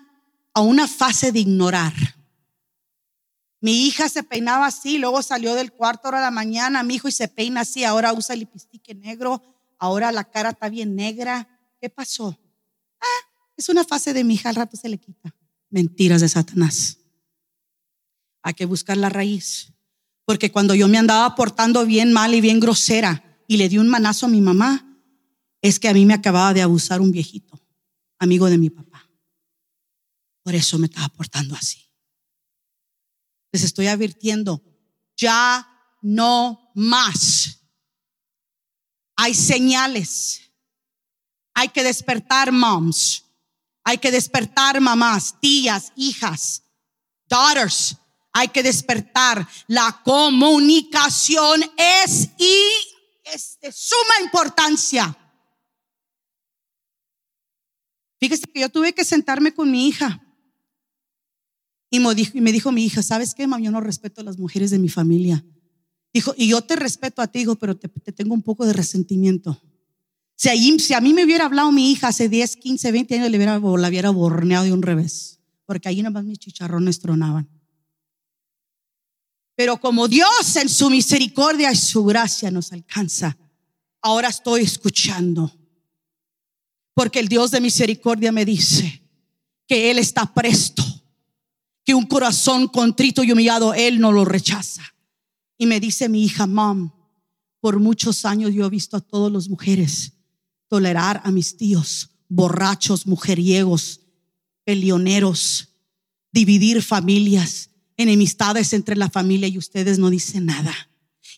a 0.54 0.62
una 0.62 0.88
fase 0.88 1.30
de 1.30 1.40
ignorar. 1.40 2.15
Mi 3.60 3.86
hija 3.86 4.08
se 4.08 4.22
peinaba 4.22 4.66
así, 4.66 4.98
luego 4.98 5.22
salió 5.22 5.54
del 5.54 5.72
cuarto 5.72 6.08
hora 6.08 6.18
de 6.18 6.24
la 6.24 6.30
mañana, 6.30 6.82
mi 6.82 6.96
hijo 6.96 7.08
y 7.08 7.12
se 7.12 7.28
peina 7.28 7.62
así, 7.62 7.84
ahora 7.84 8.12
usa 8.12 8.34
el 8.34 8.40
lipistique 8.40 8.94
negro, 8.94 9.42
ahora 9.78 10.12
la 10.12 10.24
cara 10.24 10.50
está 10.50 10.68
bien 10.68 10.94
negra. 10.94 11.48
¿Qué 11.80 11.90
pasó? 11.90 12.38
Ah, 13.00 13.50
es 13.56 13.68
una 13.68 13.84
fase 13.84 14.12
de 14.12 14.24
mi 14.24 14.34
hija, 14.34 14.48
al 14.48 14.56
rato 14.56 14.76
se 14.76 14.88
le 14.88 14.98
quita. 14.98 15.34
Mentiras 15.70 16.20
de 16.20 16.28
Satanás. 16.28 16.98
Hay 18.42 18.54
que 18.54 18.66
buscar 18.66 18.96
la 18.96 19.08
raíz. 19.08 19.72
Porque 20.24 20.50
cuando 20.50 20.74
yo 20.74 20.88
me 20.88 20.98
andaba 20.98 21.34
portando 21.34 21.86
bien 21.86 22.12
mal 22.12 22.34
y 22.34 22.40
bien 22.40 22.60
grosera, 22.60 23.22
y 23.46 23.56
le 23.56 23.68
di 23.68 23.78
un 23.78 23.88
manazo 23.88 24.26
a 24.26 24.28
mi 24.28 24.40
mamá, 24.40 25.00
es 25.62 25.78
que 25.78 25.88
a 25.88 25.94
mí 25.94 26.04
me 26.04 26.14
acababa 26.14 26.52
de 26.52 26.62
abusar 26.62 27.00
un 27.00 27.12
viejito, 27.12 27.60
amigo 28.18 28.46
de 28.46 28.58
mi 28.58 28.70
papá. 28.70 29.08
Por 30.42 30.54
eso 30.54 30.78
me 30.78 30.86
estaba 30.86 31.08
portando 31.08 31.54
así. 31.54 31.85
Les 33.56 33.64
estoy 33.64 33.86
advirtiendo, 33.86 34.62
ya 35.16 35.66
no 36.02 36.70
más. 36.74 37.58
Hay 39.16 39.32
señales. 39.32 40.42
Hay 41.54 41.70
que 41.70 41.82
despertar 41.82 42.52
moms. 42.52 43.24
Hay 43.82 43.96
que 43.96 44.10
despertar 44.10 44.78
mamás, 44.78 45.40
tías, 45.40 45.90
hijas, 45.96 46.64
daughters. 47.30 47.96
Hay 48.30 48.48
que 48.48 48.62
despertar. 48.62 49.48
La 49.68 50.02
comunicación 50.04 51.62
es 51.78 52.28
y 52.36 52.60
es 53.24 53.58
de 53.62 53.72
suma 53.72 54.20
importancia. 54.22 55.16
Fíjese 58.20 58.44
que 58.52 58.60
yo 58.60 58.68
tuve 58.68 58.92
que 58.92 59.02
sentarme 59.02 59.54
con 59.54 59.70
mi 59.70 59.88
hija. 59.88 60.25
Y 61.90 62.00
me 62.00 62.52
dijo, 62.52 62.72
mi 62.72 62.84
hija, 62.84 63.02
¿sabes 63.02 63.34
qué, 63.34 63.46
mamá? 63.46 63.62
Yo 63.62 63.70
no 63.70 63.80
respeto 63.80 64.20
a 64.20 64.24
las 64.24 64.38
mujeres 64.38 64.70
de 64.70 64.78
mi 64.78 64.88
familia. 64.88 65.44
Dijo, 66.12 66.34
y 66.36 66.48
yo 66.48 66.62
te 66.62 66.76
respeto 66.76 67.22
a 67.22 67.26
ti, 67.26 67.40
hijo, 67.40 67.56
pero 67.56 67.76
te, 67.76 67.88
tengo 67.88 68.34
un 68.34 68.42
poco 68.42 68.66
de 68.66 68.72
resentimiento. 68.72 69.60
Si, 70.34 70.78
si, 70.78 70.94
a 70.94 71.00
mí 71.00 71.14
me 71.14 71.24
hubiera 71.24 71.44
hablado 71.44 71.70
mi 71.72 71.92
hija 71.92 72.08
hace 72.08 72.28
10, 72.28 72.56
15, 72.56 72.92
20 72.92 73.14
años, 73.14 73.30
le 73.30 73.36
hubiera, 73.36 73.58
la 73.58 73.88
hubiera 73.88 74.10
borneado 74.10 74.64
de 74.64 74.72
un 74.72 74.82
revés. 74.82 75.40
Porque 75.64 75.88
ahí 75.88 75.98
nada 76.02 76.10
más 76.10 76.24
mis 76.24 76.38
chicharrones 76.38 77.00
tronaban. 77.00 77.48
Pero 79.56 79.80
como 79.80 80.06
Dios 80.06 80.56
en 80.56 80.68
su 80.68 80.90
misericordia 80.90 81.72
y 81.72 81.76
su 81.76 82.04
gracia 82.04 82.50
nos 82.50 82.72
alcanza, 82.72 83.36
ahora 84.02 84.28
estoy 84.28 84.62
escuchando. 84.62 85.50
Porque 86.94 87.18
el 87.18 87.28
Dios 87.28 87.50
de 87.50 87.60
misericordia 87.60 88.32
me 88.32 88.44
dice 88.44 89.02
que 89.66 89.90
Él 89.90 89.98
está 89.98 90.32
presto, 90.32 90.82
que 91.86 91.94
un 91.94 92.04
corazón 92.04 92.66
contrito 92.66 93.22
y 93.22 93.30
humillado 93.30 93.72
Él 93.72 94.00
no 94.00 94.10
lo 94.10 94.24
rechaza. 94.24 94.82
Y 95.56 95.66
me 95.66 95.80
dice 95.80 96.08
mi 96.08 96.24
hija, 96.24 96.46
mam, 96.46 96.92
por 97.60 97.78
muchos 97.78 98.24
años 98.24 98.52
yo 98.52 98.66
he 98.66 98.70
visto 98.70 98.96
a 98.96 99.00
todas 99.00 99.32
las 99.32 99.48
mujeres 99.48 100.12
tolerar 100.68 101.22
a 101.24 101.30
mis 101.30 101.56
tíos, 101.56 102.10
borrachos, 102.28 103.06
mujeriegos, 103.06 104.00
pelioneros, 104.64 105.68
dividir 106.32 106.82
familias 106.82 107.70
enemistades 107.96 108.72
entre 108.72 108.96
la 108.96 109.08
familia 109.08 109.48
y 109.48 109.56
ustedes 109.56 109.98
no 109.98 110.10
dicen 110.10 110.46
nada. 110.46 110.74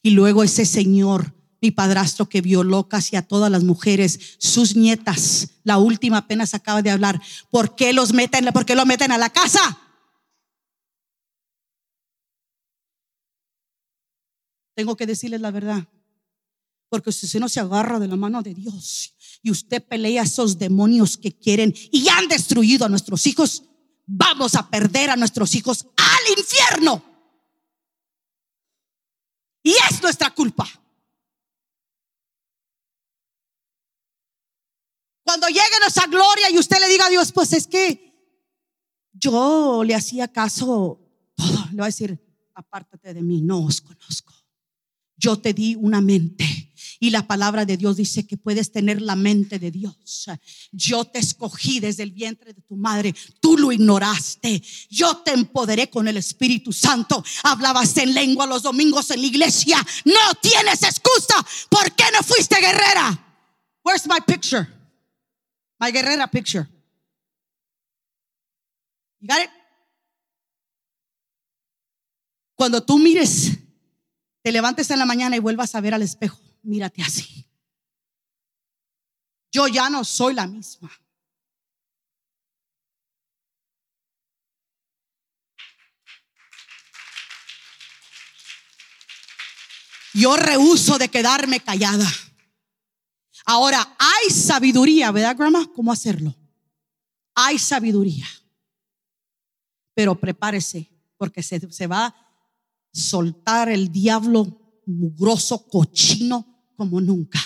Y 0.02 0.10
luego 0.10 0.42
ese 0.42 0.64
señor, 0.64 1.34
mi 1.60 1.70
padrastro 1.70 2.28
que 2.28 2.40
violó 2.40 2.88
casi 2.88 3.16
a 3.16 3.22
todas 3.22 3.50
las 3.50 3.64
mujeres, 3.64 4.36
sus 4.38 4.76
nietas, 4.76 5.50
la 5.62 5.78
última 5.78 6.18
apenas 6.18 6.54
acaba 6.54 6.82
de 6.82 6.90
hablar, 6.90 7.20
¿por 7.50 7.76
qué 7.76 7.92
los 7.92 8.12
meten, 8.12 8.46
por 8.52 8.64
qué 8.64 8.74
lo 8.74 8.86
meten 8.86 9.12
a 9.12 9.18
la 9.18 9.30
casa? 9.30 9.78
Tengo 14.78 14.96
que 14.96 15.06
decirles 15.06 15.40
la 15.40 15.50
verdad. 15.50 15.88
Porque 16.88 17.10
si 17.10 17.26
usted 17.26 17.40
no 17.40 17.48
se 17.48 17.58
agarra 17.58 17.98
de 17.98 18.06
la 18.06 18.14
mano 18.14 18.42
de 18.42 18.54
Dios 18.54 19.12
y 19.42 19.50
usted 19.50 19.84
pelea 19.84 20.22
a 20.22 20.24
esos 20.24 20.56
demonios 20.56 21.16
que 21.16 21.36
quieren 21.36 21.74
y 21.90 22.08
han 22.08 22.28
destruido 22.28 22.86
a 22.86 22.88
nuestros 22.88 23.26
hijos, 23.26 23.64
vamos 24.06 24.54
a 24.54 24.70
perder 24.70 25.10
a 25.10 25.16
nuestros 25.16 25.52
hijos 25.56 25.84
al 25.96 26.38
infierno. 26.38 27.02
Y 29.64 29.72
es 29.90 30.00
nuestra 30.00 30.32
culpa. 30.32 30.64
Cuando 35.24 35.48
llegue 35.48 35.80
nuestra 35.80 36.06
gloria 36.06 36.50
y 36.52 36.58
usted 36.58 36.78
le 36.78 36.86
diga 36.86 37.06
a 37.06 37.10
Dios, 37.10 37.32
pues 37.32 37.52
es 37.52 37.66
que 37.66 38.14
yo 39.12 39.82
le 39.82 39.96
hacía 39.96 40.28
caso 40.28 41.00
todo, 41.34 41.66
le 41.72 41.78
va 41.78 41.86
a 41.86 41.88
decir, 41.88 42.16
apártate 42.54 43.12
de 43.12 43.22
mí, 43.22 43.42
no 43.42 43.64
os 43.64 43.80
conozco. 43.80 44.37
Yo 45.18 45.36
te 45.36 45.52
di 45.52 45.74
una 45.74 46.00
mente 46.00 46.68
y 47.00 47.10
la 47.10 47.26
palabra 47.26 47.64
de 47.64 47.76
Dios 47.76 47.96
dice 47.96 48.26
que 48.26 48.36
puedes 48.36 48.72
tener 48.72 49.00
la 49.00 49.14
mente 49.14 49.58
de 49.58 49.70
Dios. 49.70 50.26
Yo 50.72 51.04
te 51.04 51.20
escogí 51.20 51.78
desde 51.78 52.02
el 52.02 52.10
vientre 52.10 52.52
de 52.52 52.62
tu 52.62 52.76
madre. 52.76 53.14
Tú 53.40 53.56
lo 53.56 53.70
ignoraste. 53.70 54.62
Yo 54.90 55.18
te 55.18 55.32
empoderé 55.32 55.90
con 55.90 56.08
el 56.08 56.16
Espíritu 56.16 56.72
Santo. 56.72 57.22
Hablabas 57.44 57.96
en 57.98 58.14
lengua 58.14 58.46
los 58.46 58.62
domingos 58.62 59.10
en 59.10 59.20
la 59.20 59.26
iglesia. 59.26 59.76
No 60.04 60.34
tienes 60.40 60.82
excusa. 60.82 61.34
¿Por 61.70 61.92
qué 61.92 62.04
no 62.12 62.22
fuiste 62.22 62.56
guerrera? 62.56 63.26
Where's 63.84 64.06
my 64.06 64.20
picture? 64.26 64.66
My 65.78 65.92
guerrera 65.92 66.28
picture. 66.28 66.68
You 69.20 69.28
got 69.28 69.42
it? 69.42 69.50
Cuando 72.56 72.82
tú 72.82 72.98
mires, 72.98 73.52
te 74.42 74.52
levantes 74.52 74.90
en 74.90 74.98
la 74.98 75.06
mañana 75.06 75.36
y 75.36 75.40
vuelvas 75.40 75.74
a 75.74 75.80
ver 75.80 75.94
al 75.94 76.02
espejo 76.02 76.48
mírate 76.62 77.02
así. 77.02 77.46
Yo 79.50 79.66
ya 79.66 79.88
no 79.88 80.04
soy 80.04 80.34
la 80.34 80.46
misma. 80.46 80.90
Yo 90.14 90.36
rehuso 90.36 90.98
de 90.98 91.08
quedarme 91.08 91.60
callada. 91.60 92.06
Ahora, 93.44 93.96
hay 93.98 94.30
sabiduría, 94.30 95.10
¿verdad, 95.10 95.36
grandma? 95.36 95.70
¿Cómo 95.74 95.92
hacerlo? 95.92 96.34
Hay 97.34 97.58
sabiduría. 97.58 98.26
Pero 99.94 100.18
prepárese, 100.18 100.90
porque 101.16 101.42
se, 101.42 101.72
se 101.72 101.86
va 101.86 102.14
soltar 102.98 103.68
el 103.68 103.90
diablo 103.90 104.82
mugroso, 104.86 105.66
cochino 105.68 106.72
como 106.76 107.00
nunca. 107.00 107.40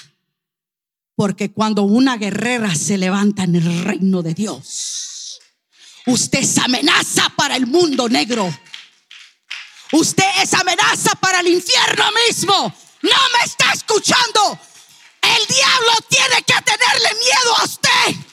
Porque 1.15 1.53
cuando 1.53 1.83
una 1.83 2.17
guerrera 2.17 2.75
se 2.75 2.99
levanta 2.99 3.45
en 3.45 3.57
el 3.57 3.85
reino 3.85 4.23
de 4.23 4.35
Dios, 4.35 5.41
usted 6.07 6.41
es 6.41 6.59
amenaza 6.59 7.29
para 7.37 7.57
el 7.57 7.67
mundo 7.67 8.09
negro. 8.09 8.53
Usted 9.93 10.25
es 10.43 10.55
amenaza 10.55 11.15
para 11.17 11.41
el 11.41 11.49
infierno 11.49 12.05
mismo. 12.27 12.55
No 13.03 13.11
me 13.11 13.45
está 13.45 13.73
escuchando. 13.73 14.59
El 15.21 15.47
diablo 15.55 15.93
tiene 16.09 16.43
que 16.47 16.55
tenerle 16.65 17.09
miedo 17.21 17.57
a 17.59 17.65
usted. 17.65 18.32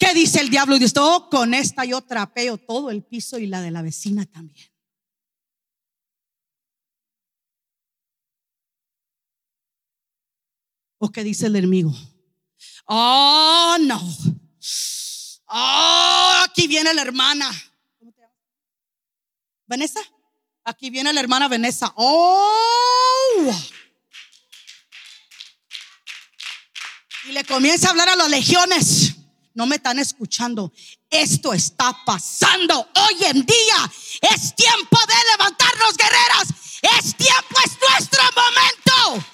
¿Qué 0.00 0.14
dice 0.14 0.40
el 0.40 0.48
diablo? 0.48 0.76
Y 0.76 0.78
dice, 0.78 0.98
oh, 0.98 1.28
con 1.28 1.52
esta 1.52 1.84
yo 1.84 2.00
trapeo 2.00 2.56
todo 2.56 2.90
el 2.90 3.04
piso 3.04 3.38
y 3.38 3.46
la 3.46 3.60
de 3.60 3.70
la 3.70 3.82
vecina 3.82 4.24
también. 4.24 4.66
¿O 10.96 11.12
qué 11.12 11.22
dice 11.22 11.46
el 11.46 11.56
enemigo? 11.56 11.94
Oh, 12.86 13.76
no. 13.80 14.00
Oh, 15.46 16.42
aquí 16.44 16.66
viene 16.66 16.94
la 16.94 17.02
hermana. 17.02 17.50
¿Cómo 17.98 18.12
te 18.12 18.20
llamas? 18.20 18.36
Vanessa. 19.66 20.00
Aquí 20.64 20.88
viene 20.88 21.12
la 21.12 21.20
hermana 21.20 21.46
Vanessa. 21.46 21.92
Oh. 21.96 23.52
Y 27.28 27.32
le 27.32 27.44
comienza 27.44 27.88
a 27.88 27.90
hablar 27.90 28.08
a 28.08 28.16
las 28.16 28.30
legiones. 28.30 29.09
No 29.54 29.66
me 29.66 29.76
están 29.76 29.98
escuchando. 29.98 30.72
Esto 31.08 31.52
está 31.52 31.96
pasando 32.04 32.88
hoy 32.94 33.24
en 33.24 33.44
día. 33.44 33.92
Es 34.22 34.54
tiempo 34.54 34.98
de 35.06 35.14
levantarnos, 35.32 35.96
guerreras. 35.96 36.48
Es 36.82 37.16
tiempo, 37.16 37.56
es 37.64 37.76
nuestro 37.88 38.22
momento. 38.36 39.26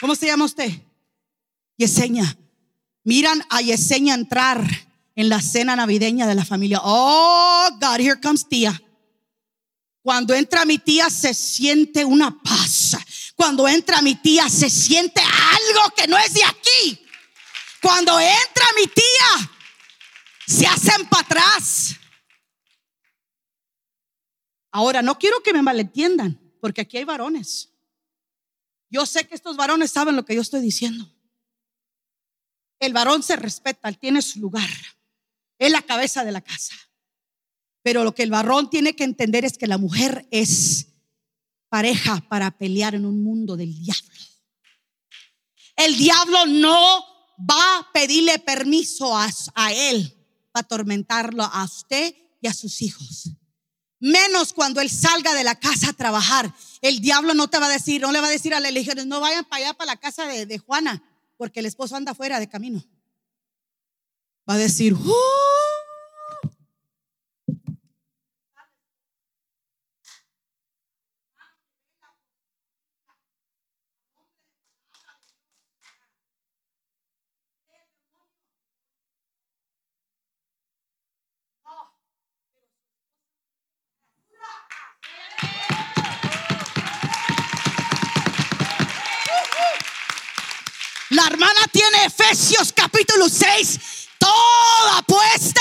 ¿Cómo 0.00 0.14
se 0.14 0.26
llama 0.26 0.44
usted? 0.44 0.70
Yesenia. 1.76 2.36
Miran 3.04 3.42
a 3.48 3.62
Yesenia 3.62 4.14
entrar 4.14 4.62
en 5.16 5.28
la 5.28 5.40
cena 5.40 5.74
navideña 5.74 6.26
de 6.26 6.34
la 6.34 6.44
familia. 6.44 6.80
Oh, 6.84 7.70
God, 7.80 7.98
here 7.98 8.20
comes 8.20 8.46
tía. 8.46 8.80
Cuando 10.02 10.34
entra 10.34 10.64
mi 10.64 10.78
tía 10.78 11.10
se 11.10 11.34
siente 11.34 12.04
una 12.04 12.30
paz. 12.42 12.97
Cuando 13.38 13.68
entra 13.68 14.02
mi 14.02 14.16
tía 14.16 14.48
se 14.48 14.68
siente 14.68 15.20
algo 15.20 15.94
que 15.96 16.08
no 16.08 16.18
es 16.18 16.34
de 16.34 16.42
aquí. 16.42 17.06
Cuando 17.80 18.18
entra 18.18 18.64
mi 18.74 18.88
tía 18.88 19.52
se 20.44 20.66
hacen 20.66 21.06
para 21.06 21.22
atrás. 21.22 21.94
Ahora, 24.72 25.02
no 25.02 25.16
quiero 25.20 25.40
que 25.40 25.52
me 25.52 25.62
malentiendan, 25.62 26.36
porque 26.60 26.80
aquí 26.80 26.96
hay 26.96 27.04
varones. 27.04 27.72
Yo 28.90 29.06
sé 29.06 29.28
que 29.28 29.36
estos 29.36 29.56
varones 29.56 29.92
saben 29.92 30.16
lo 30.16 30.24
que 30.24 30.34
yo 30.34 30.40
estoy 30.40 30.60
diciendo. 30.60 31.08
El 32.80 32.92
varón 32.92 33.22
se 33.22 33.36
respeta, 33.36 33.88
él 33.88 33.98
tiene 33.98 34.20
su 34.20 34.40
lugar. 34.40 34.68
Es 35.60 35.70
la 35.70 35.82
cabeza 35.82 36.24
de 36.24 36.32
la 36.32 36.40
casa. 36.40 36.74
Pero 37.82 38.02
lo 38.02 38.16
que 38.16 38.24
el 38.24 38.32
varón 38.32 38.68
tiene 38.68 38.96
que 38.96 39.04
entender 39.04 39.44
es 39.44 39.56
que 39.56 39.68
la 39.68 39.78
mujer 39.78 40.26
es 40.32 40.88
pareja 41.68 42.22
para 42.28 42.50
pelear 42.50 42.94
en 42.94 43.04
un 43.04 43.22
mundo 43.22 43.56
del 43.56 43.74
diablo. 43.78 44.14
El 45.76 45.96
diablo 45.96 46.46
no 46.46 47.04
va 47.38 47.78
a 47.78 47.92
pedirle 47.92 48.38
permiso 48.38 49.16
a, 49.16 49.28
a 49.54 49.72
él 49.72 50.12
para 50.50 50.64
atormentarlo 50.64 51.44
a 51.44 51.64
usted 51.64 52.14
y 52.40 52.48
a 52.48 52.54
sus 52.54 52.82
hijos. 52.82 53.30
Menos 54.00 54.52
cuando 54.52 54.80
él 54.80 54.90
salga 54.90 55.34
de 55.34 55.44
la 55.44 55.56
casa 55.56 55.90
a 55.90 55.92
trabajar. 55.92 56.52
El 56.80 57.00
diablo 57.00 57.34
no 57.34 57.48
te 57.48 57.58
va 57.58 57.66
a 57.66 57.70
decir, 57.70 58.00
no 58.00 58.12
le 58.12 58.20
va 58.20 58.28
a 58.28 58.30
decir 58.30 58.54
a 58.54 58.60
las 58.60 58.72
legiones, 58.72 59.06
no 59.06 59.20
vayan 59.20 59.44
para 59.44 59.64
allá, 59.64 59.74
para 59.74 59.92
la 59.92 59.96
casa 59.96 60.26
de, 60.26 60.46
de 60.46 60.58
Juana, 60.58 61.02
porque 61.36 61.60
el 61.60 61.66
esposo 61.66 61.96
anda 61.96 62.14
fuera 62.14 62.38
de 62.38 62.48
camino. 62.48 62.84
Va 64.48 64.54
a 64.54 64.58
decir, 64.58 64.94
"Uh". 64.94 65.12
La 91.10 91.17
hermana 91.28 91.60
tiene 91.70 92.06
Efesios 92.06 92.72
capítulo 92.72 93.28
6, 93.28 93.78
toda 94.18 95.02
puesta. 95.02 95.60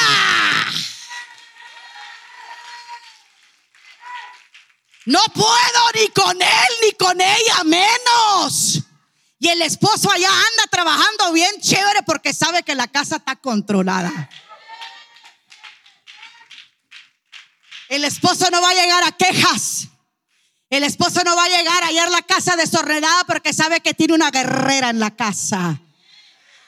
No 5.06 5.20
puedo 5.34 5.92
ni 5.96 6.08
con 6.10 6.42
él 6.42 6.68
ni 6.82 6.92
con 6.94 7.20
ella 7.20 7.64
menos. 7.66 8.80
Y 9.40 9.50
el 9.50 9.62
esposo 9.62 10.12
allá 10.12 10.30
anda 10.30 10.64
trabajando 10.72 11.32
bien 11.32 11.62
chévere 11.62 12.02
porque 12.04 12.34
sabe 12.34 12.64
que 12.64 12.76
la 12.76 12.88
casa 12.88 13.18
está 13.18 13.36
controlada. 13.36 14.30
El 17.90 18.04
esposo 18.04 18.50
no 18.50 18.62
va 18.62 18.70
a 18.70 18.74
llegar 18.74 19.04
a 19.04 19.12
quejas. 19.12 19.88
El 20.70 20.84
esposo 20.84 21.22
no 21.24 21.36
va 21.36 21.46
a 21.46 21.50
llegar 21.50 21.84
a 21.84 21.88
hallar 21.88 22.12
la 22.12 22.22
casa 22.22 22.56
desordenada 22.56 23.24
porque 23.26 23.54
sabe 23.54 23.80
que 23.80 23.94
tiene 23.94 24.14
una 24.14 24.32
guerrera 24.32 24.90
en 24.90 25.00
la 25.00 25.16
casa. 25.16 25.82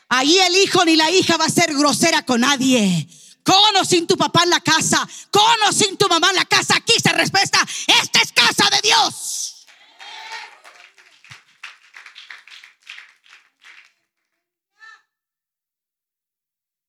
Ahí 0.08 0.40
el 0.40 0.56
hijo 0.56 0.86
ni 0.86 0.96
la 0.96 1.12
hija 1.12 1.38
va 1.38 1.46
a 1.46 1.50
ser 1.50 1.74
grosera 1.76 2.24
con 2.24 2.42
nadie. 2.42 3.08
Con 3.44 3.76
o 3.78 3.86
sin 3.86 4.08
tu 4.08 4.18
papá 4.18 4.44
en 4.44 4.52
la 4.52 4.60
casa, 4.60 5.08
con 5.32 5.44
o 5.68 5.72
sin 5.72 5.98
tu 5.98 6.08
mamá 6.08 6.30
en 6.30 6.36
la 6.36 6.46
casa, 6.46 6.76
aquí 6.76 6.94
se 7.02 7.12
respeta. 7.12 7.60
Esta 8.02 8.22
es 8.22 8.32
casa 8.32 8.70
de 8.70 8.82
Dios. 8.82 9.68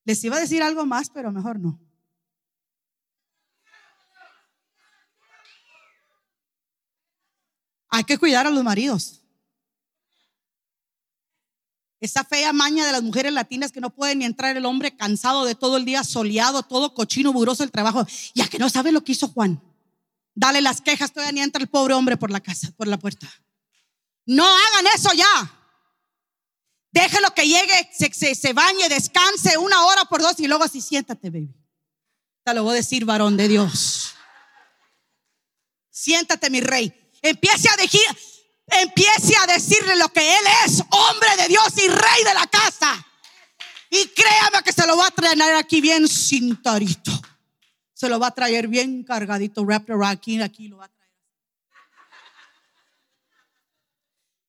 Les 0.04 0.22
iba 0.24 0.36
a 0.36 0.40
decir 0.40 0.62
algo 0.62 0.86
más, 0.86 1.10
pero 1.10 1.30
mejor 1.32 1.60
no. 1.60 1.78
Hay 7.90 8.04
que 8.04 8.18
cuidar 8.18 8.46
a 8.46 8.50
los 8.50 8.62
maridos. 8.62 9.20
Esa 12.00 12.24
fea 12.24 12.52
maña 12.54 12.86
de 12.86 12.92
las 12.92 13.02
mujeres 13.02 13.32
latinas 13.32 13.72
que 13.72 13.80
no 13.80 13.90
pueden 13.90 14.20
ni 14.20 14.24
entrar 14.24 14.56
el 14.56 14.64
hombre 14.64 14.96
cansado 14.96 15.44
de 15.44 15.54
todo 15.54 15.76
el 15.76 15.84
día 15.84 16.02
soleado, 16.02 16.62
todo 16.62 16.94
cochino, 16.94 17.32
buroso 17.32 17.62
el 17.62 17.70
trabajo. 17.70 18.06
Ya 18.34 18.48
que 18.48 18.58
no 18.58 18.70
sabe 18.70 18.90
lo 18.90 19.04
que 19.04 19.12
hizo 19.12 19.28
Juan. 19.28 19.60
Dale 20.34 20.62
las 20.62 20.80
quejas, 20.80 21.12
todavía 21.12 21.32
ni 21.32 21.40
entra 21.42 21.60
el 21.60 21.68
pobre 21.68 21.92
hombre 21.92 22.16
por 22.16 22.30
la 22.30 22.40
casa, 22.40 22.72
por 22.76 22.88
la 22.88 22.98
puerta. 22.98 23.28
No 24.24 24.46
hagan 24.46 24.86
eso 24.94 25.12
ya. 25.12 25.56
Déjelo 26.92 27.34
que 27.34 27.46
llegue, 27.46 27.90
se, 27.92 28.12
se, 28.14 28.34
se 28.34 28.52
bañe, 28.52 28.88
descanse 28.88 29.58
una 29.58 29.84
hora 29.84 30.04
por 30.06 30.22
dos 30.22 30.40
y 30.40 30.46
luego 30.46 30.64
así 30.64 30.80
siéntate, 30.80 31.28
baby. 31.28 31.54
Te 32.42 32.54
lo 32.54 32.64
voy 32.64 32.72
a 32.72 32.76
decir, 32.76 33.04
varón 33.04 33.36
de 33.36 33.48
Dios. 33.48 34.14
Siéntate, 35.90 36.48
mi 36.48 36.60
rey. 36.62 36.99
Empiece 37.22 37.68
a 37.68 39.46
decirle 39.46 39.96
lo 39.96 40.08
que 40.10 40.20
él 40.20 40.44
es, 40.64 40.82
hombre 40.90 41.36
de 41.36 41.48
Dios 41.48 41.68
y 41.76 41.88
rey 41.88 42.24
de 42.24 42.34
la 42.34 42.46
casa. 42.46 43.06
Y 43.90 44.06
créame 44.08 44.62
que 44.64 44.72
se 44.72 44.86
lo 44.86 44.96
va 44.96 45.08
a 45.08 45.10
traer 45.10 45.56
aquí 45.56 45.80
bien 45.80 46.08
cintarito. 46.08 47.10
Se 47.92 48.08
lo 48.08 48.18
va 48.18 48.28
a 48.28 48.34
traer 48.34 48.68
bien 48.68 49.02
cargadito, 49.02 49.64
raptor 49.64 50.04
aquí, 50.04 50.40
aquí 50.40 50.68
lo 50.68 50.78
va 50.78 50.84
a 50.86 50.88
traer. 50.88 51.00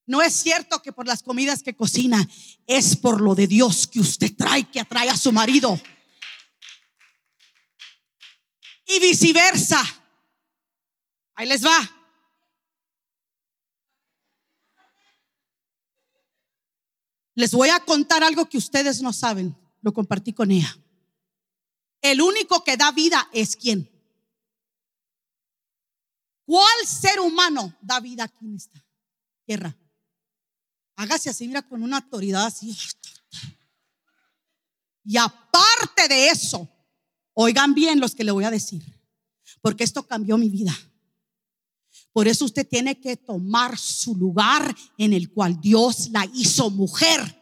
No 0.05 0.21
es 0.21 0.33
cierto 0.33 0.81
que 0.81 0.93
por 0.93 1.07
las 1.07 1.23
comidas 1.23 1.63
que 1.63 1.75
cocina, 1.75 2.27
es 2.67 2.95
por 2.95 3.21
lo 3.21 3.33
de 3.33 3.47
Dios 3.47 3.87
que 3.87 3.99
usted 3.99 4.35
trae, 4.35 4.69
que 4.69 4.79
atrae 4.79 5.09
a 5.09 5.17
su 5.17 5.31
marido. 5.31 5.79
Y 8.85 8.99
viceversa. 8.99 9.81
Ahí 11.35 11.47
les 11.47 11.65
va. 11.65 12.00
Les 17.35 17.51
voy 17.51 17.69
a 17.69 17.79
contar 17.79 18.23
algo 18.23 18.47
que 18.47 18.57
ustedes 18.57 19.01
no 19.01 19.13
saben. 19.13 19.55
Lo 19.81 19.93
compartí 19.93 20.33
con 20.33 20.51
ella. 20.51 20.77
El 22.01 22.21
único 22.21 22.63
que 22.63 22.77
da 22.77 22.91
vida 22.91 23.29
es 23.31 23.55
quién. 23.55 23.89
¿Cuál 26.45 26.85
ser 26.85 27.19
humano 27.19 27.77
da 27.81 27.99
vida 27.99 28.25
aquí 28.25 28.45
en 28.45 28.55
esta 28.55 28.83
tierra? 29.45 29.75
Hágase 30.95 31.29
así, 31.29 31.47
mira, 31.47 31.61
con 31.61 31.81
una 31.81 31.97
autoridad 31.97 32.45
así. 32.45 32.77
Y 35.03 35.17
aparte 35.17 36.07
de 36.09 36.29
eso, 36.29 36.67
oigan 37.33 37.73
bien 37.73 37.99
los 37.99 38.13
que 38.13 38.23
le 38.23 38.31
voy 38.31 38.43
a 38.43 38.51
decir, 38.51 38.83
porque 39.61 39.83
esto 39.83 40.03
cambió 40.03 40.37
mi 40.37 40.49
vida. 40.49 40.73
Por 42.13 42.27
eso 42.27 42.45
usted 42.45 42.67
tiene 42.67 42.99
que 42.99 43.15
tomar 43.15 43.77
su 43.77 44.15
lugar 44.15 44.75
en 44.97 45.13
el 45.13 45.31
cual 45.31 45.59
Dios 45.61 46.09
la 46.11 46.27
hizo 46.33 46.69
mujer. 46.69 47.41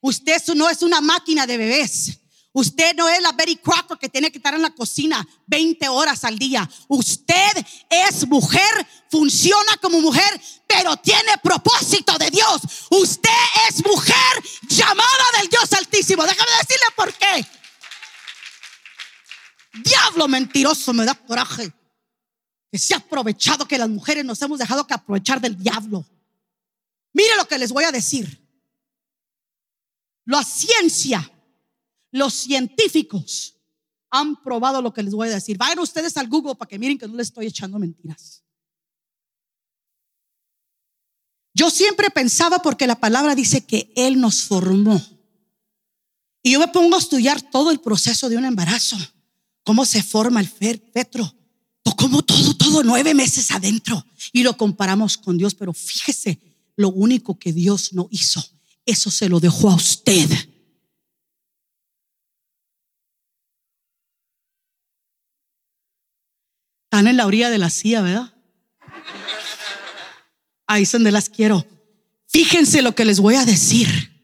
Usted 0.00 0.42
no 0.54 0.68
es 0.68 0.82
una 0.82 1.00
máquina 1.00 1.46
de 1.46 1.56
bebés. 1.56 2.20
Usted 2.52 2.96
no 2.96 3.08
es 3.08 3.20
la 3.20 3.32
Betty 3.32 3.56
Crocker 3.56 3.98
que 3.98 4.08
tiene 4.08 4.32
que 4.32 4.38
estar 4.38 4.54
en 4.54 4.62
la 4.62 4.74
cocina 4.74 5.26
20 5.46 5.88
horas 5.88 6.24
al 6.24 6.38
día. 6.38 6.68
Usted 6.88 7.64
es 7.88 8.26
mujer, 8.26 8.86
funciona 9.10 9.76
como 9.80 10.00
mujer, 10.00 10.40
pero 10.66 10.96
tiene 10.96 11.36
propósito 11.42 12.16
de 12.18 12.30
Dios. 12.30 12.62
Usted 12.90 13.30
es 13.68 13.84
mujer 13.84 14.42
llamada 14.68 15.24
del 15.38 15.48
Dios 15.48 15.72
Altísimo. 15.74 16.24
Déjame 16.24 16.50
decirle 16.60 16.86
por 16.96 17.12
qué. 17.14 17.46
Diablo 19.84 20.26
mentiroso 20.26 20.92
me 20.92 21.04
da 21.04 21.14
coraje. 21.14 21.72
Que 22.70 22.78
se 22.78 22.94
ha 22.94 22.98
aprovechado 22.98 23.66
que 23.66 23.78
las 23.78 23.88
mujeres 23.88 24.24
nos 24.24 24.40
hemos 24.42 24.58
dejado 24.58 24.86
que 24.86 24.94
aprovechar 24.94 25.40
del 25.40 25.56
diablo. 25.56 26.04
Mire 27.12 27.36
lo 27.36 27.46
que 27.46 27.58
les 27.58 27.72
voy 27.72 27.84
a 27.84 27.92
decir. 27.92 28.46
La 30.24 30.44
ciencia 30.44 31.32
los 32.10 32.34
científicos 32.34 33.56
han 34.10 34.42
probado 34.42 34.80
lo 34.80 34.92
que 34.92 35.02
les 35.02 35.14
voy 35.14 35.28
a 35.28 35.34
decir. 35.34 35.58
Vayan 35.58 35.78
ustedes 35.80 36.16
al 36.16 36.28
Google 36.28 36.54
para 36.54 36.68
que 36.68 36.78
miren 36.78 36.98
que 36.98 37.06
no 37.06 37.14
les 37.14 37.28
estoy 37.28 37.46
echando 37.46 37.78
mentiras. 37.78 38.42
Yo 41.54 41.70
siempre 41.70 42.08
pensaba 42.10 42.60
porque 42.60 42.86
la 42.86 43.00
palabra 43.00 43.34
dice 43.34 43.66
que 43.66 43.92
Él 43.96 44.20
nos 44.20 44.44
formó. 44.44 45.00
Y 46.42 46.52
yo 46.52 46.60
me 46.60 46.68
pongo 46.68 46.96
a 46.96 47.00
estudiar 47.00 47.42
todo 47.42 47.70
el 47.70 47.80
proceso 47.80 48.28
de 48.28 48.36
un 48.36 48.44
embarazo, 48.44 48.96
cómo 49.64 49.84
se 49.84 50.02
forma 50.02 50.40
el 50.40 50.48
fetro, 50.48 51.34
como 51.98 52.22
todo, 52.22 52.54
todo 52.54 52.84
nueve 52.84 53.12
meses 53.12 53.50
adentro. 53.50 54.06
Y 54.32 54.44
lo 54.44 54.56
comparamos 54.56 55.18
con 55.18 55.36
Dios, 55.36 55.54
pero 55.54 55.72
fíjese, 55.72 56.38
lo 56.76 56.90
único 56.90 57.38
que 57.38 57.52
Dios 57.52 57.92
no 57.92 58.08
hizo, 58.12 58.42
eso 58.86 59.10
se 59.10 59.28
lo 59.28 59.40
dejó 59.40 59.70
a 59.70 59.74
usted. 59.74 60.30
Están 66.84 67.08
en 67.08 67.16
la 67.16 67.26
orilla 67.26 67.50
de 67.50 67.58
la 67.58 67.68
silla, 67.68 68.00
¿verdad? 68.00 68.32
Ahí 70.66 70.84
es 70.84 70.92
donde 70.92 71.10
las 71.10 71.28
quiero. 71.28 71.66
Fíjense 72.26 72.80
lo 72.80 72.94
que 72.94 73.04
les 73.04 73.18
voy 73.18 73.34
a 73.34 73.44
decir. 73.44 74.17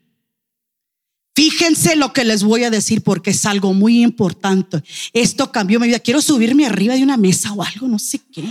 Fíjense 1.35 1.97
lo 1.97 2.13
que 2.13 2.25
les 2.25 2.45
voy 2.45 2.63
a 2.63 2.71
decir 2.71 3.03
porque 3.03 3.31
es 3.31 3.45
algo 3.45 3.75
muy 3.75 4.03
importante. 4.03 4.85
Esto 5.13 5.51
cambió 5.51 5.81
mi 5.81 5.89
vida. 5.89 5.99
Quiero 5.99 6.23
subirme 6.23 6.65
arriba 6.65 6.95
de 6.95 7.03
una 7.03 7.17
mesa 7.17 7.53
o 7.53 7.63
algo, 7.63 7.89
no 7.89 7.99
sé 7.99 8.21
qué. 8.33 8.45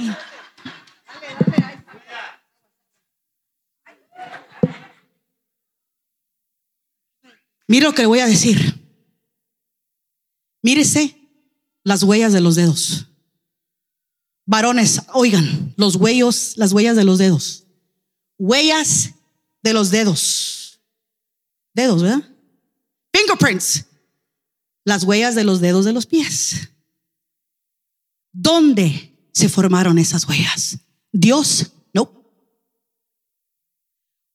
Mire 7.67 7.85
lo 7.85 7.93
que 7.93 8.01
le 8.01 8.07
voy 8.07 8.19
a 8.19 8.27
decir. 8.27 8.81
Mírese 10.61 11.17
las 11.83 12.03
huellas 12.03 12.33
de 12.33 12.41
los 12.41 12.55
dedos. 12.55 13.07
Varones, 14.45 15.01
oigan, 15.13 15.73
los 15.77 15.95
huellos, 15.95 16.53
las 16.57 16.73
huellas 16.73 16.97
de 16.97 17.05
los 17.05 17.17
dedos. 17.17 17.63
Huellas 18.37 19.11
de 19.61 19.73
los 19.73 19.89
dedos. 19.89 20.81
Dedos, 21.73 22.03
¿verdad? 22.03 22.32
Fingerprints. 23.13 23.85
Las 24.85 25.03
huellas 25.03 25.35
de 25.35 25.43
los 25.43 25.61
dedos 25.61 25.85
de 25.85 25.93
los 25.93 26.05
pies. 26.05 26.69
¿Dónde 28.33 29.29
se 29.31 29.47
formaron 29.47 29.97
esas 29.97 30.27
huellas? 30.27 30.79
Dios, 31.11 31.71
no. 31.93 32.11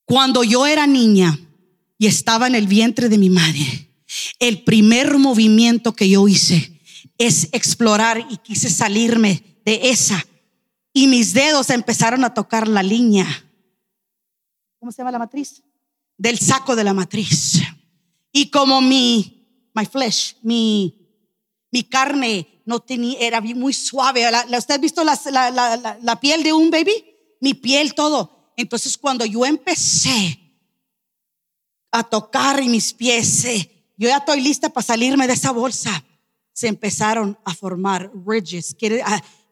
Cuando 0.07 0.45
yo 0.45 0.66
era 0.66 0.87
niña 0.87 1.39
y 1.99 2.07
estaba 2.07 2.47
en 2.47 2.55
el 2.55 2.66
vientre 2.66 3.09
de 3.09 3.18
mi 3.18 3.29
madre, 3.29 3.91
el 4.39 4.62
primer 4.62 5.18
movimiento 5.18 5.93
que 5.93 6.09
yo 6.09 6.26
hice 6.29 6.81
es 7.18 7.49
explorar 7.53 8.26
y 8.31 8.39
quise 8.39 8.70
salirme 8.70 9.61
de 9.66 9.91
esa. 9.91 10.24
Y 10.93 11.09
mis 11.09 11.35
dedos 11.35 11.70
empezaron 11.70 12.24
a 12.24 12.33
tocar 12.33 12.68
la 12.68 12.83
línea. 12.83 13.26
¿Cómo 14.79 14.93
se 14.93 14.99
llama 14.99 15.12
la 15.12 15.18
matriz? 15.18 15.62
Del 16.16 16.39
saco 16.39 16.74
de 16.74 16.85
la 16.85 16.95
matriz. 16.95 17.61
Y 18.33 18.51
como 18.51 18.81
mi, 18.81 19.70
my 19.74 19.87
flesh, 19.87 20.37
mi, 20.43 20.95
mi 21.70 21.85
carne 21.85 22.62
no 22.66 22.81
tenía, 22.81 23.18
era 23.20 23.41
muy 23.41 23.72
suave. 23.72 24.24
¿Usted 24.57 24.74
ha 24.74 24.79
visto 24.79 25.03
la, 25.05 25.18
la, 25.31 25.99
la 26.01 26.20
piel 26.20 26.43
de 26.43 26.53
un 26.53 26.70
baby? 26.70 26.93
Mi 27.41 27.55
piel, 27.55 27.95
todo. 27.95 28.53
Entonces 28.57 28.99
cuando 28.99 29.24
yo 29.24 29.47
empecé 29.47 30.39
a 31.91 32.03
tocar 32.03 32.61
y 32.61 32.68
mis 32.68 32.93
pies, 32.93 33.45
eh, 33.45 33.93
yo 33.97 34.09
ya 34.09 34.18
estoy 34.18 34.41
lista 34.41 34.68
para 34.68 34.85
salirme 34.85 35.26
de 35.26 35.33
esa 35.33 35.53
bolsa. 35.53 36.05
Se 36.53 36.66
empezaron 36.66 37.39
a 37.45 37.55
formar 37.55 38.11
ridges, 38.26 38.76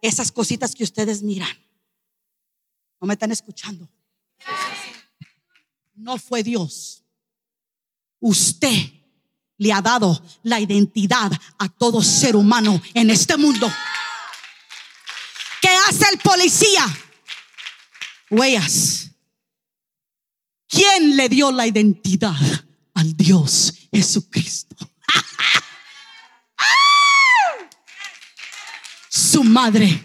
esas 0.02 0.32
cositas 0.32 0.74
que 0.74 0.84
ustedes 0.84 1.22
miran. 1.22 1.56
No 3.00 3.06
me 3.06 3.14
están 3.14 3.30
escuchando. 3.30 3.88
No 5.94 6.18
fue 6.18 6.42
Dios. 6.42 7.04
Usted 8.20 8.92
le 9.58 9.72
ha 9.72 9.80
dado 9.80 10.22
la 10.42 10.60
identidad 10.60 11.30
a 11.58 11.68
todo 11.68 12.02
ser 12.02 12.36
humano 12.36 12.80
en 12.94 13.10
este 13.10 13.36
mundo. 13.36 13.72
¿Qué 15.60 15.68
hace 15.88 16.04
el 16.12 16.18
policía? 16.18 16.84
Huellas. 18.30 19.10
¿Quién 20.68 21.16
le 21.16 21.28
dio 21.28 21.52
la 21.52 21.66
identidad 21.66 22.36
al 22.94 23.16
Dios 23.16 23.72
Jesucristo? 23.92 24.76
su 29.36 29.42
madre. 29.44 30.02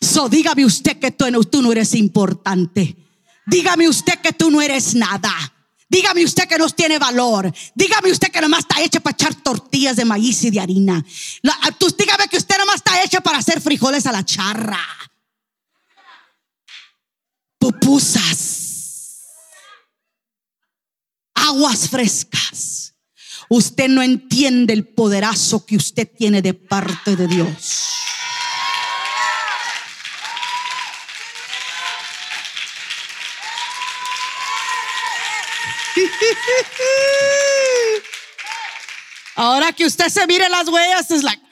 So, 0.00 0.28
dígame 0.28 0.64
usted 0.64 0.98
que 0.98 1.10
tú, 1.10 1.26
tú 1.44 1.62
no 1.62 1.72
eres 1.72 1.94
importante. 1.94 2.96
Dígame 3.46 3.88
usted 3.88 4.20
que 4.20 4.32
tú 4.32 4.50
no 4.50 4.62
eres 4.62 4.94
nada. 4.94 5.53
Dígame 5.94 6.24
usted 6.24 6.48
que 6.48 6.58
no 6.58 6.68
tiene 6.70 6.98
valor. 6.98 7.54
Dígame 7.72 8.10
usted 8.10 8.32
que 8.32 8.40
nomás 8.40 8.64
está 8.66 8.82
hecha 8.82 8.98
para 8.98 9.14
echar 9.14 9.32
tortillas 9.36 9.94
de 9.94 10.04
maíz 10.04 10.42
y 10.42 10.50
de 10.50 10.58
harina. 10.58 11.04
dígame 11.96 12.26
que 12.28 12.36
usted 12.36 12.58
nomás 12.58 12.76
está 12.76 13.00
hecha 13.04 13.20
para 13.20 13.38
hacer 13.38 13.60
frijoles 13.60 14.04
a 14.04 14.10
la 14.10 14.24
charra. 14.24 14.80
Pupusas. 17.60 19.20
Aguas 21.34 21.88
frescas. 21.88 22.94
Usted 23.48 23.88
no 23.88 24.02
entiende 24.02 24.72
el 24.72 24.88
poderazo 24.88 25.64
que 25.64 25.76
usted 25.76 26.10
tiene 26.10 26.42
de 26.42 26.54
parte 26.54 27.14
de 27.14 27.28
Dios. 27.28 28.03
Ahora 39.36 39.72
que 39.72 39.84
usted 39.84 40.08
se 40.08 40.26
mire 40.26 40.48
las 40.48 40.68
huellas, 40.68 41.10
es 41.10 41.22
like. 41.22 41.42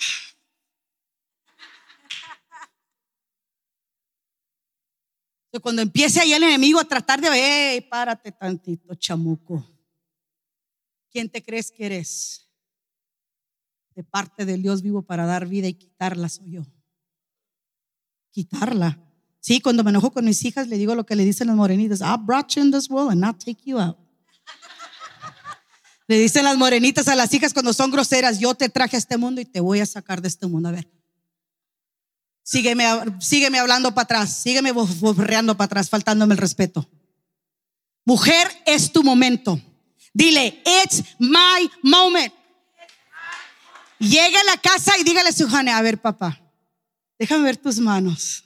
Cuando 5.61 5.83
empiece 5.83 6.21
ahí 6.21 6.33
el 6.33 6.43
enemigo 6.43 6.81
a 6.81 6.85
tratar 6.85 7.21
de, 7.21 7.29
hey, 7.31 7.81
párate 7.83 8.33
tantito, 8.33 8.95
chamuco. 8.95 9.69
¿Quién 11.11 11.29
te 11.29 11.43
crees 11.43 11.71
que 11.71 11.85
eres? 11.85 12.49
De 13.95 14.03
parte 14.03 14.47
del 14.47 14.63
Dios 14.63 14.81
vivo 14.81 15.03
para 15.03 15.27
dar 15.27 15.47
vida 15.47 15.69
y 15.69 15.75
quitarla 15.75 16.31
soy 16.31 16.53
yo. 16.53 16.63
Quitarla. 18.31 18.99
Sí, 19.41 19.61
cuando 19.61 19.85
me 19.85 19.91
enojo 19.91 20.11
con 20.11 20.25
mis 20.25 20.43
hijas 20.45 20.69
le 20.69 20.79
digo 20.79 20.95
lo 20.95 21.05
que 21.05 21.17
le 21.17 21.25
dicen 21.25 21.49
las 21.49 21.57
morenitas. 21.57 22.01
I 22.01 22.17
brought 22.17 22.55
you 22.55 22.63
in 22.63 22.71
this 22.71 22.89
world 22.89 23.11
and 23.11 23.21
not 23.21 23.39
take 23.39 23.61
you 23.65 23.79
out. 23.79 24.01
Le 26.09 26.18
dicen 26.18 26.44
las 26.44 26.57
morenitas 26.57 27.09
a 27.09 27.14
las 27.14 27.32
hijas 27.32 27.53
cuando 27.53 27.72
son 27.72 27.90
groseras, 27.90 28.38
yo 28.38 28.55
te 28.55 28.68
traje 28.68 28.96
a 28.96 28.98
este 28.98 29.16
mundo 29.16 29.40
y 29.40 29.44
te 29.44 29.61
voy 29.61 29.80
a 29.80 29.86
sacar 29.86 30.20
de 30.20 30.28
este 30.28 30.46
mundo. 30.46 30.68
A 30.68 30.72
ver. 30.72 30.88
Sígueme, 32.42 32.84
hablando 33.59 33.94
para 33.94 34.05
atrás, 34.05 34.42
sígueme 34.42 34.72
borreando 34.72 35.57
para 35.57 35.66
atrás, 35.66 35.88
faltándome 35.88 36.34
el 36.34 36.38
respeto. 36.38 36.88
Mujer, 38.05 38.50
es 38.66 38.92
tu 38.92 39.05
momento. 39.05 39.61
Dile, 40.12 40.62
it's 40.66 41.05
my 41.18 41.70
moment. 41.82 42.34
Llega 43.98 44.40
a 44.40 44.44
la 44.44 44.57
casa 44.57 44.98
y 44.98 45.05
dígale 45.05 45.28
a 45.28 45.32
su 45.32 45.48
Jane, 45.48 45.70
a 45.70 45.80
ver 45.80 46.03
papá, 46.03 46.42
déjame 47.16 47.44
ver 47.44 47.57
tus 47.57 47.78
manos. 47.78 48.44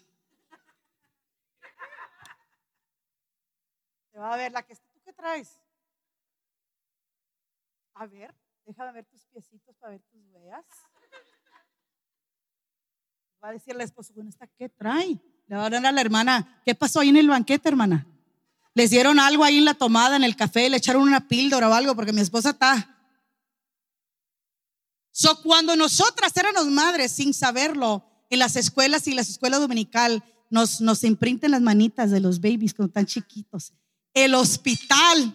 Te 4.13 4.19
va 4.19 4.35
a 4.35 4.37
ver 4.37 4.53
la 4.53 4.63
que 4.63 4.75
tú 4.75 5.01
qué 5.03 5.13
traes. 5.15 5.49
A 7.99 8.07
ver, 8.07 8.35
déjame 8.67 8.93
ver 8.93 9.07
tus 9.07 9.25
piecitos 9.27 9.75
para 9.77 9.93
ver 9.93 10.03
tus 10.13 10.21
huellas. 10.31 10.65
Va 13.43 13.49
a 13.49 13.53
decir 13.53 13.75
la 13.75 13.85
esposa, 13.85 14.13
bueno, 14.15 14.29
¿esta 14.29 14.47
qué 14.47 14.69
trae? 14.69 15.19
Le 15.47 15.57
va 15.57 15.65
a 15.65 15.71
dar 15.71 15.87
a 15.87 15.93
la 15.93 16.01
hermana, 16.03 16.61
¿qué 16.65 16.75
pasó 16.75 17.01
ahí 17.01 17.09
en 17.09 17.17
el 17.17 17.29
banquete, 17.29 17.71
hermana? 17.71 18.07
Les 18.75 18.91
dieron 18.91 19.19
algo 19.19 19.45
ahí 19.45 19.57
en 19.57 19.65
la 19.65 19.73
tomada, 19.73 20.17
en 20.17 20.25
el 20.25 20.37
café, 20.37 20.69
le 20.69 20.77
echaron 20.77 21.03
una 21.03 21.27
píldora 21.27 21.71
o 21.71 21.73
algo, 21.73 21.95
porque 21.95 22.13
mi 22.13 22.21
esposa 22.21 22.51
está. 22.51 22.99
So, 25.11 25.41
cuando 25.43 25.75
nosotras 25.75 26.37
éramos 26.37 26.67
madres 26.67 27.13
sin 27.13 27.33
saberlo, 27.33 28.05
en 28.29 28.41
las 28.41 28.57
escuelas 28.57 29.09
y 29.09 29.15
las 29.15 29.31
escuelas 29.31 29.61
dominical 29.61 30.23
nos, 30.51 30.83
nos 30.83 31.03
imprinten 31.03 31.53
las 31.53 31.63
manitas 31.63 32.11
de 32.11 32.21
los 32.21 32.43
babies 32.43 32.75
cuando 32.75 32.91
están 32.91 33.07
chiquitos. 33.07 33.73
El 34.13 34.35
hospital. 34.35 35.35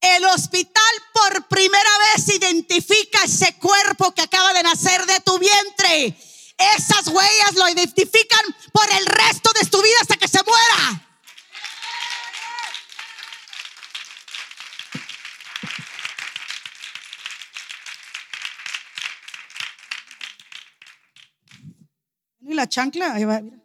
El 0.00 0.24
hospital 0.24 0.82
por 1.12 1.46
primera 1.48 1.90
vez 2.14 2.28
identifica 2.28 3.24
ese 3.24 3.56
cuerpo 3.58 4.12
que 4.12 4.22
acaba 4.22 4.52
de 4.54 4.62
nacer 4.62 5.04
de 5.04 5.20
tu 5.20 5.38
vientre. 5.38 6.16
Esas 6.76 7.06
huellas 7.08 7.54
lo 7.54 7.68
identifican 7.68 8.40
por 8.72 8.90
el 8.92 9.06
resto 9.06 9.50
de 9.58 9.66
tu 9.68 9.82
vida 9.82 9.96
hasta 10.00 10.16
que 10.16 10.28
se 10.28 10.40
muera. 10.42 11.06
Y 22.40 22.54
la 22.54 22.68
chancla, 22.68 23.14
ahí 23.14 23.24
va, 23.24 23.40
mira. 23.40 23.58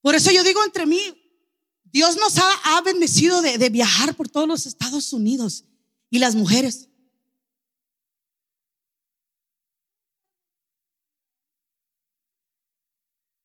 Por 0.00 0.14
eso 0.14 0.30
yo 0.30 0.44
digo 0.44 0.62
entre 0.64 0.86
mí, 0.86 1.25
Dios 1.92 2.16
nos 2.16 2.36
ha, 2.38 2.80
bendecido 2.82 3.42
de, 3.42 3.68
viajar 3.70 4.14
por 4.14 4.28
todos 4.28 4.46
los 4.46 4.66
Estados 4.66 5.12
Unidos 5.12 5.64
y 6.10 6.18
las 6.18 6.34
mujeres. 6.34 6.88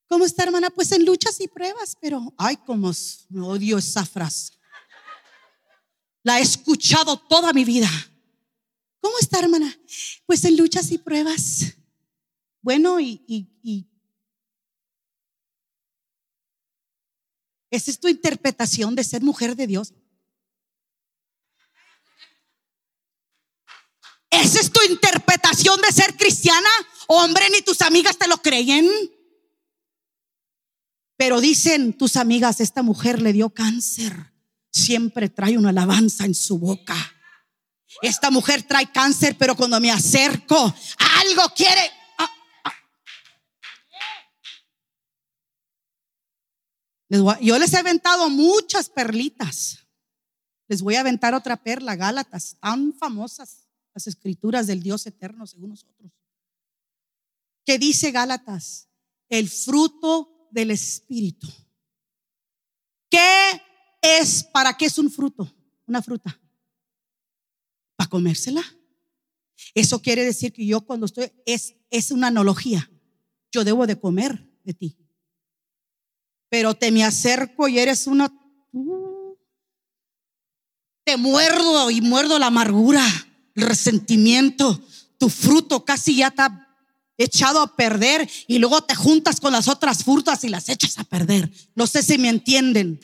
¿Cómo 0.08 0.26
está, 0.26 0.44
hermana? 0.44 0.70
Pues 0.70 0.92
en 0.92 1.06
luchas 1.06 1.40
y 1.40 1.48
pruebas, 1.48 1.98
pero 2.00 2.34
ay, 2.38 2.58
cómo 2.66 2.92
s- 2.92 3.26
odio 3.34 3.78
esa 3.78 4.06
frase. 4.06 4.54
La 6.24 6.40
he 6.40 6.42
escuchado 6.42 7.18
toda 7.18 7.54
mi 7.54 7.64
vida. 7.64 7.90
¿Cómo 9.00 9.18
está, 9.20 9.40
hermana? 9.40 9.74
Pues 10.26 10.44
en 10.44 10.58
luchas 10.58 10.92
y 10.92 10.98
pruebas. 10.98 11.74
Bueno, 12.62 13.00
y, 13.00 13.24
y 13.64 13.88
¿esa 17.72 17.90
es 17.90 18.00
tu 18.00 18.08
interpretación 18.08 18.94
de 18.94 19.04
ser 19.04 19.24
mujer 19.24 19.56
de 19.56 19.66
Dios? 19.66 19.94
¿Esa 24.30 24.60
es 24.62 24.72
tu 24.72 24.82
interpretación 24.84 25.82
de 25.82 25.92
ser 25.92 26.16
cristiana? 26.16 26.70
Hombre, 27.08 27.50
ni 27.52 27.62
tus 27.62 27.82
amigas 27.82 28.18
te 28.18 28.28
lo 28.28 28.38
creen. 28.38 28.90
Pero 31.18 31.42
dicen 31.42 31.94
tus 31.94 32.16
amigas, 32.16 32.62
esta 32.62 32.82
mujer 32.82 33.22
le 33.22 33.34
dio 33.34 33.50
cáncer. 33.50 34.34
Siempre 34.72 35.30
trae 35.30 35.58
una 35.58 35.70
alabanza 35.70 36.26
en 36.26 36.34
su 36.34 36.58
boca. 36.58 36.96
Esta 38.02 38.32
mujer 38.32 38.64
trae 38.64 38.92
cáncer, 38.92 39.36
pero 39.38 39.56
cuando 39.56 39.80
me 39.80 39.92
acerco, 39.92 40.74
algo 41.20 41.44
quiere. 41.56 41.92
Ah, 42.18 42.32
ah. 42.64 42.74
Yo 47.42 47.60
les 47.60 47.74
he 47.74 47.78
aventado 47.78 48.30
muchas 48.30 48.90
perlitas. 48.90 49.80
Les 50.70 50.82
voy 50.82 50.96
a 50.96 51.02
aventar 51.02 51.34
otra 51.34 51.62
perla, 51.62 51.98
Gálatas, 51.98 52.56
tan 52.62 52.94
famosas 52.94 53.68
las 53.94 54.08
escrituras 54.08 54.68
del 54.68 54.82
Dios 54.82 55.06
eterno 55.06 55.46
según 55.46 55.72
nosotros. 55.72 56.14
¿Qué 57.66 57.78
dice 57.78 58.12
Gálatas? 58.12 58.88
El 59.28 59.50
fruto 59.50 60.48
del 60.52 60.72
Espíritu. 60.72 61.50
¿Qué 63.10 63.62
es? 64.02 64.46
¿Para 64.46 64.78
qué 64.78 64.86
es 64.86 64.98
un 64.98 65.12
fruto? 65.12 65.54
Una 65.88 66.02
fruta. 66.02 66.40
¿Para 67.98 68.10
comérsela? 68.10 68.64
Eso 69.74 70.02
quiere 70.02 70.24
decir 70.24 70.54
que 70.54 70.66
yo 70.66 70.80
cuando 70.82 71.06
estoy, 71.06 71.30
es, 71.46 71.76
es 71.90 72.12
una 72.12 72.28
analogía. 72.28 72.90
Yo 73.52 73.66
debo 73.66 73.86
de 73.86 74.00
comer 74.00 74.50
de 74.64 74.74
ti. 74.74 75.01
Pero 76.52 76.76
te 76.76 76.92
me 76.92 77.06
acerco 77.06 77.70
y 77.70 77.80
eres 77.80 78.08
una... 78.08 78.30
uh, 78.74 79.36
te 81.06 81.16
muerdo 81.16 81.90
y 81.90 82.02
muerdo 82.02 82.38
la 82.38 82.48
amargura, 82.48 83.04
el 83.56 83.64
resentimiento. 83.64 84.82
Tu 85.18 85.30
fruto 85.30 85.86
casi 85.86 86.18
ya 86.18 86.28
está 86.28 86.68
echado 87.18 87.62
a 87.62 87.74
perder 87.78 88.30
y 88.48 88.60
luego 88.60 88.82
te 88.82 88.96
juntas 88.96 89.40
con 89.40 89.54
las 89.54 89.70
otras 89.70 90.04
frutas 90.04 90.44
y 90.44 90.50
las 90.50 90.68
echas 90.68 91.00
a 91.00 91.06
perder. 91.06 91.50
No 91.74 91.88
sé 91.88 92.04
si 92.04 92.18
me 92.18 92.28
entienden. 92.28 93.00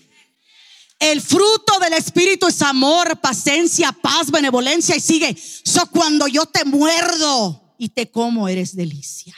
El 1.00 1.22
fruto 1.22 1.80
del 1.80 1.94
Espíritu 1.94 2.48
es 2.48 2.62
amor, 2.62 3.22
paciencia, 3.22 3.94
paz, 3.94 4.30
benevolencia 4.30 4.94
y 4.98 5.00
sigue. 5.00 5.38
So 5.64 5.88
cuando 5.88 6.28
yo 6.28 6.46
te 6.48 6.66
muerdo 6.66 7.76
y 7.78 7.88
te 7.90 8.12
como, 8.12 8.50
eres 8.50 8.76
delicia. 8.76 9.36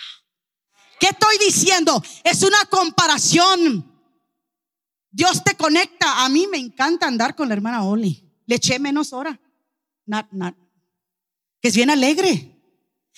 ¿Qué 0.99 1.09
estoy 1.09 1.37
diciendo? 1.37 2.01
Es 2.23 2.41
una 2.41 2.65
comparación. 2.71 3.88
Dios 5.11 5.43
te 5.43 5.55
conecta. 5.55 6.23
A 6.23 6.29
mí 6.29 6.47
me 6.47 6.57
encanta 6.57 7.07
andar 7.07 7.35
con 7.35 7.47
la 7.47 7.53
hermana 7.55 7.83
Oli. 7.83 8.23
Le 8.45 8.55
eché 8.55 8.79
menos 8.79 9.13
hora. 9.13 9.39
Not, 10.05 10.27
not. 10.31 10.55
Que 11.61 11.69
es 11.69 11.75
bien 11.75 11.89
alegre. 11.89 12.55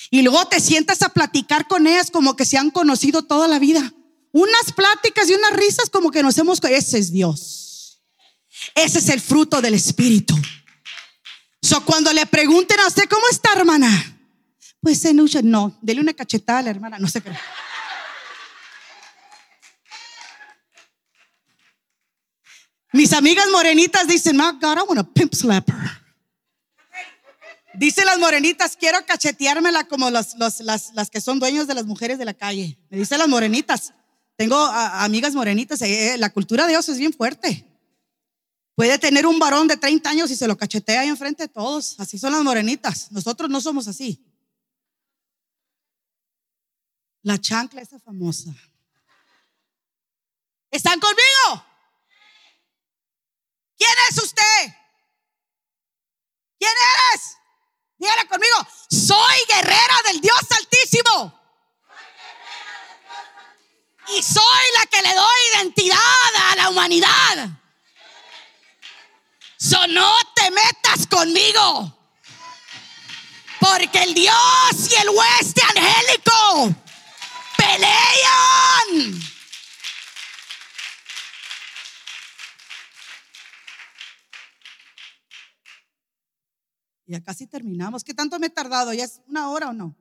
Y 0.10 0.22
luego 0.22 0.46
te 0.48 0.60
sientas 0.60 1.02
a 1.02 1.10
platicar 1.10 1.68
con 1.68 1.86
ellas 1.88 2.10
como 2.12 2.36
que 2.36 2.46
se 2.46 2.58
han 2.58 2.72
conocido 2.72 3.24
toda 3.24 3.48
la 3.48 3.60
vida. 3.60 3.94
Unas 4.32 4.72
pláticas 4.76 5.30
y 5.30 5.34
unas 5.34 5.54
risas 5.54 5.90
como 5.90 6.12
que 6.12 6.24
nos 6.24 6.38
hemos... 6.38 6.60
Ese 6.64 6.98
es 6.98 7.12
Dios. 7.12 8.02
Ese 8.76 9.00
es 9.00 9.10
el 9.10 9.22
fruto 9.22 9.62
del 9.62 9.74
Espíritu. 9.74 10.36
So, 11.62 11.84
cuando 11.86 12.12
le 12.12 12.26
pregunten 12.26 12.80
a 12.80 12.88
usted, 12.88 13.08
¿cómo 13.08 13.24
está, 13.30 13.54
hermana? 13.54 13.90
Pues 14.82 15.04
lucha, 15.14 15.42
no, 15.44 15.78
dele 15.82 16.02
una 16.02 16.14
cachetada 16.14 16.60
a 16.60 16.62
la 16.64 16.70
hermana, 16.72 16.98
no 16.98 17.08
sé 17.08 17.22
qué. 17.22 17.32
Mis 22.94 23.14
amigas 23.14 23.46
morenitas 23.52 24.08
dicen, 24.08 24.36
my 24.36 24.52
God, 24.60 24.78
I 24.78 24.82
want 24.88 25.00
a 25.00 25.04
pimp 25.04 25.34
slapper. 25.34 25.76
Dicen 27.74 28.06
las 28.06 28.20
morenitas, 28.20 28.76
quiero 28.76 29.06
cacheteármela 29.06 29.86
como 29.86 30.10
las, 30.10 30.36
las 30.60 31.10
que 31.10 31.22
son 31.22 31.40
dueños 31.40 31.68
de 31.68 31.74
las 31.74 31.86
mujeres 31.86 32.18
de 32.18 32.26
la 32.26 32.34
calle. 32.34 32.78
Me 32.90 32.98
dicen 32.98 33.18
las 33.18 33.30
morenitas. 33.30 33.94
Tengo 34.36 34.58
a- 34.58 35.04
amigas 35.06 35.34
morenitas, 35.34 35.82
eh, 35.84 36.18
la 36.18 36.32
cultura 36.32 36.66
de 36.66 36.72
Dios 36.72 36.90
es 36.90 36.98
bien 36.98 37.14
fuerte. 37.14 37.66
Puede 38.76 38.98
tener 39.00 39.26
un 39.26 39.40
varón 39.40 39.68
de 39.68 39.78
30 39.78 40.10
años 40.10 40.32
y 40.32 40.36
se 40.36 40.48
lo 40.48 40.58
cachetea 40.58 41.02
ahí 41.02 41.08
enfrente 41.08 41.44
de 41.44 41.50
todos. 41.50 41.98
Así 42.00 42.18
son 42.18 42.34
las 42.34 42.44
morenitas. 42.44 43.10
Nosotros 43.12 43.50
no 43.50 43.62
somos 43.62 43.88
así. 43.88 44.22
La 47.22 47.40
chancla 47.40 47.82
esa 47.82 48.00
famosa. 48.00 48.54
¿Están 50.72 51.00
conmigo? 51.00 51.66
¿Quién 53.82 53.96
es 54.12 54.18
usted? 54.20 54.76
¿Quién 56.60 56.72
eres? 56.72 57.38
Dígale 57.98 58.28
conmigo. 58.28 58.68
Soy 58.92 59.46
guerrera 59.48 59.96
del 60.06 60.22
Dios 60.22 60.40
Altísimo. 60.56 61.42
Y 64.10 64.22
soy 64.22 64.66
la 64.78 64.86
que 64.86 65.02
le 65.02 65.16
doy 65.16 65.40
identidad 65.56 66.36
a 66.52 66.56
la 66.58 66.70
humanidad. 66.70 67.50
So 69.58 69.88
no 69.88 70.16
te 70.36 70.52
metas 70.52 71.08
conmigo. 71.08 71.98
Porque 73.60 74.04
el 74.04 74.14
Dios 74.14 74.92
y 74.92 74.94
el 74.94 75.10
hueste 75.10 75.64
angélico 75.64 76.76
pelean. 77.58 79.31
Ya 87.12 87.22
casi 87.22 87.46
terminamos. 87.46 88.06
¿Qué 88.06 88.14
tanto 88.14 88.40
me 88.40 88.48
he 88.48 88.50
tardado? 88.50 88.94
¿Ya 88.94 89.04
es 89.04 89.20
una 89.28 89.50
hora 89.50 89.68
o 89.68 89.74
no? 89.74 89.94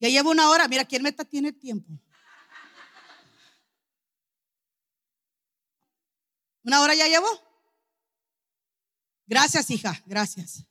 Ya 0.00 0.08
llevo 0.08 0.30
una 0.30 0.48
hora. 0.48 0.66
Mira, 0.66 0.86
¿quién 0.86 1.02
meta 1.02 1.22
tiene 1.22 1.52
tiempo? 1.52 1.92
¿Una 6.62 6.80
hora 6.80 6.94
ya 6.94 7.06
llevo? 7.08 7.26
Gracias, 9.26 9.68
hija, 9.68 10.02
gracias. 10.06 10.64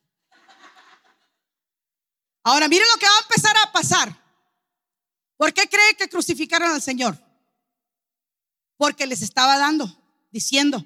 Ahora, 2.41 2.67
miren 2.67 2.88
lo 2.91 2.99
que 2.99 3.05
va 3.05 3.15
a 3.15 3.21
empezar 3.21 3.55
a 3.57 3.71
pasar. 3.71 4.23
¿Por 5.35 5.53
qué 5.53 5.69
cree 5.69 5.95
que 5.95 6.09
crucificaron 6.09 6.71
al 6.71 6.81
Señor? 6.81 7.15
Porque 8.75 9.05
les 9.05 9.21
estaba 9.21 9.59
dando, 9.59 9.85
diciendo, 10.31 10.83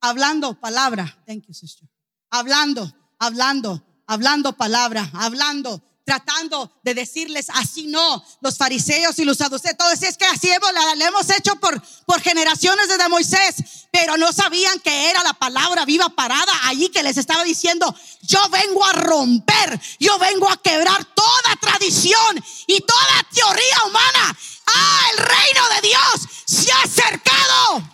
hablando 0.00 0.60
palabra. 0.60 1.24
Thank 1.26 1.46
you, 1.46 1.54
sister. 1.54 1.88
Hablando, 2.30 2.99
hablando, 3.20 3.84
hablando 4.06 4.56
palabra, 4.56 5.08
hablando, 5.14 5.80
tratando 6.04 6.72
de 6.82 6.94
decirles 6.94 7.46
así 7.54 7.86
no, 7.86 8.24
los 8.40 8.56
fariseos 8.56 9.16
y 9.20 9.24
los 9.24 9.36
saduceos, 9.36 9.76
todos 9.76 10.02
es 10.02 10.16
que 10.16 10.24
así 10.24 10.50
hemos, 10.50 10.70
le 10.96 11.04
hemos 11.04 11.30
hecho 11.30 11.54
por, 11.56 11.80
por 12.06 12.20
generaciones 12.20 12.88
desde 12.88 13.08
Moisés, 13.08 13.54
pero 13.92 14.16
no 14.16 14.32
sabían 14.32 14.80
que 14.80 15.10
era 15.10 15.22
la 15.22 15.34
palabra 15.34 15.84
viva 15.84 16.08
parada 16.08 16.52
allí 16.64 16.88
que 16.88 17.02
les 17.02 17.18
estaba 17.18 17.44
diciendo, 17.44 17.94
yo 18.22 18.40
vengo 18.48 18.84
a 18.84 18.92
romper, 18.94 19.80
yo 20.00 20.18
vengo 20.18 20.50
a 20.50 20.56
quebrar 20.56 21.04
toda 21.14 21.56
tradición 21.60 22.42
y 22.66 22.80
toda 22.80 23.26
teoría 23.32 23.84
humana. 23.86 24.38
Ah, 24.66 25.02
el 25.12 25.18
reino 25.18 25.68
de 25.74 25.88
Dios 25.88 26.28
se 26.46 26.72
ha 26.72 26.82
acercado. 26.82 27.90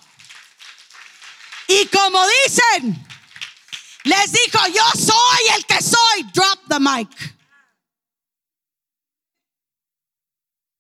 Y 1.69 1.87
como 1.87 2.21
dicen, 2.45 3.06
les 4.07 4.33
dijo, 4.33 4.59
yo 4.69 5.01
soy 5.01 5.57
el 5.57 5.67
que 5.67 5.83
soy, 5.83 6.23
drop 6.33 6.61
the 6.69 6.79
mic. 6.79 7.37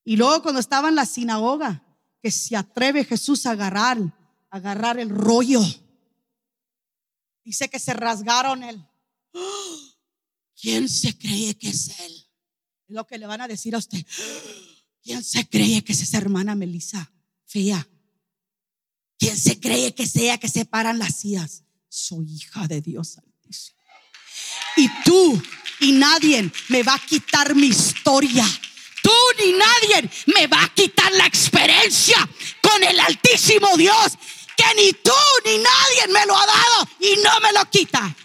Y 0.04 0.16
luego 0.16 0.42
cuando 0.42 0.60
estaba 0.60 0.88
en 0.88 0.94
la 0.94 1.04
sinagoga, 1.04 1.82
que 2.22 2.30
se 2.30 2.56
atreve 2.56 3.04
Jesús 3.04 3.44
a 3.46 3.50
agarrar, 3.50 3.98
agarrar 4.50 5.00
el 5.00 5.10
rollo. 5.10 5.60
Dice 7.44 7.68
que 7.68 7.80
se 7.80 7.92
rasgaron 7.94 8.62
el. 8.62 8.84
¡Oh! 9.32 9.80
¿Quién 10.60 10.88
se 10.88 11.18
cree 11.18 11.54
que 11.58 11.68
es 11.68 12.00
él? 12.00 12.12
Es 12.88 12.94
lo 12.94 13.06
que 13.06 13.18
le 13.18 13.26
van 13.26 13.40
a 13.40 13.48
decir 13.48 13.74
a 13.74 13.78
usted. 13.78 14.06
¿Quién 15.02 15.22
se 15.22 15.48
cree 15.48 15.82
que 15.84 15.92
es 15.92 16.00
esa 16.00 16.18
hermana 16.18 16.54
Melissa 16.54 17.12
fea? 17.44 17.86
¿Quién 19.18 19.36
se 19.36 19.58
cree 19.60 19.94
que 19.94 20.06
sea 20.06 20.38
que 20.38 20.48
separan 20.48 20.98
las 20.98 21.16
sillas? 21.16 21.65
Soy 21.96 22.26
hija 22.30 22.66
de 22.66 22.80
Dios 22.80 23.18
Altísimo. 23.18 23.78
Y 24.76 24.88
tú 25.04 25.42
y 25.80 25.92
nadie 25.92 26.50
me 26.68 26.82
va 26.82 26.94
a 26.94 26.98
quitar 26.98 27.54
mi 27.54 27.68
historia 27.68 28.46
tú 29.06 29.12
ni 29.38 29.52
nadie 29.52 30.10
me 30.34 30.48
va 30.48 30.64
a 30.64 30.74
quitar 30.74 31.12
la 31.12 31.26
experiencia 31.26 32.16
con 32.60 32.82
el 32.82 32.98
Altísimo 32.98 33.76
Dios, 33.76 34.18
que 34.56 34.64
ni 34.76 34.92
tú 34.94 35.12
ni 35.44 35.58
nadie 35.58 36.12
me 36.12 36.26
lo 36.26 36.36
ha 36.36 36.44
dado 36.44 36.88
y 36.98 37.14
no 37.22 37.40
me 37.40 37.52
lo 37.52 37.70
quita. 37.70 38.16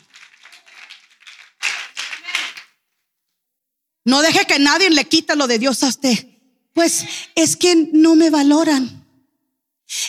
No 4.05 4.23
deje 4.23 4.45
que 4.45 4.57
nadie 4.57 4.89
le 4.89 5.05
quite 5.05 5.35
lo 5.35 5.45
de 5.45 5.59
Dios 5.59 5.83
a 5.83 5.89
usted. 5.89 6.27
Pues 6.73 7.05
es 7.35 7.55
que 7.55 7.75
no 7.93 8.15
me 8.15 8.31
valoran. 8.31 9.05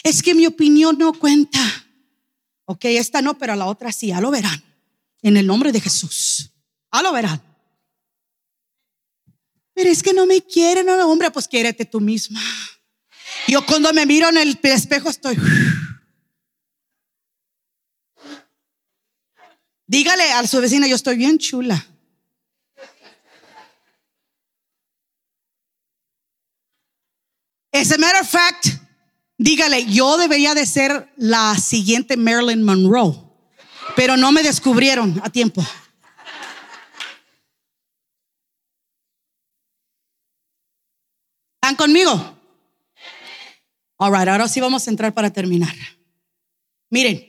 Es 0.03 0.23
que 0.23 0.35
mi 0.35 0.47
opinión 0.47 0.97
no 0.97 1.13
cuenta. 1.13 1.61
Ok, 2.73 2.87
esta 2.87 3.21
no, 3.21 3.37
pero 3.37 3.55
la 3.55 3.67
otra 3.67 3.93
sí, 3.93 4.07
ya 4.07 4.21
lo 4.23 4.31
verán. 4.31 4.65
En 5.21 5.37
el 5.37 5.47
nombre 5.47 5.73
de 5.73 5.81
Jesús. 5.81 6.51
Ya 6.91 7.03
lo 7.03 7.13
verán. 7.13 7.39
Pero 9.75 9.91
es 9.91 10.03
que 10.03 10.15
no 10.15 10.25
me 10.25 10.41
quieren, 10.41 10.87
no, 10.87 11.07
hombre, 11.07 11.31
pues 11.31 11.47
quiérete 11.47 11.85
tú 11.85 12.01
misma. 12.01 12.41
Yo 13.47 13.67
cuando 13.67 13.93
me 13.93 14.07
miro 14.07 14.31
en 14.31 14.39
el 14.39 14.59
espejo 14.63 15.11
estoy. 15.11 15.37
Dígale 19.87 20.33
a 20.33 20.47
su 20.47 20.59
vecina, 20.59 20.87
yo 20.87 20.97
estoy 20.97 21.17
bien 21.19 21.37
chula. 21.37 21.87
As 27.75 27.93
a 27.93 27.99
matter 27.99 28.23
of 28.23 28.29
fact, 28.31 28.72
dígale, 29.43 29.87
yo 29.87 30.17
debería 30.17 30.55
de 30.55 30.65
ser 30.67 31.13
la 31.17 31.57
siguiente 31.57 32.17
Marilyn 32.17 32.63
Monroe, 32.63 33.19
pero 33.97 34.17
no 34.17 34.31
me 34.31 34.43
descubrieron 34.43 35.21
a 35.25 35.31
tiempo. 35.31 35.65
¿Están 41.57 41.77
conmigo? 41.77 42.39
All 43.97 44.13
right, 44.13 44.29
ahora 44.29 44.49
sí 44.49 44.61
vamos 44.61 44.87
a 44.87 44.91
entrar 44.91 45.13
para 45.13 45.31
terminar. 45.31 45.75
Miren, 46.91 47.25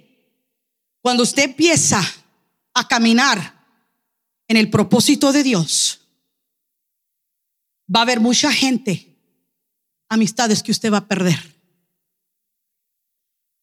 cuando 1.01 1.24
usted 1.24 1.43
empieza 1.43 2.01
a 2.74 2.88
caminar 2.88 3.66
en 4.47 4.57
el 4.57 4.70
propósito 4.70 5.32
de 5.32 5.43
Dios, 5.43 6.01
va 7.93 8.01
a 8.01 8.03
haber 8.03 8.20
mucha 8.20 8.51
gente, 8.51 9.16
amistades 10.09 10.61
que 10.61 10.72
usted 10.72 10.91
va 10.91 10.97
a 10.97 11.07
perder. 11.07 11.53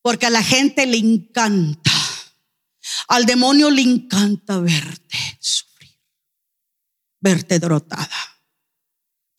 Porque 0.02 0.26
a 0.26 0.30
la 0.30 0.42
gente 0.42 0.86
le 0.86 0.96
encanta, 0.96 1.92
al 3.08 3.26
demonio 3.26 3.70
le 3.70 3.82
encanta 3.82 4.58
verte 4.58 5.18
sufrir, 5.40 5.98
verte 7.20 7.58
derrotada 7.58 8.30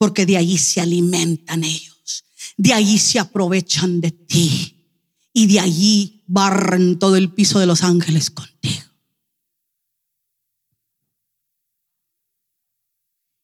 porque 0.02 0.26
de 0.26 0.36
ahí 0.36 0.58
se 0.58 0.82
alimentan 0.82 1.64
ellos, 1.64 2.26
de 2.58 2.74
ahí 2.74 2.98
se 2.98 3.20
aprovechan 3.20 4.02
de 4.02 4.10
ti 4.10 4.88
y 5.32 5.46
de 5.46 5.60
allí 5.60 6.24
barren 6.26 6.98
todo 6.98 7.18
el 7.18 7.32
piso 7.32 7.60
de 7.60 7.68
los 7.68 7.84
ángeles 7.84 8.32
contigo. 8.32 8.82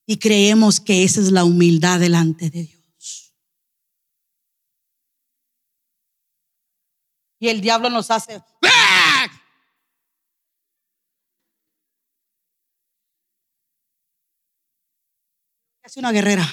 Y 0.07 0.17
creemos 0.17 0.79
que 0.79 1.03
esa 1.03 1.21
es 1.21 1.31
la 1.31 1.43
humildad 1.43 1.99
delante 1.99 2.49
de 2.49 2.63
Dios. 2.63 2.76
Y 7.39 7.49
el 7.49 7.61
diablo 7.61 7.89
nos 7.89 8.09
hace... 8.11 8.41
hace 15.83 15.99
una 15.99 16.11
guerrera. 16.11 16.45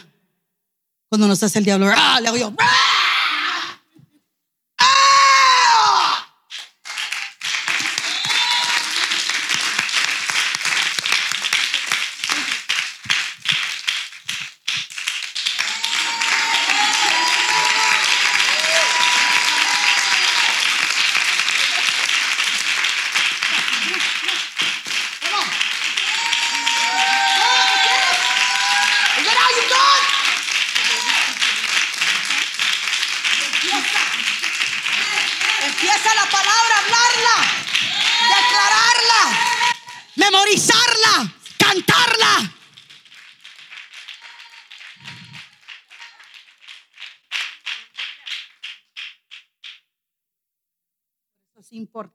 Cuando 1.09 1.26
nos 1.26 1.43
hace 1.43 1.59
el 1.59 1.64
diablo, 1.64 1.91
¡ah! 1.95 2.20
le 2.20 2.28
hago 2.28 2.37
yo, 2.37 2.55
¡ah! 2.59 2.84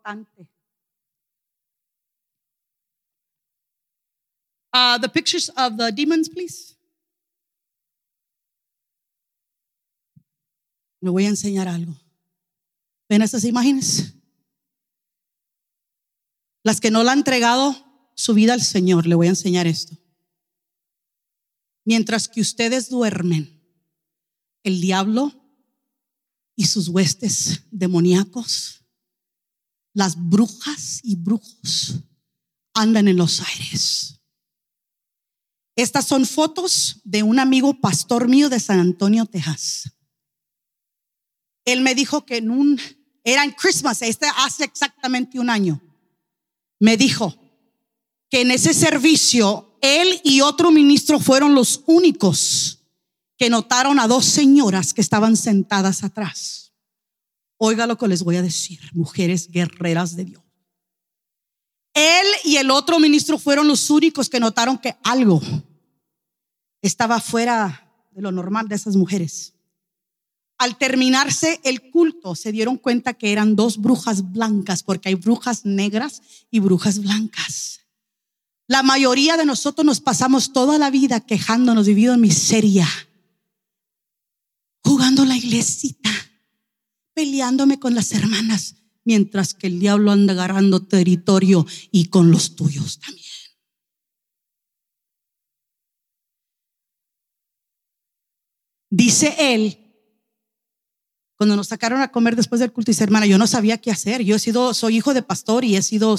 Importante. 0.09 0.47
Uh, 4.71 4.99
the 4.99 5.09
pictures 5.09 5.49
of 5.57 5.77
the 5.77 5.91
demons, 5.91 6.29
please. 6.29 6.75
Le 11.01 11.09
voy 11.09 11.25
a 11.25 11.29
enseñar 11.29 11.67
algo. 11.67 11.95
¿Ven 13.09 13.21
esas 13.21 13.43
imágenes? 13.45 14.13
Las 16.63 16.79
que 16.79 16.91
no 16.91 17.03
le 17.03 17.09
han 17.09 17.19
entregado 17.19 17.75
su 18.15 18.33
vida 18.33 18.53
al 18.53 18.61
Señor, 18.61 19.07
le 19.07 19.15
voy 19.15 19.27
a 19.27 19.31
enseñar 19.31 19.65
esto. 19.65 19.97
Mientras 21.85 22.27
que 22.27 22.41
ustedes 22.41 22.89
duermen, 22.89 23.59
el 24.63 24.81
diablo 24.81 25.31
y 26.55 26.65
sus 26.65 26.89
huestes 26.89 27.63
demoníacos 27.71 28.78
las 29.93 30.15
brujas 30.17 30.99
y 31.03 31.15
brujos 31.15 31.95
andan 32.73 33.07
en 33.07 33.17
los 33.17 33.41
aires. 33.41 34.19
Estas 35.75 36.05
son 36.05 36.25
fotos 36.25 37.01
de 37.03 37.23
un 37.23 37.39
amigo 37.39 37.79
pastor 37.79 38.27
mío 38.27 38.49
de 38.49 38.59
San 38.59 38.79
Antonio, 38.79 39.25
Texas. 39.25 39.91
Él 41.65 41.81
me 41.81 41.95
dijo 41.95 42.25
que 42.25 42.37
en 42.37 42.51
un, 42.51 42.79
era 43.23 43.43
en 43.43 43.51
Christmas, 43.51 44.01
este 44.01 44.27
hace 44.37 44.65
exactamente 44.65 45.39
un 45.39 45.49
año. 45.49 45.81
Me 46.79 46.97
dijo 46.97 47.35
que 48.29 48.41
en 48.41 48.51
ese 48.51 48.73
servicio 48.73 49.77
él 49.81 50.19
y 50.23 50.41
otro 50.41 50.71
ministro 50.71 51.19
fueron 51.19 51.55
los 51.55 51.83
únicos 51.87 52.79
que 53.37 53.49
notaron 53.49 53.99
a 53.99 54.07
dos 54.07 54.25
señoras 54.25 54.93
que 54.93 55.01
estaban 55.01 55.37
sentadas 55.37 56.03
atrás. 56.03 56.68
Oiga 57.61 57.85
lo 57.85 57.97
que 57.97 58.07
les 58.07 58.23
voy 58.23 58.37
a 58.37 58.41
decir, 58.41 58.79
mujeres 58.93 59.49
guerreras 59.51 60.15
de 60.15 60.23
Dios. 60.23 60.43
Él 61.93 62.25
y 62.45 62.55
el 62.55 62.71
otro 62.71 62.99
ministro 62.99 63.37
fueron 63.37 63.67
los 63.67 63.89
únicos 63.89 64.29
que 64.29 64.39
notaron 64.39 64.77
que 64.77 64.95
algo 65.03 65.41
estaba 66.81 67.19
fuera 67.19 68.07
de 68.11 68.21
lo 68.21 68.31
normal 68.31 68.69
de 68.69 68.75
esas 68.75 68.95
mujeres. 68.95 69.53
Al 70.57 70.77
terminarse 70.77 71.59
el 71.65 71.91
culto, 71.91 72.33
se 72.33 72.53
dieron 72.53 72.77
cuenta 72.77 73.13
que 73.13 73.33
eran 73.33 73.57
dos 73.57 73.77
brujas 73.77 74.31
blancas, 74.31 74.81
porque 74.81 75.09
hay 75.09 75.15
brujas 75.15 75.65
negras 75.65 76.21
y 76.49 76.59
brujas 76.59 76.99
blancas. 76.99 77.81
La 78.67 78.83
mayoría 78.83 79.35
de 79.35 79.45
nosotros 79.45 79.85
nos 79.85 79.99
pasamos 79.99 80.53
toda 80.53 80.77
la 80.77 80.91
vida 80.91 81.19
quejándonos, 81.19 81.87
viviendo 81.87 82.13
en 82.13 82.21
miseria, 82.21 82.87
jugando 84.81 85.25
la 85.25 85.35
iglesita, 85.35 86.09
peleándome 87.19 87.79
con 87.79 87.95
las 87.95 88.13
hermanas, 88.13 88.75
mientras 89.03 89.53
que 89.53 89.67
el 89.67 89.77
diablo 89.77 90.11
anda 90.11 90.31
agarrando 90.31 90.85
territorio 90.85 91.65
y 91.91 92.05
con 92.05 92.31
los 92.31 92.55
tuyos 92.55 92.97
también. 92.99 93.27
Dice 98.89 99.35
él, 99.37 99.77
cuando 101.35 101.57
nos 101.57 101.67
sacaron 101.67 101.99
a 102.01 102.09
comer 102.09 102.37
después 102.37 102.61
del 102.61 102.71
culto, 102.71 102.91
dice, 102.91 103.03
hermana, 103.03 103.25
yo 103.25 103.37
no 103.37 103.47
sabía 103.47 103.79
qué 103.79 103.91
hacer. 103.91 104.23
Yo 104.23 104.37
he 104.37 104.39
sido, 104.39 104.73
soy 104.73 104.95
hijo 104.95 105.13
de 105.13 105.21
pastor 105.21 105.65
y 105.65 105.75
he 105.75 105.81
sido 105.81 106.15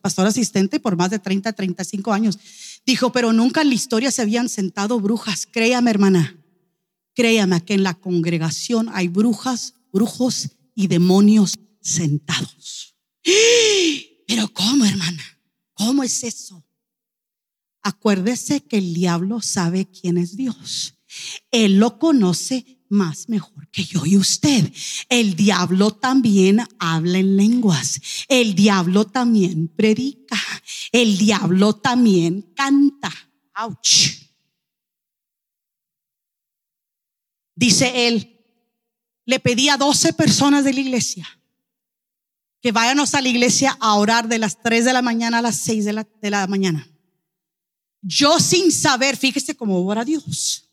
pastor 0.00 0.26
asistente 0.26 0.80
por 0.80 0.96
más 0.96 1.10
de 1.10 1.18
30, 1.18 1.52
35 1.52 2.14
años. 2.14 2.38
Dijo, 2.86 3.12
pero 3.12 3.34
nunca 3.34 3.60
en 3.60 3.68
la 3.68 3.74
historia 3.74 4.10
se 4.10 4.22
habían 4.22 4.48
sentado 4.48 5.00
brujas. 5.00 5.44
Créame, 5.44 5.90
hermana, 5.90 6.34
créame 7.14 7.62
que 7.62 7.74
en 7.74 7.82
la 7.82 7.92
congregación 7.92 8.88
hay 8.94 9.08
brujas, 9.08 9.74
brujos 9.92 10.50
y 10.74 10.86
demonios 10.86 11.58
sentados. 11.80 12.96
Pero 14.26 14.52
¿cómo, 14.52 14.84
hermana? 14.84 15.22
¿Cómo 15.74 16.02
es 16.02 16.24
eso? 16.24 16.64
Acuérdese 17.82 18.60
que 18.62 18.78
el 18.78 18.94
diablo 18.94 19.40
sabe 19.40 19.90
quién 19.90 20.18
es 20.18 20.36
Dios. 20.36 20.94
Él 21.50 21.78
lo 21.78 21.98
conoce 21.98 22.80
más 22.90 23.28
mejor 23.28 23.68
que 23.70 23.84
yo 23.84 24.04
y 24.04 24.16
usted. 24.16 24.72
El 25.08 25.34
diablo 25.34 25.92
también 25.92 26.60
habla 26.78 27.18
en 27.18 27.36
lenguas. 27.36 28.00
El 28.28 28.54
diablo 28.54 29.06
también 29.06 29.68
predica. 29.68 30.38
El 30.92 31.16
diablo 31.16 31.74
también 31.76 32.52
canta. 32.54 33.12
Ouch. 33.54 34.20
Dice 37.54 38.08
él, 38.08 38.39
le 39.30 39.38
pedí 39.38 39.68
a 39.68 39.76
12 39.76 40.12
personas 40.14 40.64
de 40.64 40.72
la 40.72 40.80
iglesia 40.80 41.28
que 42.60 42.72
váyanos 42.72 43.14
a 43.14 43.20
la 43.20 43.28
iglesia 43.28 43.76
a 43.78 43.94
orar 43.94 44.26
de 44.26 44.38
las 44.38 44.60
3 44.60 44.84
de 44.84 44.92
la 44.92 45.02
mañana 45.02 45.38
a 45.38 45.42
las 45.42 45.56
6 45.58 45.84
de 45.84 46.30
la, 46.30 46.46
mañana. 46.48 46.84
Yo 48.02 48.40
sin 48.40 48.72
saber, 48.72 49.16
fíjese 49.16 49.54
cómo 49.54 49.86
ora 49.86 50.04
Dios. 50.04 50.68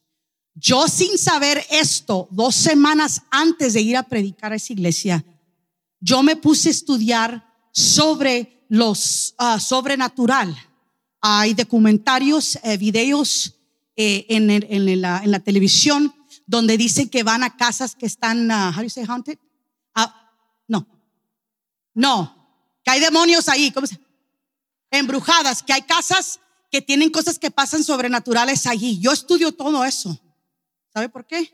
Yo 0.55 0.87
sin 0.87 1.19
saber 1.19 1.63
esto, 1.69 2.27
dos 2.31 2.55
semanas 2.55 3.21
antes 3.29 3.73
de 3.73 3.81
ir 3.81 3.95
a 3.95 4.01
predicar 4.01 4.51
a 4.51 4.55
esa 4.55 4.73
iglesia, 4.73 5.23
yo 5.99 6.23
me 6.23 6.35
puse 6.35 6.69
a 6.69 6.71
estudiar 6.71 7.53
sobre 7.71 8.65
los 8.69 9.35
uh, 9.39 9.59
sobrenatural. 9.59 10.57
Hay 11.21 11.53
documentarios, 11.53 12.57
eh, 12.63 12.75
videos 12.77 13.53
eh, 13.95 14.25
en, 14.29 15.01
la, 15.01 15.39
televisión 15.41 16.11
donde 16.47 16.77
dicen 16.77 17.09
que 17.09 17.21
van 17.21 17.43
a 17.43 17.55
casas 17.55 17.95
que 17.95 18.07
están, 18.07 18.49
uh, 18.49 18.69
how 18.69 18.77
do 18.77 18.83
you 18.83 18.89
say 18.89 19.05
haunted? 19.07 19.37
Uh, 19.95 20.07
no, 20.67 20.87
no, 21.93 22.49
que 22.83 22.91
hay 22.91 22.99
demonios 22.99 23.47
ahí, 23.49 23.69
¿cómo 23.71 23.85
se? 23.85 23.99
Embrujadas, 24.89 25.61
que 25.61 25.73
hay 25.73 25.81
casas 25.81 26.39
que 26.71 26.81
tienen 26.81 27.09
cosas 27.09 27.37
que 27.37 27.51
pasan 27.51 27.83
sobrenaturales 27.83 28.65
allí. 28.65 28.99
Yo 28.99 29.11
estudio 29.11 29.51
todo 29.51 29.83
eso. 29.85 30.17
¿Sabe 30.93 31.09
por 31.09 31.27
qué? 31.27 31.53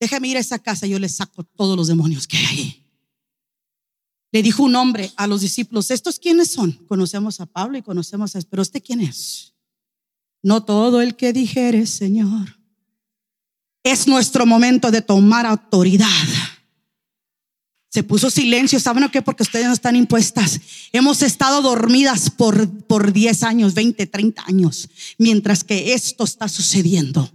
Déjame 0.00 0.28
ir 0.28 0.38
a 0.38 0.40
esa 0.40 0.58
casa, 0.58 0.86
yo 0.86 0.98
le 0.98 1.08
saco 1.10 1.44
todos 1.44 1.76
los 1.76 1.88
demonios 1.88 2.26
que 2.26 2.38
hay 2.38 2.46
ahí. 2.46 2.86
Le 4.32 4.42
dijo 4.42 4.62
un 4.62 4.74
hombre 4.76 5.12
a 5.16 5.26
los 5.26 5.42
discípulos, 5.42 5.90
¿estos 5.90 6.18
quiénes 6.18 6.50
son? 6.50 6.72
Conocemos 6.86 7.40
a 7.40 7.46
Pablo 7.46 7.76
y 7.76 7.82
conocemos 7.82 8.34
a... 8.34 8.40
Pero 8.48 8.62
¿este 8.62 8.80
quién 8.80 9.00
es? 9.00 9.49
No 10.42 10.62
todo 10.62 11.00
el 11.00 11.16
que 11.16 11.32
dijere, 11.32 11.86
Señor. 11.86 12.58
Es 13.82 14.06
nuestro 14.06 14.46
momento 14.46 14.90
de 14.90 15.02
tomar 15.02 15.46
autoridad. 15.46 16.06
Se 17.88 18.04
puso 18.04 18.30
silencio, 18.30 18.78
¿saben 18.78 19.08
qué? 19.08 19.20
Porque 19.20 19.42
ustedes 19.42 19.66
no 19.66 19.72
están 19.72 19.96
impuestas. 19.96 20.60
Hemos 20.92 21.22
estado 21.22 21.60
dormidas 21.60 22.30
por, 22.30 22.68
por 22.84 23.12
10 23.12 23.42
años, 23.42 23.74
20, 23.74 24.06
30 24.06 24.44
años, 24.46 24.88
mientras 25.18 25.64
que 25.64 25.92
esto 25.92 26.22
está 26.22 26.48
sucediendo. 26.48 27.28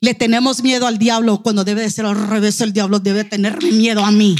Le 0.00 0.14
tenemos 0.14 0.62
miedo 0.62 0.86
al 0.86 0.98
diablo 0.98 1.42
cuando 1.42 1.64
debe 1.64 1.82
de 1.82 1.90
ser 1.90 2.06
al 2.06 2.28
revés, 2.28 2.60
el 2.60 2.72
diablo 2.72 2.98
debe 2.98 3.24
tener 3.24 3.62
miedo 3.62 4.04
a 4.04 4.10
mí. 4.10 4.36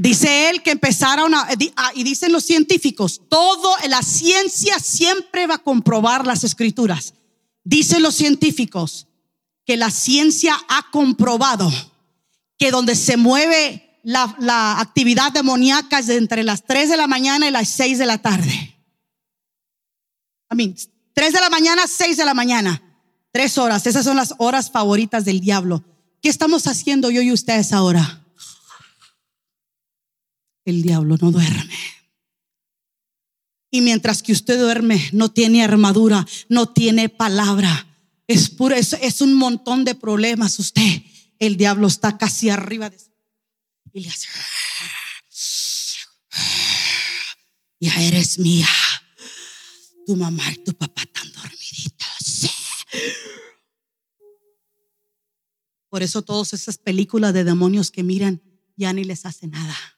Dice 0.00 0.48
él 0.48 0.62
que 0.62 0.70
empezaron 0.70 1.34
a, 1.34 1.48
y 1.92 2.04
dicen 2.04 2.30
los 2.30 2.44
científicos, 2.44 3.20
todo, 3.28 3.74
la 3.88 4.00
ciencia 4.02 4.78
siempre 4.78 5.48
va 5.48 5.56
a 5.56 5.58
comprobar 5.58 6.24
las 6.24 6.44
escrituras. 6.44 7.14
Dicen 7.64 8.02
los 8.02 8.14
científicos, 8.14 9.08
que 9.66 9.76
la 9.76 9.90
ciencia 9.90 10.56
ha 10.68 10.88
comprobado 10.92 11.70
que 12.56 12.70
donde 12.70 12.94
se 12.94 13.16
mueve 13.16 14.00
la, 14.04 14.80
actividad 14.80 15.32
demoníaca 15.32 15.98
es 15.98 16.08
entre 16.08 16.44
las 16.44 16.64
3 16.64 16.88
de 16.88 16.96
la 16.96 17.08
mañana 17.08 17.48
y 17.48 17.50
las 17.50 17.68
6 17.70 17.98
de 17.98 18.06
la 18.06 18.18
tarde. 18.18 18.78
A 20.48 20.54
mí, 20.54 20.74
3 21.12 21.32
de 21.32 21.40
la 21.40 21.50
mañana, 21.50 21.82
6 21.86 22.16
de 22.16 22.24
la 22.24 22.34
mañana. 22.34 22.82
Tres 23.32 23.58
horas, 23.58 23.86
esas 23.86 24.04
son 24.04 24.16
las 24.16 24.34
horas 24.38 24.70
favoritas 24.70 25.24
del 25.24 25.40
diablo. 25.40 25.84
¿Qué 26.22 26.28
estamos 26.28 26.66
haciendo 26.68 27.10
yo 27.10 27.20
y 27.20 27.32
ustedes 27.32 27.72
ahora? 27.72 28.24
El 30.68 30.82
diablo 30.82 31.16
no 31.18 31.30
duerme. 31.30 31.78
Y 33.70 33.80
mientras 33.80 34.22
que 34.22 34.32
usted 34.32 34.58
duerme, 34.58 35.08
no 35.12 35.30
tiene 35.30 35.64
armadura, 35.64 36.26
no 36.50 36.68
tiene 36.68 37.08
palabra, 37.08 37.86
es 38.26 38.50
puro, 38.50 38.74
es, 38.74 38.92
es 39.00 39.22
un 39.22 39.32
montón 39.32 39.86
de 39.86 39.94
problemas 39.94 40.58
usted. 40.58 41.02
El 41.38 41.56
diablo 41.56 41.86
está 41.86 42.18
casi 42.18 42.50
arriba 42.50 42.90
de 42.90 42.98
y 43.94 44.00
le 44.00 44.10
hace 44.10 44.28
ya 47.80 47.94
eres 48.02 48.38
mía. 48.38 48.68
Tu 50.06 50.16
mamá 50.16 50.52
y 50.52 50.56
tu 50.64 50.74
papá 50.74 51.00
están 51.02 51.32
dormiditos. 51.32 52.50
Por 55.88 56.02
eso 56.02 56.20
todas 56.20 56.52
esas 56.52 56.76
películas 56.76 57.32
de 57.32 57.44
demonios 57.44 57.90
que 57.90 58.02
miran 58.02 58.42
ya 58.76 58.92
ni 58.92 59.04
les 59.04 59.24
hace 59.24 59.46
nada. 59.46 59.97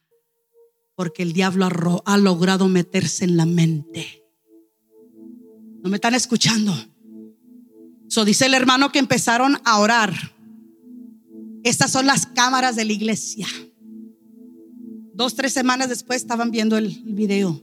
Porque 1.00 1.22
el 1.22 1.32
diablo 1.32 1.66
ha, 2.04 2.18
logrado 2.18 2.68
meterse 2.68 3.24
en 3.24 3.38
la 3.38 3.46
mente. 3.46 4.22
¿No 5.82 5.88
me 5.88 5.96
están 5.96 6.14
escuchando? 6.14 6.74
So 8.06 8.26
dice 8.26 8.44
el 8.44 8.52
hermano 8.52 8.92
que 8.92 8.98
empezaron 8.98 9.56
a 9.64 9.78
orar. 9.78 10.12
Estas 11.64 11.90
son 11.90 12.04
las 12.04 12.26
cámaras 12.26 12.76
de 12.76 12.84
la 12.84 12.92
iglesia. 12.92 13.46
Dos, 15.14 15.34
tres 15.36 15.54
semanas 15.54 15.88
después 15.88 16.20
estaban 16.20 16.50
viendo 16.50 16.76
el 16.76 16.90
video 17.06 17.62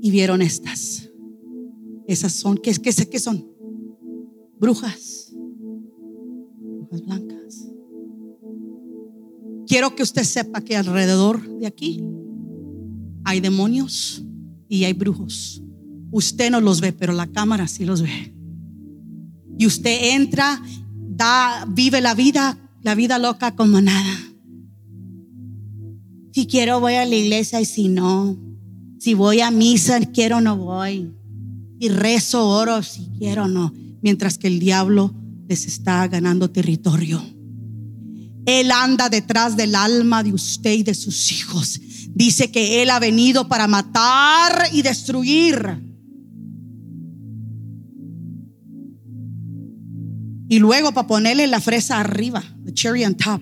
y 0.00 0.12
vieron 0.12 0.40
estas. 0.40 1.10
Esas 2.06 2.32
son, 2.32 2.58
¿qué, 2.58 2.74
qué, 2.74 2.92
qué 2.92 3.18
son? 3.18 3.44
Brujas. 4.60 5.32
Brujas 5.32 7.02
blancas. 7.02 7.33
Quiero 9.74 9.96
que 9.96 10.04
usted 10.04 10.22
sepa 10.22 10.60
que 10.60 10.76
alrededor 10.76 11.44
de 11.58 11.66
aquí 11.66 12.00
hay 13.24 13.40
demonios 13.40 14.22
y 14.68 14.84
hay 14.84 14.92
brujos. 14.92 15.64
Usted 16.12 16.52
no 16.52 16.60
los 16.60 16.80
ve, 16.80 16.92
pero 16.92 17.12
la 17.12 17.26
cámara 17.26 17.66
sí 17.66 17.84
los 17.84 18.00
ve. 18.00 18.32
Y 19.58 19.66
usted 19.66 20.14
entra, 20.14 20.62
da, 20.96 21.66
vive 21.68 22.00
la 22.00 22.14
vida, 22.14 22.56
la 22.82 22.94
vida 22.94 23.18
loca 23.18 23.56
como 23.56 23.80
nada. 23.80 24.16
Si 26.30 26.46
quiero 26.46 26.78
voy 26.78 26.94
a 26.94 27.04
la 27.04 27.16
iglesia 27.16 27.60
y 27.60 27.64
si 27.64 27.88
no, 27.88 28.38
si 29.00 29.14
voy 29.14 29.40
a 29.40 29.50
misa, 29.50 29.98
quiero 30.12 30.40
no 30.40 30.56
voy. 30.56 31.12
Y 31.80 31.88
rezo, 31.88 32.48
oro, 32.48 32.80
si 32.84 33.08
quiero 33.18 33.48
no. 33.48 33.74
Mientras 34.02 34.38
que 34.38 34.46
el 34.46 34.60
diablo 34.60 35.12
les 35.48 35.66
está 35.66 36.06
ganando 36.06 36.48
territorio. 36.48 37.33
Él 38.46 38.70
anda 38.70 39.08
detrás 39.08 39.56
del 39.56 39.74
alma 39.74 40.22
de 40.22 40.32
usted 40.32 40.72
y 40.72 40.82
de 40.82 40.94
sus 40.94 41.32
hijos. 41.32 41.80
Dice 42.14 42.50
que 42.50 42.82
Él 42.82 42.90
ha 42.90 42.98
venido 43.00 43.48
para 43.48 43.66
matar 43.66 44.68
y 44.72 44.82
destruir. 44.82 45.80
Y 50.48 50.58
luego 50.58 50.92
para 50.92 51.06
ponerle 51.06 51.46
la 51.46 51.60
fresa 51.60 52.00
arriba, 52.00 52.42
the 52.64 52.72
cherry 52.72 53.04
on 53.04 53.14
top. 53.14 53.40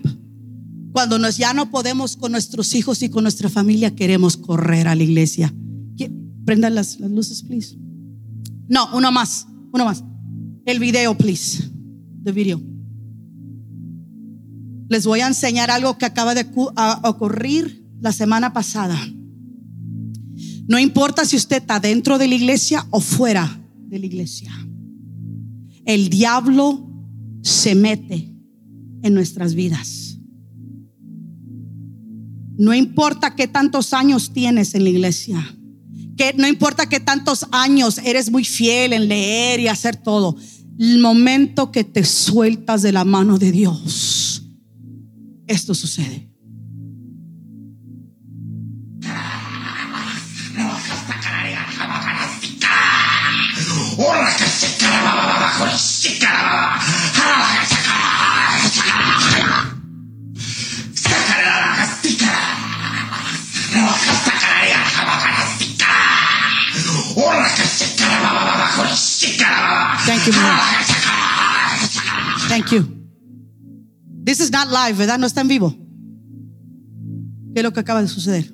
Cuando 0.93 1.19
nos, 1.19 1.37
ya 1.37 1.53
no 1.53 1.69
podemos 1.69 2.15
con 2.15 2.31
nuestros 2.31 2.73
hijos 2.75 3.01
y 3.03 3.09
con 3.09 3.23
nuestra 3.23 3.49
familia, 3.49 3.95
queremos 3.95 4.37
correr 4.37 4.87
a 4.87 4.95
la 4.95 5.03
iglesia. 5.03 5.53
¿Qué- 5.97 6.11
Prendan 6.45 6.75
las, 6.75 6.99
las 6.99 7.11
luces, 7.11 7.43
please. 7.43 7.77
No, 8.67 8.87
uno 8.95 9.11
más, 9.11 9.45
uno 9.73 9.85
más. 9.85 10.03
El 10.65 10.79
video, 10.79 11.15
please. 11.17 11.63
The 12.23 12.31
video. 12.31 12.61
Les 14.93 15.07
voy 15.07 15.21
a 15.21 15.27
enseñar 15.27 15.71
algo 15.71 15.97
que 15.97 16.05
acaba 16.05 16.35
de 16.35 16.45
ocurrir 17.03 17.83
la 17.99 18.11
semana 18.11 18.53
pasada. 18.53 18.95
No 20.67 20.77
importa 20.77 21.25
si 21.25 21.35
usted 21.35 21.63
está 21.63 21.79
dentro 21.79 22.19
de 22.19 22.27
la 22.27 22.35
iglesia 22.35 22.85
o 22.91 23.01
fuera 23.01 23.59
de 23.87 23.97
la 23.97 24.05
iglesia. 24.05 24.51
El 25.83 26.09
diablo 26.09 26.87
se 27.41 27.73
mete 27.73 28.35
en 29.01 29.15
nuestras 29.15 29.55
vidas. 29.55 30.19
No 32.59 32.75
importa 32.75 33.35
qué 33.35 33.47
tantos 33.47 33.93
años 33.93 34.31
tienes 34.31 34.75
en 34.75 34.83
la 34.83 34.91
iglesia. 34.91 35.57
Que 36.15 36.35
no 36.37 36.47
importa 36.47 36.87
qué 36.87 36.99
tantos 36.99 37.47
años 37.51 37.97
eres 37.97 38.29
muy 38.29 38.45
fiel 38.45 38.93
en 38.93 39.07
leer 39.07 39.59
y 39.59 39.69
hacer 39.69 39.95
todo. 39.95 40.37
El 40.77 40.99
momento 40.99 41.71
que 41.71 41.83
te 41.83 42.03
sueltas 42.03 42.83
de 42.83 42.91
la 42.91 43.05
mano 43.05 43.39
de 43.39 43.51
Dios, 43.51 44.32
esto 45.47 45.73
sucede. 45.73 46.29
Thank 70.05 70.27
you. 70.27 70.33
Thank 72.49 72.71
you. 72.71 73.02
This 74.23 74.39
is 74.39 74.51
not 74.51 74.67
live, 74.69 74.97
¿verdad? 74.97 75.19
No 75.19 75.27
está 75.27 75.41
en 75.41 75.47
vivo. 75.47 75.75
¿Qué 77.53 77.59
es 77.59 77.63
lo 77.63 77.73
que 77.73 77.79
acaba 77.79 78.01
de 78.01 78.07
suceder? 78.07 78.51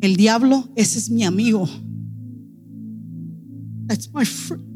El 0.00 0.16
diablo, 0.16 0.72
ese 0.76 0.98
es 0.98 1.10
mi 1.10 1.24
amigo. 1.24 1.68
That's 3.86 4.12
my 4.12 4.24
friend. 4.24 4.72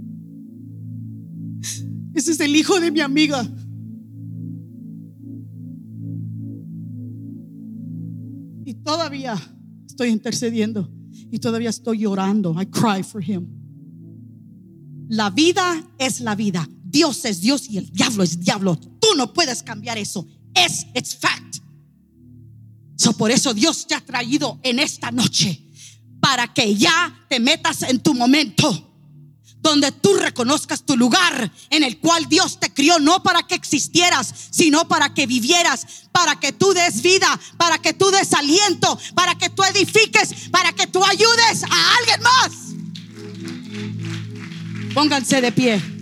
Ese 2.15 2.33
es 2.33 2.41
el 2.41 2.57
hijo 2.57 2.81
de 2.81 2.91
mi 2.91 3.01
amiga. 3.01 3.47
Y 8.65 8.75
todavía 8.75 9.37
estoy 9.87 10.09
intercediendo 10.09 10.91
y 11.31 11.39
todavía 11.39 11.71
estoy 11.71 11.99
llorando. 11.99 12.55
I 12.61 12.67
cry 12.67 13.03
for 13.03 13.23
him. 13.23 13.47
La 15.09 15.31
vida 15.31 15.87
es 15.99 16.21
la 16.21 16.35
vida. 16.35 16.69
Dios 16.89 17.25
es 17.25 17.41
Dios 17.41 17.69
y 17.69 17.79
el 17.79 17.91
diablo 17.91 18.23
es 18.23 18.41
diablo. 18.41 18.77
Tú 18.77 19.09
no 19.17 19.33
puedes 19.33 19.63
cambiar 19.63 19.99
eso. 19.99 20.27
Es 20.55 20.87
it's 20.95 21.17
fact. 21.17 21.57
So 22.97 23.13
por 23.13 23.31
eso 23.31 23.53
Dios 23.53 23.87
te 23.87 23.95
ha 23.95 24.01
traído 24.01 24.59
en 24.63 24.79
esta 24.79 25.11
noche 25.11 25.63
para 26.21 26.53
que 26.53 26.75
ya 26.75 27.27
te 27.29 27.41
metas 27.41 27.83
en 27.83 28.01
tu 28.01 28.15
momento 28.15 28.83
donde 29.61 29.91
tú 29.91 30.15
reconozcas 30.15 30.85
tu 30.85 30.97
lugar 30.97 31.53
en 31.71 31.83
el 31.83 31.99
cual 31.99 32.29
Dios 32.29 32.61
te 32.61 32.73
crió, 32.73 33.01
no 33.01 33.23
para 33.23 33.43
que 33.43 33.57
existieras, 33.57 34.33
sino 34.51 34.87
para 34.87 35.13
que 35.13 35.27
vivieras, 35.27 36.09
para 36.13 36.39
que 36.39 36.53
tú 36.53 36.73
des 36.73 37.03
vida, 37.03 37.39
para 37.57 37.79
que 37.79 37.93
tú 37.93 38.11
des 38.13 38.33
aliento, 38.33 38.97
para 39.15 39.35
que 39.35 39.51
tú 39.51 39.65
edifiques, 39.65 40.49
para 40.53 40.73
que 40.73 40.87
tú 40.87 41.05
ayudes 41.05 41.65
a 41.65 41.97
alguien 41.99 42.23
más. 42.23 42.53
Pónganse 44.95 45.41
de 45.41 45.53
pie. 45.53 45.96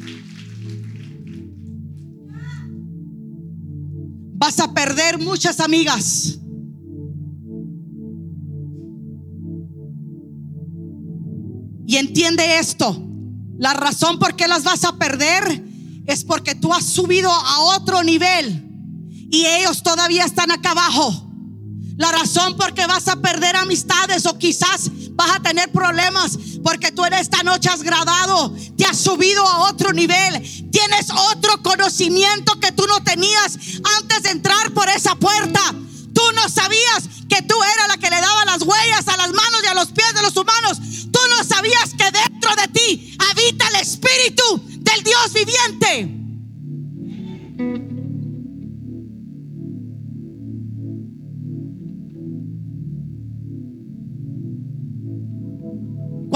Vas 4.44 4.60
a 4.60 4.74
perder 4.74 5.18
muchas 5.18 5.58
amigas. 5.58 6.38
Y 11.86 11.96
entiende 11.96 12.58
esto. 12.58 12.94
La 13.56 13.72
razón 13.72 14.18
por 14.18 14.36
qué 14.36 14.46
las 14.46 14.62
vas 14.62 14.84
a 14.84 14.98
perder 14.98 15.64
es 16.04 16.24
porque 16.24 16.54
tú 16.54 16.74
has 16.74 16.84
subido 16.84 17.30
a 17.30 17.60
otro 17.78 18.04
nivel 18.04 18.68
y 19.30 19.46
ellos 19.46 19.82
todavía 19.82 20.26
están 20.26 20.50
acá 20.50 20.72
abajo. 20.72 21.26
La 21.96 22.12
razón 22.12 22.58
por 22.58 22.74
qué 22.74 22.86
vas 22.86 23.08
a 23.08 23.16
perder 23.16 23.56
amistades 23.56 24.26
o 24.26 24.36
quizás 24.36 24.90
vas 25.24 25.36
a 25.36 25.42
tener 25.42 25.70
problemas 25.72 26.38
porque 26.62 26.92
tú 26.92 27.04
en 27.04 27.14
esta 27.14 27.42
noche 27.42 27.68
has 27.68 27.82
gradado, 27.82 28.54
te 28.76 28.84
has 28.84 28.98
subido 28.98 29.46
a 29.46 29.68
otro 29.70 29.92
nivel, 29.92 30.70
tienes 30.70 31.10
otro 31.10 31.62
conocimiento 31.62 32.58
que 32.60 32.72
tú 32.72 32.86
no 32.86 33.02
tenías 33.02 33.58
antes 33.98 34.22
de 34.22 34.30
entrar 34.30 34.72
por 34.72 34.88
esa 34.88 35.14
puerta. 35.14 35.60
Tú 36.14 36.22
no 36.36 36.48
sabías 36.48 37.04
que 37.28 37.42
tú 37.42 37.54
eras 37.74 37.88
la 37.88 37.96
que 37.96 38.08
le 38.08 38.20
daba 38.20 38.44
las 38.44 38.62
huellas 38.62 39.08
a 39.08 39.16
las 39.16 39.32
manos 39.32 39.62
y 39.64 39.66
a 39.66 39.74
los 39.74 39.88
pies 39.88 40.14
de 40.14 40.22
los 40.22 40.36
humanos. 40.36 40.78
Tú 41.10 41.18
no 41.36 41.44
sabías 41.44 41.90
que 41.98 42.10
dentro 42.10 42.54
de 42.54 42.68
ti 42.68 43.16
habita 43.30 43.68
el 43.68 43.76
espíritu 43.76 44.62
del 44.78 45.02
Dios 45.02 45.32
viviente. 45.32 46.23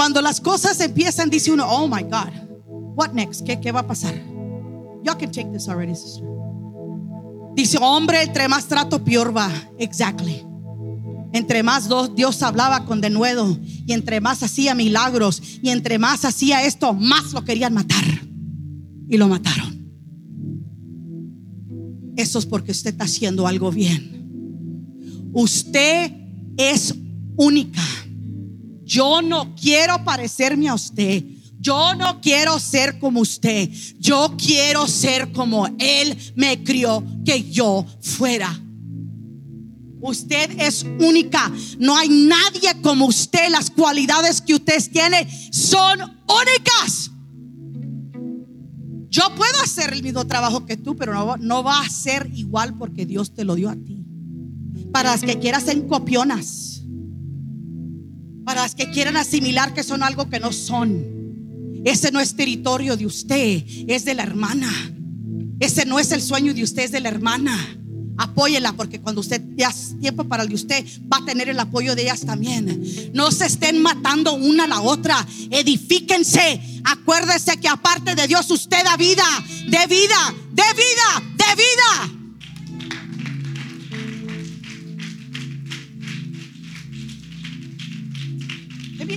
Cuando 0.09 0.23
las 0.23 0.41
cosas 0.41 0.79
empiezan, 0.79 1.29
dice 1.29 1.51
uno, 1.51 1.67
oh 1.69 1.87
my 1.87 2.01
God, 2.01 2.33
what 2.95 3.11
next? 3.11 3.45
¿Qué, 3.45 3.71
va 3.71 3.81
a 3.81 3.87
pasar? 3.87 4.15
Y'all 5.03 5.15
can 5.15 5.31
take 5.31 5.51
this 5.51 5.67
already, 5.67 5.93
sister. 5.93 6.25
Dice, 7.55 7.77
hombre, 7.79 8.23
entre 8.23 8.47
más 8.47 8.65
trato, 8.67 9.03
peor 9.03 9.37
va. 9.37 9.51
Exactly. 9.77 10.43
Entre 11.31 11.61
más 11.61 11.87
Dios 12.15 12.41
hablaba 12.41 12.85
con 12.85 13.01
denuedo. 13.01 13.55
Y 13.85 13.93
entre 13.93 14.19
más 14.19 14.41
hacía 14.41 14.73
milagros. 14.73 15.43
Y 15.61 15.69
entre 15.69 15.99
más 15.99 16.25
hacía 16.25 16.65
esto, 16.65 16.91
más 16.93 17.31
lo 17.31 17.45
querían 17.45 17.75
matar. 17.75 18.03
Y 19.07 19.15
lo 19.17 19.27
mataron. 19.27 19.91
Eso 22.17 22.39
es 22.39 22.47
porque 22.47 22.71
usted 22.71 22.89
está 22.93 23.03
haciendo 23.03 23.45
algo 23.45 23.71
bien. 23.71 25.29
Usted 25.33 26.11
es 26.57 26.95
única. 27.35 27.83
Yo 28.89 29.21
no 29.21 29.53
quiero 29.53 30.03
parecerme 30.03 30.67
a 30.67 30.73
usted. 30.73 31.23
Yo 31.59 31.93
no 31.93 32.19
quiero 32.21 32.57
ser 32.57 32.97
como 32.97 33.19
usted. 33.19 33.69
Yo 33.99 34.35
quiero 34.35 34.87
ser 34.87 35.31
como 35.31 35.67
Él 35.77 36.17
me 36.35 36.63
crió 36.63 37.03
que 37.23 37.51
yo 37.51 37.85
fuera. 38.01 38.49
Usted 40.01 40.59
es 40.59 40.83
única. 40.99 41.51
No 41.77 41.95
hay 41.95 42.09
nadie 42.09 42.81
como 42.81 43.05
usted. 43.05 43.51
Las 43.51 43.69
cualidades 43.69 44.41
que 44.41 44.55
usted 44.55 44.81
tiene 44.91 45.29
son 45.51 46.01
únicas. 46.01 47.11
Yo 49.09 49.23
puedo 49.35 49.61
hacer 49.63 49.93
el 49.93 50.01
mismo 50.01 50.25
trabajo 50.25 50.65
que 50.65 50.77
tú, 50.77 50.95
pero 50.95 51.13
no, 51.13 51.37
no 51.37 51.63
va 51.63 51.81
a 51.81 51.89
ser 51.89 52.27
igual 52.33 52.75
porque 52.75 53.05
Dios 53.05 53.35
te 53.35 53.43
lo 53.43 53.53
dio 53.53 53.69
a 53.69 53.75
ti. 53.75 54.03
Para 54.91 55.11
las 55.11 55.21
que 55.21 55.37
quieran 55.37 55.63
ser 55.63 55.85
copionas. 55.85 56.78
Para 58.49 58.63
las 58.63 58.73
que 58.73 58.89
quieran 58.89 59.15
asimilar 59.15 59.75
que 59.75 59.83
son 59.83 60.01
algo 60.01 60.27
que 60.27 60.39
no 60.39 60.51
son. 60.51 61.83
Ese 61.85 62.11
no 62.11 62.19
es 62.19 62.35
territorio 62.35 62.97
de 62.97 63.05
usted, 63.05 63.63
es 63.87 64.05
de 64.05 64.15
la 64.15 64.23
hermana. 64.23 64.71
Ese 65.59 65.85
no 65.85 65.99
es 65.99 66.11
el 66.11 66.19
sueño 66.19 66.51
de 66.55 66.63
usted, 66.63 66.85
es 66.85 66.91
de 66.91 66.99
la 66.99 67.09
hermana. 67.09 67.55
Apóyela 68.17 68.73
porque 68.73 69.01
cuando 69.01 69.21
usted 69.21 69.39
ya 69.55 69.69
es 69.69 69.95
tiempo 70.01 70.23
para 70.23 70.41
el 70.41 70.49
de 70.49 70.55
usted, 70.55 70.83
va 71.13 71.17
a 71.17 71.25
tener 71.25 71.47
el 71.49 71.59
apoyo 71.59 71.93
de 71.93 72.01
ellas 72.01 72.21
también. 72.21 73.11
No 73.13 73.29
se 73.29 73.45
estén 73.45 73.83
matando 73.83 74.33
una 74.33 74.63
a 74.63 74.67
la 74.67 74.81
otra. 74.81 75.23
Edifíquense. 75.51 76.81
Acuérdese 76.85 77.57
que 77.57 77.67
aparte 77.67 78.15
de 78.15 78.25
Dios, 78.25 78.49
usted 78.49 78.83
da 78.83 78.97
vida, 78.97 79.27
de 79.65 79.85
vida, 79.85 80.33
de 80.53 80.63
vida, 80.73 81.35
de 81.37 81.55
vida. 81.55 82.18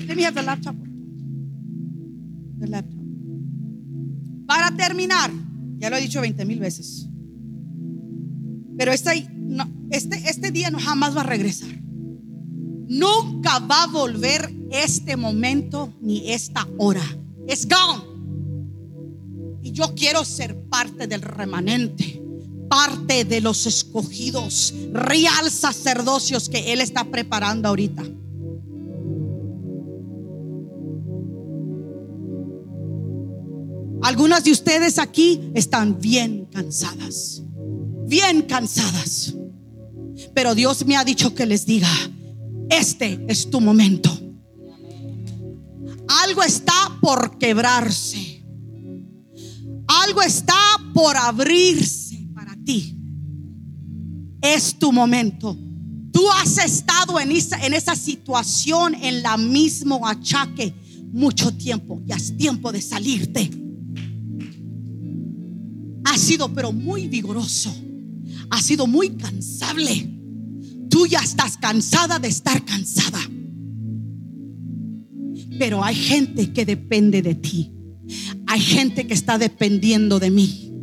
Let 0.07 0.17
me, 0.17 0.43
laptop. 0.43 0.77
The 2.59 2.67
laptop. 2.67 3.01
Para 4.47 4.77
terminar, 4.77 5.31
ya 5.79 5.91
lo 5.91 5.97
he 5.97 6.01
dicho 6.01 6.21
20 6.21 6.45
mil 6.45 6.59
veces. 6.59 7.09
Pero 8.77 8.93
este, 8.93 9.29
este, 9.91 10.17
este 10.29 10.51
día 10.51 10.71
no 10.71 10.79
jamás 10.79 11.17
va 11.17 11.21
a 11.21 11.25
regresar. 11.25 11.71
Nunca 12.89 13.59
va 13.61 13.85
a 13.85 13.87
volver 13.87 14.53
este 14.71 15.17
momento 15.17 15.95
ni 16.01 16.31
esta 16.33 16.67
hora. 16.79 17.05
Es 17.47 17.67
gone. 17.69 18.03
Y 19.63 19.73
yo 19.73 19.95
quiero 19.95 20.25
ser 20.25 20.57
parte 20.69 21.07
del 21.07 21.23
remanente 21.23 22.23
parte 22.73 23.27
de 23.27 23.43
los 23.43 23.67
escogidos, 23.67 24.73
real 24.95 25.51
sacerdocios 25.51 26.49
que 26.49 26.73
Él 26.73 26.81
está 26.81 27.05
preparando 27.05 27.69
ahorita. 27.69 28.03
Algunas 34.13 34.45
de 34.45 34.53
ustedes 34.53 34.99
aquí 34.99 35.41
están 35.55 35.99
bien 35.99 36.45
cansadas, 36.53 37.43
bien 38.07 38.43
cansadas. 38.43 39.33
Pero 40.35 40.55
Dios 40.55 40.85
me 40.85 40.99
ha 40.99 41.03
dicho 41.03 41.35
que 41.35 41.47
les 41.47 41.65
diga, 41.65 41.89
este 42.69 43.25
es 43.27 43.49
tu 43.49 43.59
momento. 43.59 44.11
Algo 46.27 46.43
está 46.43 46.99
por 47.01 47.39
quebrarse. 47.39 48.45
Algo 49.87 50.21
está 50.21 50.61
por 50.93 51.17
abrirse 51.17 52.29
para 52.35 52.55
ti. 52.63 52.95
Es 54.43 54.79
tu 54.79 54.93
momento. 54.93 55.57
Tú 56.13 56.31
has 56.33 56.59
estado 56.59 57.19
en 57.19 57.33
esa, 57.33 57.65
en 57.65 57.73
esa 57.73 57.97
situación, 57.97 58.95
en 58.95 59.23
la 59.23 59.39
mismo 59.39 60.07
achaque, 60.07 60.75
mucho 61.15 61.51
tiempo. 61.55 62.03
Ya 62.05 62.17
es 62.17 62.37
tiempo 62.37 62.71
de 62.73 62.83
salirte. 62.83 63.62
Ha 66.13 66.19
sido 66.19 66.53
pero 66.53 66.73
muy 66.73 67.09
vigoroso. 67.09 67.75
Ha 68.51 68.61
sido 68.61 68.87
muy 68.87 69.09
cansable. 69.17 70.11
Tú 70.91 71.07
ya 71.07 71.21
estás 71.21 71.57
cansada 71.57 72.19
de 72.19 72.29
estar 72.29 72.63
cansada. 72.67 73.19
Pero 75.59 75.83
hay 75.83 75.95
gente 75.95 76.53
que 76.53 76.67
depende 76.67 77.23
de 77.23 77.35
ti. 77.35 77.73
Hay 78.47 78.61
gente 78.61 79.07
que 79.07 79.15
está 79.15 79.39
dependiendo 79.39 80.21
de 80.21 80.31
mí. 80.31 80.75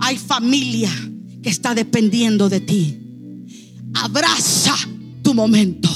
Hay 0.00 0.16
familia 0.16 0.90
que 1.40 1.50
está 1.50 1.76
dependiendo 1.76 2.48
de 2.48 2.60
ti. 2.62 2.98
Abraza 3.94 4.74
tu 5.22 5.34
momento. 5.34 5.88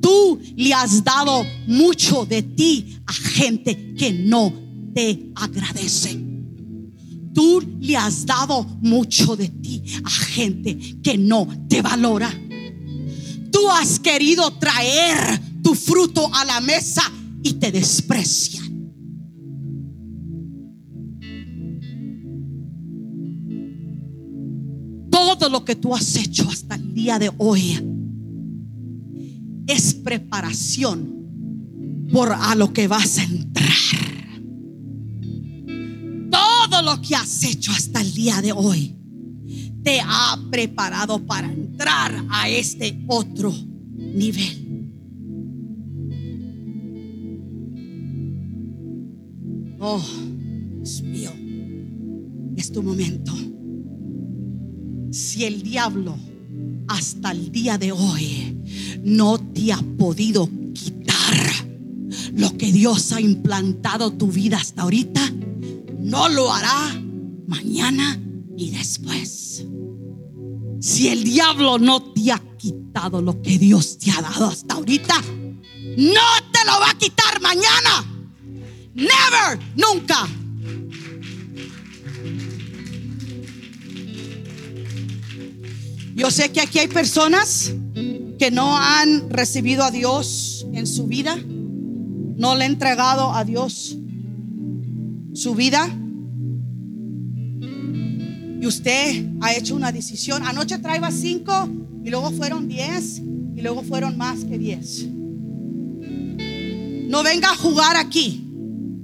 Tú 0.00 0.40
le 0.56 0.72
has 0.72 1.04
dado 1.04 1.44
mucho 1.66 2.24
de 2.24 2.42
ti 2.42 2.96
a 3.04 3.12
gente 3.12 3.94
que 3.94 4.10
no 4.10 4.61
te 4.94 5.32
agradece. 5.34 6.18
Tú 7.34 7.62
le 7.80 7.96
has 7.96 8.26
dado 8.26 8.64
mucho 8.82 9.36
de 9.36 9.48
ti 9.48 9.82
a 10.04 10.10
gente 10.10 10.78
que 11.02 11.16
no 11.16 11.48
te 11.68 11.80
valora. 11.80 12.30
Tú 13.50 13.70
has 13.70 13.98
querido 13.98 14.50
traer 14.54 15.40
tu 15.62 15.74
fruto 15.74 16.30
a 16.34 16.44
la 16.44 16.60
mesa 16.60 17.02
y 17.42 17.54
te 17.54 17.72
desprecian. 17.72 18.62
Todo 25.10 25.48
lo 25.48 25.64
que 25.64 25.76
tú 25.76 25.94
has 25.94 26.16
hecho 26.16 26.48
hasta 26.48 26.74
el 26.74 26.94
día 26.94 27.18
de 27.18 27.30
hoy 27.38 27.80
es 29.66 29.94
preparación 29.94 31.22
por 32.12 32.32
a 32.32 32.54
lo 32.54 32.72
que 32.72 32.88
vas 32.88 33.18
a 33.18 33.24
entrar. 33.24 34.11
Lo 36.84 37.00
que 37.00 37.14
has 37.14 37.44
hecho 37.44 37.70
hasta 37.70 38.00
el 38.00 38.12
día 38.12 38.42
de 38.42 38.52
hoy 38.52 38.96
te 39.84 40.00
ha 40.00 40.36
preparado 40.50 41.24
para 41.24 41.50
entrar 41.50 42.24
a 42.28 42.48
este 42.48 43.04
otro 43.06 43.54
nivel. 43.96 44.90
Oh, 49.78 50.02
Dios 50.76 51.02
mío, 51.02 51.30
es 52.56 52.72
tu 52.72 52.82
momento. 52.82 53.32
Si 55.12 55.44
el 55.44 55.62
diablo 55.62 56.16
hasta 56.88 57.30
el 57.30 57.52
día 57.52 57.78
de 57.78 57.92
hoy 57.92 58.58
no 59.04 59.38
te 59.38 59.72
ha 59.72 59.80
podido 59.98 60.48
quitar 60.74 61.36
lo 62.34 62.56
que 62.56 62.72
Dios 62.72 63.12
ha 63.12 63.20
implantado 63.20 64.12
tu 64.12 64.28
vida 64.28 64.56
hasta 64.56 64.82
ahorita, 64.82 65.32
no 66.02 66.28
lo 66.28 66.52
hará 66.52 67.00
mañana 67.46 68.20
y 68.56 68.70
después. 68.70 69.64
Si 70.80 71.08
el 71.08 71.22
diablo 71.22 71.78
no 71.78 72.12
te 72.12 72.32
ha 72.32 72.42
quitado 72.58 73.22
lo 73.22 73.40
que 73.40 73.58
Dios 73.58 73.98
te 73.98 74.10
ha 74.10 74.20
dado 74.20 74.46
hasta 74.46 74.74
ahorita, 74.74 75.14
no 75.96 76.20
te 76.52 76.64
lo 76.66 76.80
va 76.80 76.90
a 76.90 76.98
quitar 76.98 77.40
mañana. 77.40 78.04
Never, 78.94 79.58
nunca. 79.76 80.28
Yo 86.14 86.30
sé 86.30 86.50
que 86.52 86.60
aquí 86.60 86.80
hay 86.80 86.88
personas 86.88 87.72
que 88.38 88.50
no 88.50 88.76
han 88.76 89.30
recibido 89.30 89.84
a 89.84 89.90
Dios 89.90 90.66
en 90.72 90.86
su 90.86 91.06
vida, 91.06 91.36
no 91.36 92.56
le 92.56 92.64
han 92.64 92.72
entregado 92.72 93.32
a 93.32 93.44
Dios 93.44 93.96
su 95.32 95.54
vida. 95.54 95.88
Y 98.60 98.66
usted 98.66 99.26
ha 99.40 99.54
hecho 99.54 99.74
una 99.74 99.92
decisión. 99.92 100.42
Anoche 100.44 100.78
traía 100.78 101.10
cinco 101.10 101.68
y 102.04 102.10
luego 102.10 102.30
fueron 102.30 102.68
diez 102.68 103.18
y 103.18 103.60
luego 103.60 103.82
fueron 103.82 104.16
más 104.16 104.44
que 104.44 104.58
diez. 104.58 105.06
No 107.08 107.22
venga 107.22 107.50
a 107.50 107.56
jugar 107.56 107.96
aquí. 107.96 108.48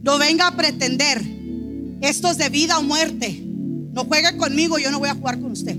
No 0.02 0.18
venga 0.18 0.48
a 0.48 0.56
pretender. 0.56 1.22
Esto 2.00 2.30
es 2.30 2.38
de 2.38 2.48
vida 2.48 2.78
o 2.78 2.82
muerte. 2.82 3.44
No 3.92 4.04
juegue 4.04 4.36
conmigo, 4.36 4.78
yo 4.78 4.90
no 4.90 5.00
voy 5.00 5.08
a 5.08 5.14
jugar 5.14 5.40
con 5.40 5.52
usted. 5.52 5.76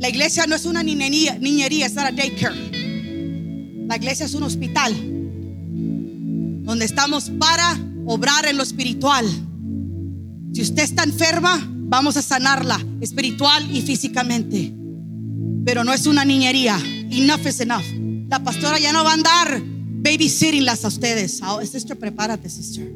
La 0.00 0.08
iglesia 0.08 0.46
no 0.46 0.56
es 0.56 0.64
una 0.64 0.82
niñería, 0.82 1.38
niñería 1.38 1.86
es 1.86 1.92
una 1.92 2.10
daycare. 2.10 3.86
La 3.86 3.96
iglesia 3.96 4.24
es 4.24 4.34
un 4.34 4.44
hospital 4.44 4.94
donde 6.64 6.86
estamos 6.86 7.28
para 7.30 7.78
obrar 8.06 8.46
en 8.46 8.56
lo 8.56 8.62
espiritual. 8.62 9.26
Si 10.52 10.62
usted 10.62 10.82
está 10.82 11.04
enferma, 11.04 11.60
vamos 11.66 12.16
a 12.16 12.22
sanarla 12.22 12.84
espiritual 13.00 13.74
y 13.74 13.82
físicamente. 13.82 14.74
Pero 15.64 15.84
no 15.84 15.92
es 15.92 16.06
una 16.06 16.24
niñería. 16.24 16.78
Enough 17.10 17.46
is 17.46 17.60
enough. 17.60 17.84
La 18.28 18.42
pastora 18.42 18.78
ya 18.78 18.92
no 18.92 19.04
va 19.04 19.10
a 19.10 19.14
andar 19.14 19.62
babysittinglas 20.02 20.84
a 20.84 20.88
ustedes. 20.88 21.40
Oh, 21.46 21.60
sister, 21.64 21.98
prepárate, 21.98 22.48
sister. 22.48 22.92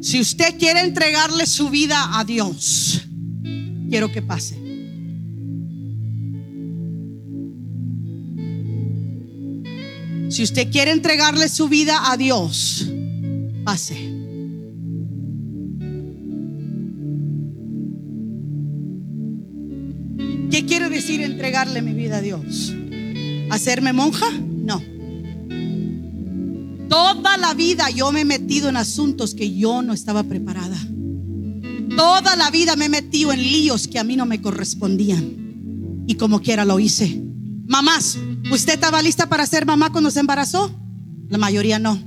Si 0.00 0.18
usted 0.20 0.58
quiere 0.58 0.80
entregarle 0.80 1.46
su 1.46 1.68
vida 1.68 2.18
a 2.18 2.24
Dios, 2.24 3.06
quiero 3.88 4.10
que 4.10 4.22
pase. 4.22 4.59
Si 10.30 10.44
usted 10.44 10.70
quiere 10.70 10.92
entregarle 10.92 11.48
su 11.48 11.68
vida 11.68 12.12
a 12.12 12.16
Dios, 12.16 12.86
pase. 13.64 13.96
¿Qué 20.52 20.64
quiere 20.66 20.88
decir 20.88 21.20
entregarle 21.20 21.82
mi 21.82 21.94
vida 21.94 22.18
a 22.18 22.20
Dios? 22.20 22.72
¿Hacerme 23.50 23.92
monja? 23.92 24.30
No. 24.30 24.80
Toda 26.88 27.36
la 27.36 27.52
vida 27.54 27.90
yo 27.90 28.12
me 28.12 28.20
he 28.20 28.24
metido 28.24 28.68
en 28.68 28.76
asuntos 28.76 29.34
que 29.34 29.56
yo 29.56 29.82
no 29.82 29.92
estaba 29.92 30.22
preparada. 30.22 30.78
Toda 31.96 32.36
la 32.36 32.52
vida 32.52 32.76
me 32.76 32.84
he 32.84 32.88
metido 32.88 33.32
en 33.32 33.42
líos 33.42 33.88
que 33.88 33.98
a 33.98 34.04
mí 34.04 34.14
no 34.14 34.26
me 34.26 34.40
correspondían. 34.40 36.04
Y 36.06 36.14
como 36.14 36.40
quiera 36.40 36.64
lo 36.64 36.78
hice. 36.78 37.29
Mamás, 37.70 38.18
¿usted 38.50 38.74
estaba 38.74 39.00
lista 39.00 39.28
para 39.28 39.46
ser 39.46 39.64
mamá 39.64 39.92
cuando 39.92 40.10
se 40.10 40.18
embarazó? 40.18 40.74
La 41.28 41.38
mayoría 41.38 41.78
no. 41.78 42.02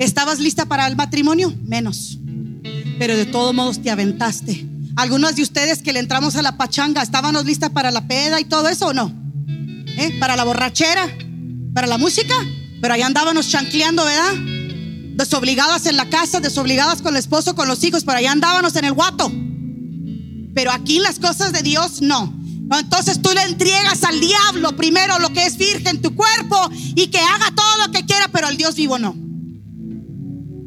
¿Estabas 0.00 0.40
lista 0.40 0.66
para 0.66 0.84
el 0.88 0.96
matrimonio? 0.96 1.54
Menos. 1.62 2.18
Pero 2.98 3.16
de 3.16 3.24
todos 3.24 3.54
modos 3.54 3.80
te 3.80 3.92
aventaste. 3.92 4.66
Algunos 4.96 5.36
de 5.36 5.42
ustedes 5.42 5.80
que 5.80 5.92
le 5.92 6.00
entramos 6.00 6.34
a 6.34 6.42
la 6.42 6.56
pachanga, 6.56 7.02
¿estábamos 7.02 7.44
listas 7.44 7.70
para 7.70 7.92
la 7.92 8.08
peda 8.08 8.40
y 8.40 8.46
todo 8.46 8.68
eso 8.68 8.88
o 8.88 8.94
no? 8.94 9.12
¿Eh? 9.96 10.16
Para 10.18 10.34
la 10.34 10.42
borrachera, 10.42 11.08
para 11.72 11.86
la 11.86 11.98
música, 11.98 12.34
pero 12.82 12.94
ahí 12.94 13.02
andábamos 13.02 13.48
chancleando, 13.48 14.04
¿verdad? 14.04 14.34
Desobligadas 15.14 15.86
en 15.86 15.96
la 15.96 16.10
casa, 16.10 16.40
desobligadas 16.40 17.00
con 17.00 17.14
el 17.14 17.20
esposo, 17.20 17.54
con 17.54 17.68
los 17.68 17.84
hijos, 17.84 18.02
pero 18.02 18.18
ahí 18.18 18.26
andábamos 18.26 18.74
en 18.74 18.86
el 18.86 18.92
guato. 18.92 19.30
Pero 20.52 20.72
aquí 20.72 20.98
las 20.98 21.20
cosas 21.20 21.52
de 21.52 21.62
Dios 21.62 22.02
no. 22.02 22.34
Entonces 22.70 23.22
tú 23.22 23.30
le 23.32 23.42
entregas 23.42 24.02
al 24.02 24.20
diablo 24.20 24.74
primero 24.76 25.18
lo 25.20 25.32
que 25.32 25.46
es 25.46 25.56
virgen 25.56 26.02
tu 26.02 26.14
cuerpo 26.14 26.56
y 26.94 27.06
que 27.08 27.18
haga 27.18 27.54
todo 27.54 27.86
lo 27.86 27.92
que 27.92 28.04
quiera, 28.04 28.28
pero 28.32 28.48
al 28.48 28.56
Dios 28.56 28.74
vivo 28.74 28.98
no. 28.98 29.14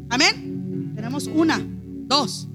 Amén. 0.08 0.92
Tenemos 0.94 1.26
una, 1.26 1.60
dos. 2.06 2.48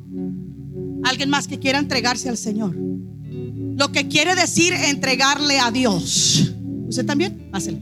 Alguien 1.03 1.29
más 1.29 1.47
que 1.47 1.59
quiera 1.59 1.77
entregarse 1.77 2.27
al 2.29 2.37
Señor. 2.37 2.75
Lo 2.75 3.91
que 3.91 4.07
quiere 4.07 4.35
decir 4.35 4.73
entregarle 4.73 5.59
a 5.59 5.69
Dios. 5.69 6.53
¿Usted 6.87 7.05
también? 7.05 7.49
Pásale. 7.51 7.81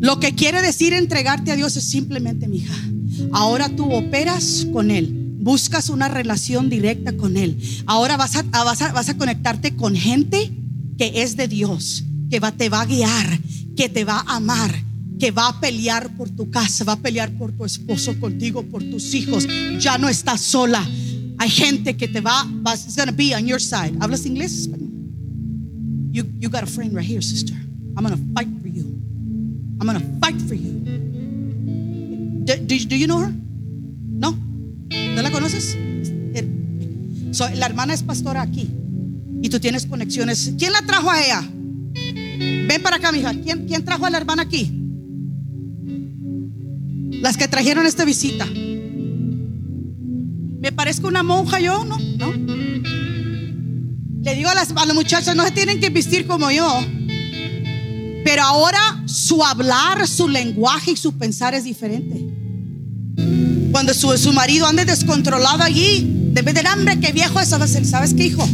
Lo 0.00 0.18
que 0.18 0.34
quiere 0.34 0.60
decir 0.62 0.92
entregarte 0.92 1.52
a 1.52 1.56
Dios 1.56 1.76
es 1.76 1.84
simplemente, 1.84 2.48
mi 2.48 2.58
hija. 2.58 2.74
Ahora 3.32 3.68
tú 3.68 3.90
operas 3.92 4.66
con 4.72 4.90
Él. 4.90 5.21
Buscas 5.42 5.88
una 5.88 6.06
relación 6.06 6.70
directa 6.70 7.16
con 7.16 7.36
Él. 7.36 7.58
Ahora 7.86 8.16
vas 8.16 8.36
a, 8.36 8.42
vas 8.42 8.80
a, 8.80 8.92
vas 8.92 9.08
a 9.08 9.16
conectarte 9.16 9.74
con 9.74 9.96
gente 9.96 10.52
que 10.96 11.22
es 11.22 11.36
de 11.36 11.48
Dios, 11.48 12.04
que 12.30 12.38
va, 12.38 12.52
te 12.52 12.68
va 12.68 12.82
a 12.82 12.86
guiar, 12.86 13.40
que 13.76 13.88
te 13.88 14.04
va 14.04 14.20
a 14.20 14.36
amar, 14.36 14.72
que 15.18 15.32
va 15.32 15.48
a 15.48 15.60
pelear 15.60 16.16
por 16.16 16.30
tu 16.30 16.48
casa, 16.48 16.84
va 16.84 16.92
a 16.92 17.00
pelear 17.00 17.32
por 17.32 17.50
tu 17.50 17.64
esposo 17.64 18.18
contigo, 18.20 18.62
por 18.62 18.84
tus 18.84 19.14
hijos. 19.14 19.48
Ya 19.80 19.98
no 19.98 20.08
estás 20.08 20.40
sola. 20.40 20.88
Hay 21.38 21.50
gente 21.50 21.96
que 21.96 22.06
te 22.06 22.20
va, 22.20 22.46
it's 22.72 22.96
gonna 22.96 23.10
be 23.10 23.34
on 23.34 23.44
your 23.44 23.60
side. 23.60 23.96
¿Hablas 23.98 24.24
inglés? 24.26 24.70
You, 26.12 26.24
you 26.38 26.48
got 26.48 26.62
a 26.62 26.66
friend 26.66 26.94
right 26.94 27.04
here, 27.04 27.20
sister. 27.20 27.56
I'm 27.96 28.04
gonna 28.04 28.16
fight 28.32 28.48
for 28.60 28.68
you. 28.68 28.84
I'm 29.80 29.88
gonna 29.88 30.20
fight 30.20 30.40
for 30.40 30.54
you. 30.54 30.70
Do, 32.44 32.56
do, 32.58 32.78
do 32.86 32.96
you 32.96 33.08
know 33.08 33.18
her? 33.18 33.34
No. 34.08 34.36
¿No 35.14 35.22
la 35.22 35.30
conoces? 35.30 35.76
La 37.56 37.66
hermana 37.66 37.94
es 37.94 38.02
pastora 38.02 38.42
aquí 38.42 38.68
y 39.42 39.48
tú 39.48 39.58
tienes 39.58 39.86
conexiones. 39.86 40.52
¿Quién 40.58 40.72
la 40.72 40.82
trajo 40.82 41.10
a 41.10 41.22
ella? 41.22 41.42
Ven 42.68 42.82
para 42.82 42.96
acá, 42.96 43.10
mija. 43.12 43.34
¿Quién, 43.34 43.66
¿Quién 43.66 43.84
trajo 43.84 44.06
a 44.06 44.10
la 44.10 44.18
hermana 44.18 44.42
aquí? 44.42 44.70
Las 47.20 47.36
que 47.36 47.48
trajeron 47.48 47.86
esta 47.86 48.04
visita. 48.04 48.46
¿Me 50.62 50.70
parezco 50.72 51.08
una 51.08 51.22
monja 51.22 51.58
yo? 51.60 51.84
No, 51.84 51.98
no. 51.98 52.32
Le 54.22 54.34
digo 54.36 54.48
a 54.48 54.54
las, 54.54 54.70
a 54.70 54.86
las 54.86 54.94
muchachas, 54.94 55.34
no 55.34 55.44
se 55.44 55.50
tienen 55.50 55.80
que 55.80 55.90
vestir 55.90 56.26
como 56.26 56.50
yo. 56.50 56.84
Pero 58.24 58.42
ahora 58.42 59.02
su 59.06 59.44
hablar, 59.44 60.06
su 60.06 60.28
lenguaje 60.28 60.92
y 60.92 60.96
su 60.96 61.18
pensar 61.18 61.54
es 61.54 61.64
diferente. 61.64 62.24
Cuando 63.72 63.94
su, 63.94 64.16
su 64.18 64.32
marido 64.32 64.66
ande 64.66 64.84
descontrolado 64.84 65.62
allí, 65.62 66.06
debe 66.32 66.52
del 66.52 66.66
hambre, 66.66 67.00
que 67.00 67.10
viejo 67.12 67.40
es, 67.40 67.48
¿sabes 67.48 68.14
qué, 68.14 68.26
hijo? 68.26 68.46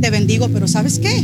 Te 0.00 0.10
bendigo, 0.10 0.48
pero 0.50 0.68
¿sabes 0.68 0.98
qué? 0.98 1.18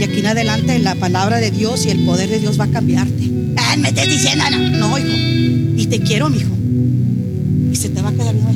Y 0.00 0.02
aquí 0.02 0.20
en 0.20 0.26
adelante 0.26 0.78
la 0.78 0.94
palabra 0.94 1.38
de 1.38 1.50
Dios 1.50 1.84
y 1.84 1.90
el 1.90 2.04
poder 2.04 2.28
de 2.28 2.38
Dios 2.38 2.58
va 2.58 2.64
a 2.64 2.68
cambiarte. 2.68 3.30
Ah, 3.56 3.76
me 3.76 3.88
estás 3.88 4.08
diciendo, 4.08 4.44
no, 4.50 4.88
no, 4.88 4.98
hijo. 4.98 5.16
Y 5.76 5.86
te 5.86 6.00
quiero, 6.00 6.30
mi 6.30 6.38
hijo. 6.38 6.54
Y 7.72 7.76
se 7.76 7.88
te 7.88 8.00
va 8.00 8.10
a 8.10 8.12
quedar 8.12 8.34
viendo 8.34 8.52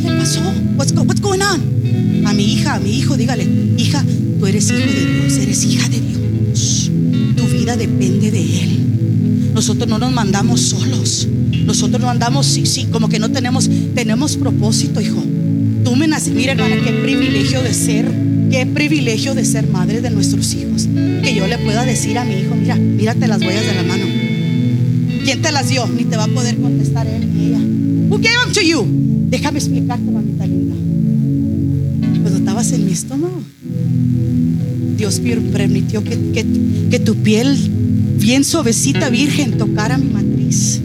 ¿Qué 0.00 0.10
le 0.10 0.18
pasó? 0.18 0.40
What's, 0.76 0.92
what's 0.92 1.20
going 1.20 1.40
on? 1.40 2.26
A 2.26 2.32
mi 2.32 2.54
hija, 2.54 2.74
a 2.74 2.80
mi 2.80 2.98
hijo, 2.98 3.16
dígale, 3.16 3.46
hija, 3.76 4.04
tú 4.38 4.46
eres 4.46 4.70
hijo 4.70 4.78
de 4.78 5.06
Dios, 5.06 5.36
eres 5.36 5.64
hija 5.64 5.88
de 5.88 6.00
Dios. 6.00 6.90
Tu 7.36 7.46
vida 7.46 7.76
depende 7.76 8.30
de 8.30 8.62
Él. 8.62 9.50
Nosotros 9.54 9.88
no 9.88 9.98
nos 9.98 10.12
mandamos 10.12 10.60
solos. 10.60 11.28
Nosotros 11.70 12.00
no 12.00 12.10
andamos, 12.10 12.46
sí, 12.46 12.66
sí, 12.66 12.88
como 12.90 13.08
que 13.08 13.20
no 13.20 13.28
tenemos, 13.28 13.70
tenemos 13.94 14.36
propósito, 14.36 15.00
hijo. 15.00 15.22
Tú 15.84 15.94
me 15.94 16.08
naciste, 16.08 16.36
mira 16.36 16.50
hermana, 16.50 16.74
qué 16.84 16.90
privilegio 16.90 17.62
de 17.62 17.72
ser, 17.72 18.10
qué 18.50 18.66
privilegio 18.66 19.36
de 19.36 19.44
ser 19.44 19.68
madre 19.68 20.00
de 20.00 20.10
nuestros 20.10 20.52
hijos. 20.54 20.88
Que 21.22 21.32
yo 21.32 21.46
le 21.46 21.58
pueda 21.58 21.84
decir 21.84 22.18
a 22.18 22.24
mi 22.24 22.40
hijo, 22.40 22.56
mira, 22.56 22.74
mírate 22.74 23.28
las 23.28 23.40
huellas 23.40 23.64
de 23.64 23.74
la 23.76 23.84
mano. 23.84 24.04
¿Quién 25.24 25.42
te 25.42 25.52
las 25.52 25.68
dio? 25.68 25.86
Ni 25.86 26.06
te 26.06 26.16
va 26.16 26.24
a 26.24 26.26
poder 26.26 26.56
contestar 26.56 27.06
él 27.06 27.32
ni 27.32 27.46
ella. 27.46 27.58
Who 27.58 28.18
gave 28.18 28.36
them 28.42 28.52
to 28.52 28.62
you? 28.62 28.84
Déjame 29.30 29.60
explicarte, 29.60 30.10
mamita 30.10 30.48
linda. 30.48 30.74
Cuando 32.20 32.36
estabas 32.36 32.72
en 32.72 32.84
mi 32.84 32.90
estómago, 32.90 33.42
Dios 34.96 35.20
permitió 35.52 36.02
que, 36.02 36.18
que, 36.32 36.44
que 36.90 36.98
tu 36.98 37.14
piel 37.14 37.56
bien 38.18 38.42
suavecita, 38.42 39.08
virgen, 39.08 39.56
tocara 39.56 39.98
mi 39.98 40.10
matriz. 40.12 40.80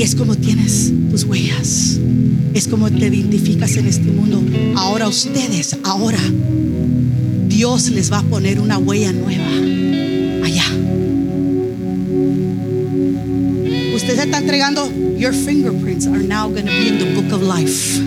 Es 0.00 0.14
como 0.14 0.34
tienes 0.34 0.90
tus 1.10 1.24
huellas. 1.24 2.00
Es 2.54 2.66
como 2.66 2.90
te 2.90 3.08
identificas 3.08 3.76
en 3.76 3.86
este 3.86 4.10
mundo. 4.10 4.42
Ahora 4.74 5.06
ustedes, 5.06 5.76
ahora 5.84 6.18
Dios 7.48 7.90
les 7.90 8.10
va 8.10 8.20
a 8.20 8.22
poner 8.22 8.60
una 8.60 8.78
huella 8.78 9.12
nueva 9.12 9.46
allá. 10.42 10.64
Usted 13.94 14.16
se 14.16 14.22
está 14.22 14.38
entregando. 14.38 14.90
Your 15.18 15.34
fingerprints 15.34 16.06
are 16.06 16.22
now 16.22 16.48
going 16.48 16.64
to 16.64 16.72
be 16.72 16.88
in 16.88 16.98
the 16.98 17.14
book 17.14 17.30
of 17.34 17.42
life. 17.42 18.00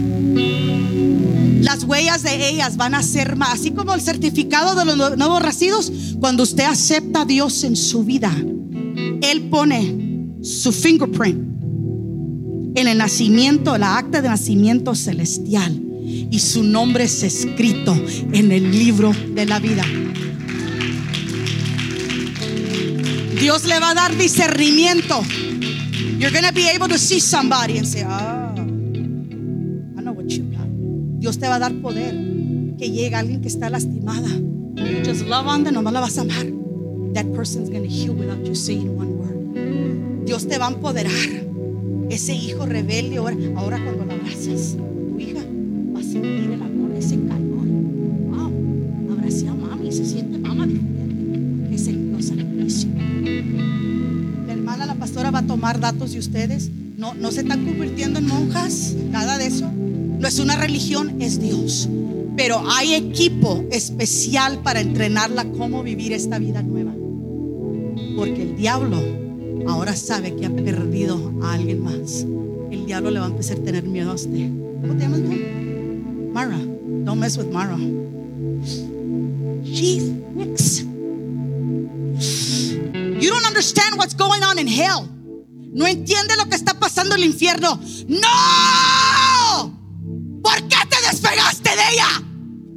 Las 1.62 1.84
huellas 1.84 2.24
de 2.24 2.50
ellas 2.50 2.76
van 2.76 2.96
a 2.96 3.04
ser 3.04 3.36
más, 3.36 3.60
así 3.60 3.70
como 3.70 3.94
el 3.94 4.02
certificado 4.02 4.74
de 4.74 4.84
los 4.84 5.16
nuevos 5.16 5.44
nacidos. 5.44 5.94
Cuando 6.20 6.42
usted 6.42 6.64
acepta 6.64 7.22
a 7.22 7.26
Dios 7.26 7.64
en 7.64 7.76
su 7.76 8.04
vida, 8.04 8.36
Él 9.22 9.44
pone 9.52 10.36
su 10.42 10.72
fingerprint 10.72 11.53
el 12.94 13.00
nacimiento, 13.00 13.78
la 13.78 13.98
acta 13.98 14.22
de 14.22 14.30
nacimiento 14.30 14.96
celestial. 14.96 15.82
Y 16.06 16.40
su 16.40 16.64
nombre 16.64 17.06
es 17.06 17.24
escrito 17.24 17.96
en 18.32 18.52
el 18.52 18.72
libro 18.72 19.12
de 19.34 19.46
la 19.46 19.60
vida. 19.60 19.84
Dios 23.40 23.66
le 23.66 23.80
va 23.80 23.90
a 23.90 23.94
dar 23.94 24.16
discernimiento. 24.16 25.22
You're 26.18 26.32
going 26.32 26.46
to 26.46 26.54
be 26.54 26.70
able 26.70 26.88
to 26.88 26.98
see 26.98 27.20
somebody 27.20 27.78
and 27.78 27.88
say, 27.88 28.04
ah, 28.08 28.54
I 28.56 30.02
know 30.02 30.14
what 30.14 30.28
you 30.28 30.44
got. 30.52 30.68
Dios 31.20 31.40
te 31.40 31.48
va 31.48 31.56
a 31.56 31.60
dar 31.60 31.74
poder. 31.82 32.14
Que 32.78 32.90
llegue 32.90 33.16
alguien 33.16 33.42
que 33.42 33.48
está 33.48 33.70
lastimada. 33.70 34.30
You 34.76 35.04
just 35.04 35.26
love 35.26 35.48
on 35.48 35.64
them, 35.64 35.74
nomás 35.74 35.94
la 35.94 36.00
vas 36.00 36.18
a 36.18 36.22
amar. 36.22 36.46
That 37.14 37.26
person's 37.34 37.70
going 37.70 37.84
to 37.84 37.90
heal 37.90 38.14
without 38.14 38.46
you 38.46 38.56
saying 38.56 38.96
one 38.96 39.18
word. 39.18 40.26
Dios 40.26 40.48
te 40.48 40.58
va 40.58 40.68
a 40.68 40.72
empoderar 40.72 41.43
ese 42.14 42.36
hijo 42.36 42.66
rebelde, 42.66 43.18
ahora, 43.18 43.36
ahora 43.56 43.84
cuando 43.84 44.06
lo 44.06 44.14
abrazas, 44.14 44.78
tu 44.78 45.20
hija 45.20 45.42
va 45.96 46.00
a 46.00 46.04
sentir 46.04 46.52
el 46.52 46.62
amor, 46.62 46.92
ese 46.96 47.16
calor. 47.16 47.66
Wow, 47.66 49.14
abracé 49.14 49.48
a 49.48 49.54
mami, 49.56 49.92
se 49.92 50.06
siente 50.06 50.38
mamá 50.38 50.68
diferente. 50.68 51.74
Es 51.74 51.88
el 51.88 52.10
Dios 52.10 52.26
sacrificio. 52.26 52.90
La 54.46 54.54
hermana, 54.54 54.86
la 54.86 54.96
pastora, 54.96 55.32
va 55.32 55.40
a 55.40 55.48
tomar 55.48 55.80
datos 55.80 56.14
de 56.14 56.20
ustedes. 56.20 56.70
No, 56.98 57.16
no 57.16 57.32
se 57.32 57.42
están 57.42 57.66
convirtiendo 57.66 58.20
en 58.20 58.28
monjas, 58.28 58.96
nada 59.10 59.40
de 59.40 59.48
eso. 59.48 59.72
No 59.72 60.28
es 60.28 60.38
una 60.38 60.56
religión, 60.56 61.20
es 61.20 61.40
Dios. 61.40 61.90
Pero 62.38 62.64
hay 62.70 62.94
equipo 62.94 63.64
especial 63.72 64.60
para 64.62 64.82
entrenarla 64.82 65.46
cómo 65.46 65.82
vivir 65.82 66.14
esta 66.14 66.38
vida 66.38 66.62
nueva. 66.62 66.94
Porque 68.16 68.44
el 68.44 68.56
diablo 68.56 69.23
ahora 69.68 69.96
sabe 69.96 70.36
que 70.36 70.46
ha 70.46 70.50
perdido 70.50 71.34
a 71.44 71.54
alguien 71.54 71.84
más. 71.84 72.26
El 72.72 72.86
diablo 72.86 73.12
le 73.12 73.20
va 73.20 73.28
a 73.28 73.30
empezar 73.30 73.58
a 73.58 73.64
tener 73.64 73.84
miedo 73.84 74.12
a 74.12 74.16
usted. 74.16 74.50
¿Cómo 74.82 74.96
te 74.96 75.04
llamas, 75.04 75.22
Mara. 76.34 76.58
Don't 76.58 77.20
mess 77.20 77.38
with 77.38 77.52
Mara. 77.52 77.78
She's 79.64 80.04
next. 80.36 80.84
You 83.22 83.30
don't 83.30 83.46
understand 83.46 83.98
what's 83.98 84.16
going 84.16 84.44
on 84.44 84.60
in 84.60 84.68
hell. 84.68 85.08
No 85.74 85.88
entiende 85.88 86.36
lo 86.38 86.48
que 86.50 86.56
está 86.56 86.80
pasando 86.80 87.16
en 87.16 87.22
el 87.22 87.28
infierno. 87.28 87.80
¡No! 88.08 89.74
¿Por 90.44 90.56
qué 90.68 90.78
te 90.90 91.10
despegaste 91.10 91.70
de 91.70 91.94
ella? 91.94 92.08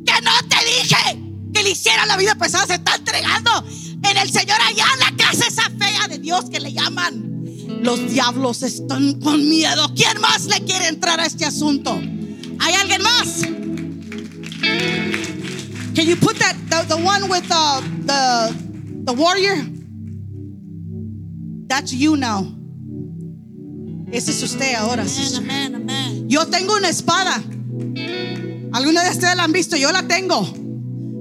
Que 0.07 0.23
no 0.23 0.33
te 0.49 0.57
dije 0.65 1.23
que 1.53 1.63
le 1.63 1.71
hiciera 1.71 2.07
la 2.07 2.17
vida 2.17 2.35
pesada. 2.37 2.67
Se 2.67 2.75
está 2.75 2.95
entregando 2.95 3.51
en 4.03 4.17
el 4.17 4.31
Señor 4.31 4.59
allá 4.61 4.85
en 4.95 5.01
la 5.01 5.17
casa 5.17 5.47
esa 5.47 5.69
Dios 6.27 6.51
que 6.51 6.59
le 6.59 6.73
llaman. 6.73 7.45
Los 7.83 8.11
diablos 8.11 8.65
están 8.65 9.21
con 9.21 9.49
miedo. 9.49 9.93
¿Quién 9.95 10.21
más 10.21 10.47
le 10.47 10.59
quiere 10.65 10.89
entrar 10.89 11.21
a 11.21 11.25
este 11.25 11.45
asunto? 11.45 11.93
¿Hay 12.59 12.75
alguien 12.75 13.01
más? 13.01 13.43
Can 15.95 16.05
you 16.05 16.17
put 16.17 16.37
that 16.39 16.57
the, 16.69 16.85
the 16.89 17.01
one 17.01 17.29
with 17.29 17.45
the, 17.47 17.81
the 18.07 18.53
the 19.05 19.13
warrior? 19.13 19.55
That's 21.69 21.93
you 21.93 22.17
now. 22.17 22.53
Ese 24.11 24.33
es 24.33 24.43
usted 24.43 24.75
ahora. 24.75 25.05
Yo 26.27 26.45
tengo 26.49 26.75
una 26.75 26.89
espada. 26.89 27.41
Alguna 28.73 29.05
de 29.05 29.11
ustedes 29.11 29.37
la 29.37 29.45
han 29.45 29.53
visto, 29.53 29.77
yo 29.77 29.93
la 29.93 30.09
tengo. 30.09 30.45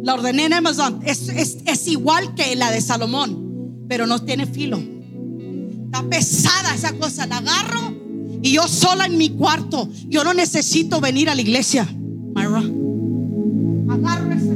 La 0.01 0.15
ordené 0.15 0.45
en 0.45 0.53
Amazon. 0.53 1.01
Es, 1.05 1.29
es, 1.29 1.57
es 1.67 1.87
igual 1.87 2.33
que 2.33 2.55
la 2.55 2.71
de 2.71 2.81
Salomón, 2.81 3.85
pero 3.87 4.07
no 4.07 4.23
tiene 4.23 4.47
filo. 4.47 4.94
Pesada 6.03 6.75
esa 6.75 6.93
cosa. 6.93 7.25
La 7.25 7.37
agarro 7.37 7.93
y 8.41 8.51
yo 8.51 8.67
sola 8.67 9.05
en 9.05 9.17
mi 9.17 9.29
cuarto. 9.29 9.89
Yo 10.07 10.23
no 10.23 10.33
necesito 10.33 11.01
venir 11.01 11.29
a 11.29 11.35
la 11.35 11.41
iglesia. 11.41 11.87
Myra. 12.35 12.63
Agarro 13.93 14.31
esa 14.33 14.54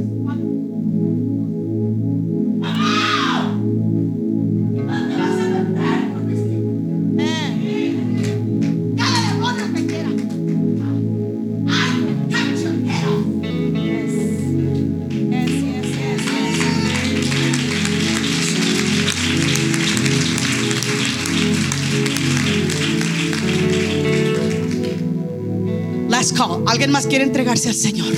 al 27.68 27.74
Señor? 27.74 28.14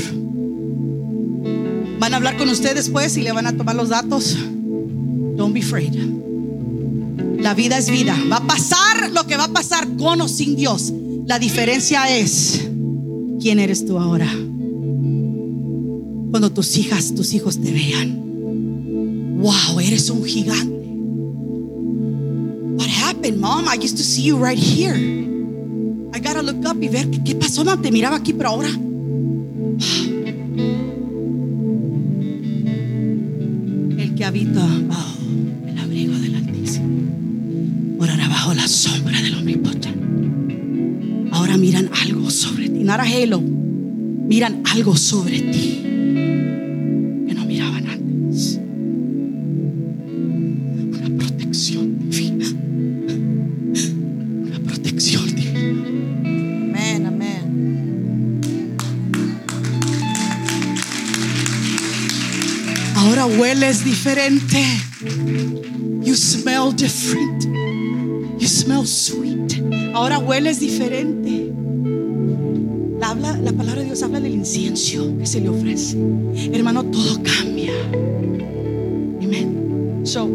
Van 1.98 2.14
a 2.14 2.16
hablar 2.16 2.36
con 2.36 2.48
usted 2.48 2.74
después 2.74 3.16
y 3.16 3.22
le 3.22 3.32
van 3.32 3.46
a 3.46 3.56
tomar 3.56 3.76
los 3.76 3.88
datos. 3.88 4.36
Don't 5.36 5.54
be 5.54 5.60
afraid. 5.60 5.94
La 7.38 7.54
vida 7.54 7.78
es 7.78 7.90
vida. 7.90 8.16
Va 8.30 8.36
a 8.36 8.46
pasar 8.46 9.10
lo 9.12 9.26
que 9.26 9.36
va 9.36 9.44
a 9.44 9.52
pasar 9.52 9.88
con 9.96 10.20
o 10.20 10.28
sin 10.28 10.56
Dios. 10.56 10.92
La 11.26 11.38
diferencia 11.38 12.16
es 12.16 12.68
quién 13.40 13.58
eres 13.58 13.86
tú 13.86 13.98
ahora. 13.98 14.28
Cuando 16.30 16.50
tus 16.50 16.76
hijas, 16.76 17.14
tus 17.14 17.34
hijos 17.34 17.60
te 17.60 17.72
vean. 17.72 19.38
Wow, 19.40 19.80
eres 19.80 20.08
un 20.10 20.24
gigante. 20.24 20.82
What 22.76 22.88
happened, 22.88 23.38
mom? 23.38 23.66
I 23.68 23.76
used 23.76 23.96
to 23.96 24.02
see 24.02 24.22
you 24.22 24.36
right 24.36 24.58
here. 24.58 24.96
I 26.14 26.20
gotta 26.20 26.42
look 26.42 26.64
up 26.66 26.82
y 26.82 26.88
ver 26.88 27.10
qué, 27.10 27.34
pasó. 27.34 27.64
Te 27.80 27.90
miraba 27.90 28.16
aquí, 28.16 28.32
pero 28.32 28.50
ahora. 28.50 28.70
El 33.98 34.14
que 34.14 34.24
habita 34.24 34.66
bajo 34.86 35.18
el 35.66 35.78
abrigo 35.78 36.18
del 36.18 36.36
Altísimo 36.36 36.88
morará 37.98 38.28
bajo 38.28 38.54
la 38.54 38.68
sombra 38.68 39.20
del 39.20 39.34
Omnipotente. 39.34 39.90
Ahora 41.32 41.56
miran 41.56 41.90
algo 42.02 42.30
sobre 42.30 42.68
ti. 42.68 42.84
Nara 42.84 43.04
Halo. 43.04 43.40
Miran 43.40 44.62
algo 44.72 44.96
sobre 44.96 45.40
ti 45.40 45.91
hueles 63.62 63.84
diferente. 63.84 64.60
You 66.02 66.16
smell 66.16 66.72
different. 66.72 67.44
You 68.40 68.48
smell 68.48 68.84
sweet. 68.84 69.62
Ahora 69.94 70.18
hueles 70.18 70.58
diferente. 70.58 71.52
La, 72.98 73.14
palabra 73.52 73.82
de 73.82 73.84
Dios 73.84 74.02
habla 74.02 74.18
del 74.18 74.34
incienso 74.34 75.16
que 75.16 75.26
se 75.26 75.40
le 75.40 75.48
ofrece. 75.48 75.96
Hermano, 76.52 76.84
todo 76.86 77.22
cambia. 77.22 77.72
Amén. 79.22 80.00
So, 80.04 80.28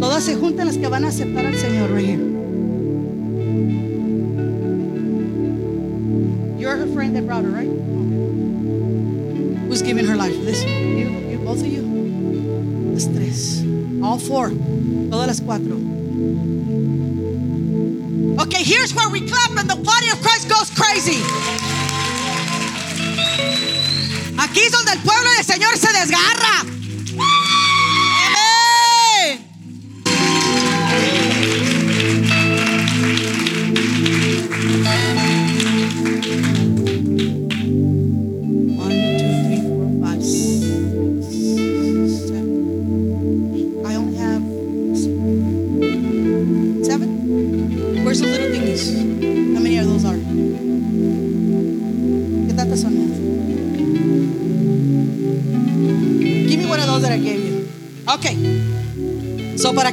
todas 0.00 0.24
se 0.24 0.34
juntan 0.34 0.68
las 0.68 0.78
que 0.78 0.88
van 0.88 1.04
a 1.04 1.08
aceptar 1.08 1.44
al 1.44 1.56
Señor 1.56 1.90
right 1.90 2.06
here. 2.06 2.24
You're 6.58 6.76
her 6.76 6.86
friend 6.94 7.14
that 7.16 7.26
brought 7.26 7.44
her, 7.44 7.50
right? 7.50 7.68
Who's 9.68 9.82
giving 9.82 10.06
her 10.06 10.16
life? 10.16 10.34
This 10.46 10.64
you, 10.64 11.10
you, 11.30 11.38
both 11.44 11.60
of 11.60 11.66
you. 11.66 11.87
Las 12.98 13.14
tres. 13.14 13.62
All 14.02 14.18
four. 14.18 14.50
Todas 15.08 15.28
las 15.28 15.40
cuatro. 15.40 15.76
Okay, 18.42 18.64
here's 18.64 18.92
where 18.92 19.08
we 19.08 19.20
clap 19.20 19.56
and 19.56 19.70
the 19.70 19.76
body 19.76 20.08
of 20.10 20.20
Christ 20.20 20.48
goes 20.48 20.68
crazy. 20.70 21.22
Aquí 24.36 24.62
es 24.62 24.72
donde 24.72 24.94
el 24.94 24.98
pueblo 24.98 25.30
del 25.36 25.44
Señor 25.44 25.78
se 25.78 25.92
desgarra. 25.92 26.77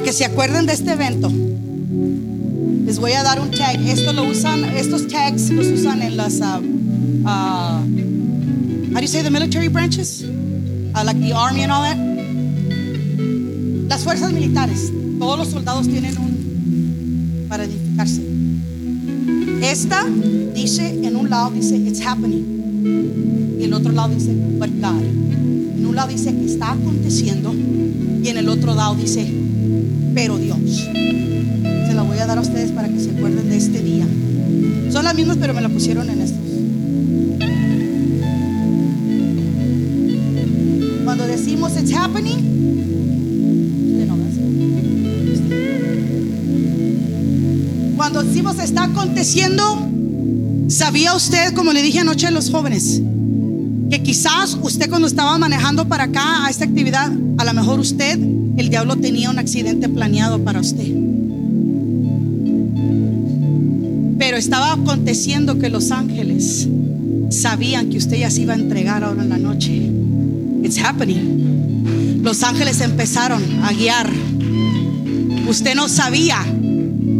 Que 0.06 0.12
se 0.12 0.24
acuerden 0.24 0.66
de 0.66 0.72
este 0.72 0.92
evento, 0.92 1.28
les 2.86 3.00
voy 3.00 3.10
a 3.14 3.24
dar 3.24 3.40
un 3.40 3.50
tag. 3.50 3.84
Esto 3.88 4.12
lo 4.12 4.22
usan, 4.22 4.62
estos 4.76 5.08
tags 5.08 5.50
los 5.50 5.66
usan 5.66 6.00
en 6.00 6.16
las, 6.16 6.34
uh, 6.34 6.60
uh, 7.24 7.80
how 8.92 8.94
do 8.94 9.00
you 9.00 9.08
say 9.08 9.24
the 9.24 9.30
military 9.30 9.66
branches? 9.66 10.22
Uh, 10.22 11.02
like 11.04 11.18
the 11.18 11.32
army 11.32 11.64
and 11.64 11.72
all 11.72 11.82
that. 11.82 11.96
Las 13.88 14.04
fuerzas 14.04 14.32
militares. 14.32 14.92
Todos 15.18 15.38
los 15.40 15.48
soldados 15.48 15.88
tienen 15.88 16.16
un 16.18 17.46
para 17.48 17.64
identificarse. 17.64 18.22
Esta 19.60 20.04
dice 20.54 21.00
en 21.02 21.16
un 21.16 21.28
lado 21.28 21.50
dice 21.50 21.74
it's 21.78 22.00
happening 22.00 23.56
y 23.58 23.64
el 23.64 23.74
otro 23.74 23.90
lado 23.90 24.14
dice 24.14 24.32
but 24.60 24.70
God. 24.80 25.02
En 25.02 25.84
un 25.84 25.96
lado 25.96 26.10
dice 26.10 26.32
está 26.46 26.70
aconteciendo 26.74 27.52
y 28.22 28.28
en 28.28 28.36
el 28.36 28.48
otro 28.48 28.72
lado 28.72 28.94
dice 28.94 29.35
pero 30.16 30.38
Dios. 30.38 30.58
Se 31.86 31.92
la 31.92 32.00
voy 32.00 32.16
a 32.18 32.26
dar 32.26 32.38
a 32.38 32.40
ustedes 32.40 32.72
para 32.72 32.88
que 32.88 32.98
se 32.98 33.10
acuerden 33.10 33.50
de 33.50 33.56
este 33.58 33.82
día. 33.82 34.06
Son 34.90 35.04
las 35.04 35.14
mismas 35.14 35.36
pero 35.38 35.52
me 35.52 35.60
la 35.60 35.68
pusieron 35.68 36.08
en 36.08 36.22
estos. 36.22 36.40
Cuando 41.04 41.26
decimos 41.26 41.72
it's 41.78 41.92
happening. 41.92 42.54
Cuando 47.94 48.22
decimos 48.22 48.58
está 48.58 48.84
aconteciendo, 48.84 49.62
¿sabía 50.68 51.14
usted, 51.14 51.52
como 51.52 51.74
le 51.74 51.82
dije 51.82 51.98
anoche 51.98 52.26
a 52.26 52.30
los 52.30 52.50
jóvenes, 52.50 53.02
que 53.90 54.02
quizás 54.02 54.56
usted 54.62 54.88
cuando 54.88 55.08
estaba 55.08 55.36
manejando 55.36 55.86
para 55.86 56.04
acá 56.04 56.46
a 56.46 56.50
esta 56.50 56.64
actividad, 56.64 57.12
a 57.36 57.44
lo 57.44 57.52
mejor 57.52 57.80
usted, 57.80 58.18
el 58.56 58.68
diablo 58.70 58.96
tenía 58.96 59.30
un 59.30 59.38
accidente 59.38 59.88
planeado 59.88 60.42
para 60.42 60.60
usted? 60.60 60.86
Pero 64.18 64.36
estaba 64.36 64.72
aconteciendo 64.72 65.58
que 65.58 65.68
los 65.68 65.90
ángeles 65.90 66.68
sabían 67.30 67.90
que 67.90 67.98
usted 67.98 68.18
ya 68.18 68.30
se 68.30 68.42
iba 68.42 68.54
a 68.54 68.56
entregar 68.56 69.04
ahora 69.04 69.22
en 69.22 69.28
la 69.28 69.38
noche. 69.38 69.90
It's 70.62 70.78
happening. 70.78 72.22
Los 72.22 72.42
ángeles 72.42 72.80
empezaron 72.80 73.42
a 73.62 73.72
guiar. 73.72 74.10
Usted 75.48 75.74
no 75.74 75.88
sabía 75.88 76.38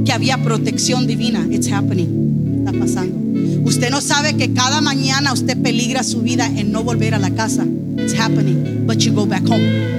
que 0.05 0.13
había 0.13 0.43
protección 0.43 1.07
divina. 1.07 1.47
It's 1.51 1.71
happening. 1.71 2.65
Está 2.65 2.73
pasando. 2.73 3.27
Usted 3.65 3.91
no 3.91 4.01
sabe 4.01 4.35
que 4.35 4.53
cada 4.53 4.81
mañana 4.81 5.33
usted 5.33 5.57
peligra 5.57 6.03
su 6.03 6.23
vida 6.23 6.47
en 6.47 6.73
no 6.73 6.83
volver 6.83 7.15
a 7.15 7.19
la 7.19 7.31
casa. 7.31 7.65
It's 7.99 8.15
happening. 8.19 8.85
But 8.87 8.99
you 8.99 9.13
go 9.13 9.27
back 9.27 9.47
home. 9.47 9.96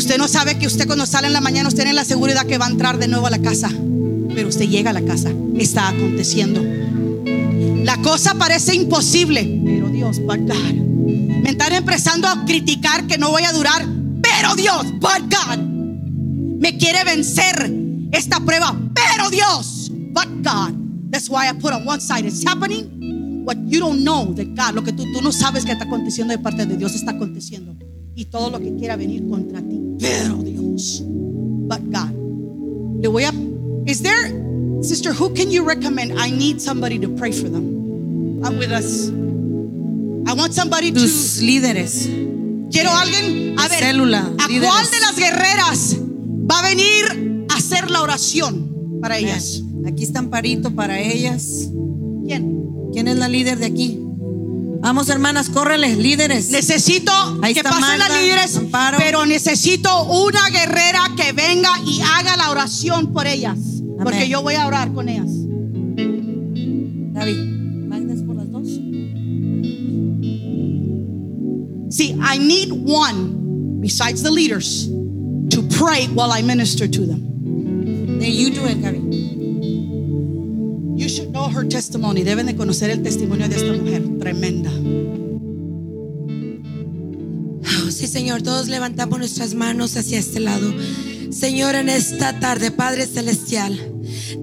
Usted 0.00 0.16
no 0.16 0.28
sabe 0.28 0.58
que 0.58 0.66
usted 0.66 0.86
cuando 0.86 1.04
sale 1.04 1.26
en 1.26 1.34
la 1.34 1.42
mañana 1.42 1.68
usted 1.68 1.82
tiene 1.82 1.92
la 1.92 2.06
seguridad 2.06 2.46
que 2.46 2.56
va 2.56 2.64
a 2.64 2.70
entrar 2.70 2.96
de 2.96 3.06
nuevo 3.06 3.26
a 3.26 3.30
la 3.30 3.38
casa. 3.38 3.68
Pero 4.34 4.48
usted 4.48 4.66
llega 4.66 4.88
a 4.88 4.92
la 4.94 5.02
casa. 5.02 5.30
Está 5.58 5.88
aconteciendo. 5.88 6.62
La 7.84 7.98
cosa 7.98 8.32
parece 8.32 8.74
imposible. 8.74 9.60
Pero 9.62 9.90
Dios, 9.90 10.18
but 10.20 10.38
God. 10.38 10.72
Me 10.72 11.50
están 11.50 11.74
empezando 11.74 12.28
a 12.28 12.46
criticar 12.46 13.06
que 13.06 13.18
no 13.18 13.30
voy 13.30 13.42
a 13.42 13.52
durar. 13.52 13.86
Pero 14.22 14.54
Dios, 14.56 14.86
but 15.00 15.20
God. 15.28 15.58
Me 15.58 16.78
quiere 16.78 17.04
vencer 17.04 17.70
esta 18.10 18.40
prueba. 18.40 18.74
Pero 18.94 19.28
Dios, 19.28 19.90
but 19.92 20.28
God. 20.42 20.72
That's 21.10 21.28
why 21.28 21.50
I 21.50 21.52
put 21.52 21.74
on 21.74 21.86
one 21.86 22.00
side 22.00 22.24
it's 22.24 22.42
happening. 22.42 23.44
What 23.44 23.58
you 23.66 23.80
don't 23.80 24.02
know 24.02 24.32
that 24.34 24.46
God, 24.56 24.76
lo 24.76 24.82
que 24.82 24.94
tú, 24.94 25.04
tú 25.12 25.20
no 25.20 25.30
sabes 25.30 25.66
que 25.66 25.72
está 25.72 25.84
aconteciendo 25.84 26.32
de 26.32 26.38
parte 26.38 26.64
de 26.64 26.78
Dios 26.78 26.94
está 26.94 27.10
aconteciendo. 27.10 27.76
Y 28.14 28.24
todo 28.24 28.48
lo 28.48 28.58
que 28.58 28.74
quiera 28.76 28.96
venir 28.96 29.28
contra 29.28 29.60
ti. 29.60 29.79
Pero 30.00 30.42
Dios, 30.42 31.02
but 31.04 31.80
God. 31.90 32.12
Le 33.02 33.08
voy 33.08 33.24
a. 33.24 33.32
Is 33.86 34.00
there, 34.02 34.30
sister, 34.82 35.12
who 35.12 35.30
can 35.34 35.50
you 35.50 35.64
recommend? 35.64 36.18
I 36.18 36.30
need 36.30 36.60
somebody 36.60 36.98
to 36.98 37.08
pray 37.08 37.32
for 37.32 37.48
them. 37.48 38.42
I'm 38.44 38.58
with 38.58 38.72
us. 38.72 39.10
I 40.26 40.34
want 40.34 40.54
somebody 40.54 40.90
to. 40.92 41.00
Tus 41.00 41.42
líderes. 41.42 42.08
Quiero 42.70 42.90
alguien. 42.90 43.58
A 43.58 43.68
ver, 43.68 43.80
célula, 43.80 44.32
¿a 44.38 44.48
líderes. 44.48 44.70
cuál 44.70 44.90
de 44.90 45.00
las 45.00 45.16
guerreras 45.16 45.96
va 46.50 46.60
a 46.60 46.62
venir 46.62 47.46
a 47.50 47.56
hacer 47.56 47.90
la 47.90 48.02
oración 48.02 49.00
para 49.00 49.18
ellas? 49.18 49.62
Aquí 49.86 50.04
está 50.04 50.20
Amparito 50.20 50.70
para 50.74 51.00
ellas. 51.00 51.70
¿Quién? 52.26 52.64
¿Quién 52.92 53.08
es 53.08 53.16
la 53.16 53.28
líder 53.28 53.58
de 53.58 53.66
aquí? 53.66 53.99
Vamos, 54.80 55.10
hermanas, 55.10 55.50
córreles, 55.50 55.98
líderes. 55.98 56.50
Necesito 56.50 57.12
que 57.42 57.62
pasen 57.62 57.98
las 57.98 58.22
líderes, 58.22 58.60
pero 58.98 59.26
necesito 59.26 60.04
una 60.04 60.48
guerrera 60.48 61.12
que 61.16 61.32
venga 61.32 61.70
y 61.86 62.00
haga 62.00 62.36
la 62.36 62.50
oración 62.50 63.12
por 63.12 63.26
ellas. 63.26 63.58
Porque 64.02 64.28
yo 64.28 64.42
voy 64.42 64.54
a 64.54 64.66
orar 64.66 64.92
con 64.92 65.08
ellas. 65.08 65.28
David, 67.12 67.36
¿magnes 67.88 68.22
por 68.22 68.36
las 68.36 68.50
dos? 68.50 68.68
See, 71.90 72.16
I 72.18 72.38
need 72.38 72.70
one, 72.72 73.80
besides 73.80 74.22
the 74.22 74.30
leaders, 74.30 74.88
to 75.50 75.62
pray 75.76 76.06
while 76.14 76.32
I 76.32 76.40
minister 76.40 76.88
to 76.88 77.00
them. 77.06 78.18
Then 78.18 78.32
you 78.32 78.50
do 78.50 78.64
it, 78.66 78.80
David. 78.80 79.09
Her 81.54 81.68
testimony. 81.68 82.22
Deben 82.22 82.46
de 82.46 82.56
conocer 82.56 82.90
el 82.90 83.02
testimonio 83.02 83.48
de 83.48 83.56
esta 83.56 83.72
mujer 83.72 84.02
tremenda. 84.18 84.70
Oh, 87.62 87.90
sí, 87.90 88.06
Señor, 88.06 88.42
todos 88.42 88.68
levantamos 88.68 89.18
nuestras 89.18 89.54
manos 89.54 89.96
hacia 89.96 90.18
este 90.18 90.40
lado. 90.40 90.72
Señor, 91.30 91.74
en 91.74 91.88
esta 91.88 92.38
tarde, 92.40 92.70
Padre 92.70 93.06
Celestial, 93.06 93.89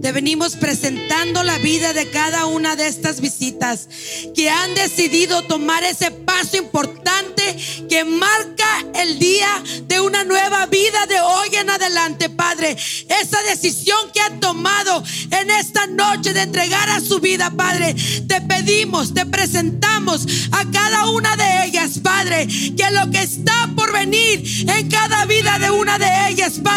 te 0.02 0.12
venimos 0.12 0.56
presentando 0.56 1.44
la 1.44 1.58
vida 1.58 1.94
de 1.94 2.10
cada 2.10 2.46
una 2.46 2.76
de 2.76 2.88
estas 2.88 3.22
visitas 3.22 3.88
que 4.36 4.50
han 4.50 4.74
decidido 4.76 5.44
tomar 5.44 5.84
ese 5.84 6.12
paso 6.12 6.58
importante 6.58 7.58
que 7.90 8.04
marca 8.04 8.86
el 8.96 9.20
día 9.20 9.48
de 9.84 10.00
una 10.00 10.24
nueva 10.24 10.66
vida 10.66 11.06
de 11.08 11.20
hoy 11.20 11.50
en 11.54 11.70
adelante, 11.70 12.30
Padre. 12.30 12.72
Esa 12.72 13.42
decisión 13.44 14.12
que 14.14 14.20
han 14.20 14.40
tomado 14.40 15.04
en 15.32 15.52
esta 15.52 15.88
noche 15.88 16.34
de 16.34 16.42
entregar 16.42 16.90
a 16.90 17.00
su 17.00 17.20
vida, 17.20 17.52
Padre. 17.52 17.96
Te 18.28 18.42
pedimos, 18.42 19.14
te 19.14 19.26
presentamos 19.26 20.26
a 20.52 20.66
cada 20.72 21.08
una 21.10 21.36
de 21.36 21.66
ellas, 21.66 22.00
Padre, 22.00 22.48
que 22.48 22.92
lo 22.92 23.10
que 23.12 23.24
está 23.24 23.70
por 23.76 23.92
venir 23.92 24.44
en 24.70 24.90
cada 24.90 25.26
vida 25.26 25.60
de 25.60 25.72
una 25.72 25.98
de 25.98 26.10
ellas, 26.30 26.60
Padre, 26.64 26.77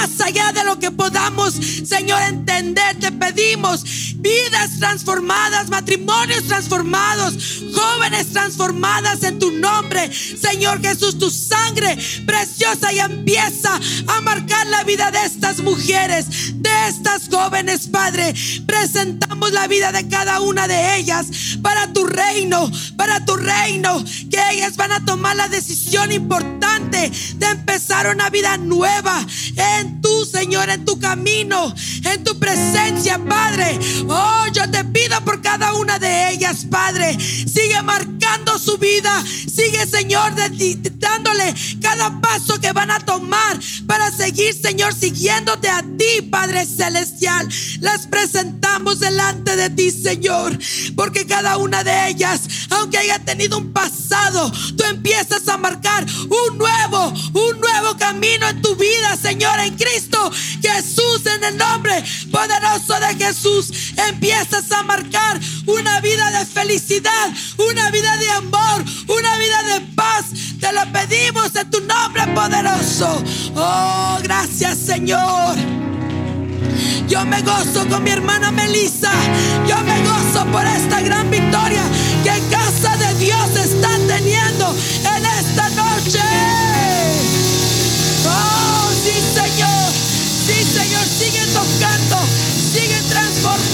más 0.00 0.20
allá 0.22 0.50
de 0.52 0.64
lo 0.64 0.78
que 0.78 0.90
podamos, 0.90 1.52
Señor, 1.84 2.22
entender. 2.22 2.98
Te 2.98 3.12
pedimos 3.32 3.84
vidas 4.16 4.78
transformadas, 4.78 5.68
matrimonios 5.70 6.44
transformados, 6.44 7.34
jóvenes 7.72 8.32
transformadas 8.32 9.22
en 9.22 9.38
tu 9.38 9.50
nombre. 9.52 10.10
Señor 10.12 10.80
Jesús, 10.80 11.18
tu 11.18 11.30
sangre 11.30 11.96
preciosa 12.26 12.92
y 12.92 12.98
empieza 12.98 13.78
a 14.06 14.20
marcar 14.20 14.66
la 14.66 14.84
vida 14.84 15.10
de 15.10 15.24
estas 15.24 15.60
mujeres, 15.60 16.26
de 16.60 16.70
estas 16.88 17.28
jóvenes, 17.30 17.88
Padre. 17.88 18.34
Presentamos 18.66 19.52
la 19.52 19.66
vida 19.68 19.92
de 19.92 20.08
cada 20.08 20.40
una 20.40 20.66
de 20.66 20.96
ellas 20.96 21.26
para 21.62 21.92
tu 21.92 22.06
reino, 22.06 22.70
para 22.96 23.24
tu 23.24 23.36
reino, 23.36 24.04
que 24.30 24.40
ellas 24.52 24.76
van 24.76 24.92
a 24.92 25.04
tomar 25.04 25.36
la 25.36 25.48
decisión 25.48 26.12
importante 26.12 27.10
de 27.36 27.46
empezar 27.46 28.12
una 28.14 28.28
vida 28.30 28.56
nueva 28.56 29.24
en 29.56 30.00
tu 30.00 30.24
Señor, 30.24 30.68
en 30.70 30.84
tu 30.84 30.98
camino, 30.98 31.74
en 32.04 32.24
tu 32.24 32.38
presencia, 32.38 33.19
Padre. 33.20 33.78
Oh, 34.08 34.46
yo 34.52 34.70
te 34.70 34.84
pido 34.84 35.20
por 35.24 35.40
cada 35.40 35.74
una 35.74 35.98
de 35.98 36.30
ellas, 36.32 36.66
Padre. 36.70 37.18
Sigue 37.20 37.80
marcando 37.82 38.58
su 38.58 38.78
vida. 38.78 39.24
Sigue, 39.24 39.86
Señor, 39.86 40.34
dándole 40.98 41.54
cada 41.80 42.20
paso 42.20 42.60
que 42.60 42.72
van 42.72 42.90
a 42.90 43.00
tomar 43.00 43.58
para 43.86 44.10
seguir, 44.10 44.54
Señor, 44.54 44.94
siguiéndote 44.94 45.68
a 45.68 45.82
ti, 45.82 46.22
Padre 46.30 46.66
Celestial. 46.66 47.48
Las 47.80 48.06
presentamos 48.06 49.00
delante 49.00 49.56
de 49.56 49.70
ti, 49.70 49.90
Señor. 49.90 50.58
Porque 50.96 51.26
cada 51.26 51.56
una 51.56 51.84
de 51.84 52.08
ellas, 52.08 52.42
aunque 52.70 52.98
haya 52.98 53.18
tenido 53.18 53.58
un 53.58 53.72
pasado, 53.72 54.50
tú 54.76 54.84
empiezas 54.84 55.46
a 55.48 55.56
marcar 55.56 56.04
un 56.04 56.58
nuevo, 56.58 57.08
un 57.08 57.60
nuevo 57.60 57.96
camino 57.98 58.48
en 58.48 58.62
tu 58.62 58.76
vida, 58.76 59.16
Señor, 59.16 59.58
en 59.60 59.76
Cristo 59.76 60.30
Jesús, 60.60 61.26
en 61.26 61.44
el 61.44 61.56
nombre 61.56 62.04
poderoso 62.30 62.99
de 63.00 63.24
Jesús. 63.24 63.72
Empiezas 63.96 64.70
a 64.72 64.82
marcar 64.82 65.40
una 65.66 66.00
vida 66.00 66.30
de 66.38 66.46
felicidad, 66.46 67.30
una 67.58 67.90
vida 67.90 68.16
de 68.16 68.30
amor, 68.30 68.84
una 69.08 69.38
vida 69.38 69.62
de 69.64 69.80
paz. 69.94 70.26
Te 70.60 70.72
lo 70.72 70.82
pedimos 70.92 71.54
en 71.56 71.70
tu 71.70 71.80
nombre 71.80 72.26
poderoso. 72.34 73.22
Oh, 73.56 74.18
gracias, 74.22 74.78
Señor. 74.78 75.56
Yo 77.08 77.24
me 77.26 77.42
gozo 77.42 77.88
con 77.88 78.04
mi 78.04 78.10
hermana 78.10 78.52
Melissa. 78.52 79.10
Yo 79.66 79.76
me 79.78 80.00
gozo 80.04 80.46
por 80.52 80.64
esta 80.64 81.00
gran 81.00 81.30
victoria 81.30 81.82
que 82.22 82.40
casa 82.50 82.96
de 82.96 83.14
Dios 83.18 83.50
está 83.56 83.90
teniendo 84.06 84.74
en 85.16 85.26
esta 85.26 85.68
noche. 85.70 86.20
Oh, 88.26 88.90
sí, 89.02 89.12
Señor. 89.34 89.92
Sí, 90.46 90.64
Señor. 90.64 91.04
Sigue 91.04 91.44
tocando. 91.52 92.49
Sigue 92.72 93.02
transformando. 93.08 93.69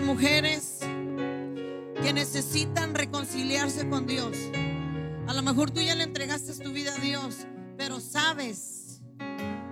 Mujeres 0.00 0.80
que 2.02 2.12
necesitan 2.12 2.94
reconciliarse 2.94 3.88
con 3.88 4.06
Dios. 4.06 4.36
A 5.26 5.34
lo 5.34 5.42
mejor 5.42 5.70
tú 5.70 5.80
ya 5.80 5.94
le 5.94 6.04
entregaste 6.04 6.52
tu 6.62 6.70
vida 6.72 6.92
a 6.96 7.00
Dios, 7.00 7.46
pero 7.76 8.00
sabes 8.00 9.00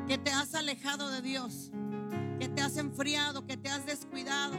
que 0.06 0.18
te 0.18 0.30
has 0.30 0.54
alejado 0.54 1.10
de 1.10 1.22
Dios, 1.22 1.70
que 2.38 2.48
te 2.48 2.62
has 2.62 2.76
enfriado, 2.76 3.46
que 3.46 3.56
te 3.56 3.68
has 3.68 3.86
descuidado, 3.86 4.54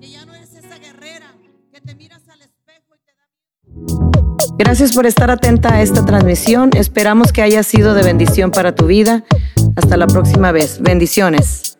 que 0.00 0.10
ya 0.10 0.24
no 0.24 0.34
eres 0.34 0.54
esa 0.54 0.78
guerrera, 0.78 1.34
que 1.72 1.80
te 1.80 1.94
miras 1.94 2.28
al 2.28 2.42
espejo 2.42 2.94
y 2.94 2.98
te 3.04 3.14
da 3.14 4.54
Gracias 4.58 4.92
por 4.92 5.06
estar 5.06 5.30
atenta 5.30 5.74
a 5.74 5.82
esta 5.82 6.04
transmisión. 6.04 6.70
Esperamos 6.74 7.32
que 7.32 7.42
haya 7.42 7.62
sido 7.62 7.94
de 7.94 8.02
bendición 8.02 8.50
para 8.50 8.74
tu 8.74 8.86
vida. 8.86 9.24
Hasta 9.76 9.96
la 9.96 10.06
próxima 10.06 10.52
vez. 10.52 10.80
Bendiciones. 10.80 11.78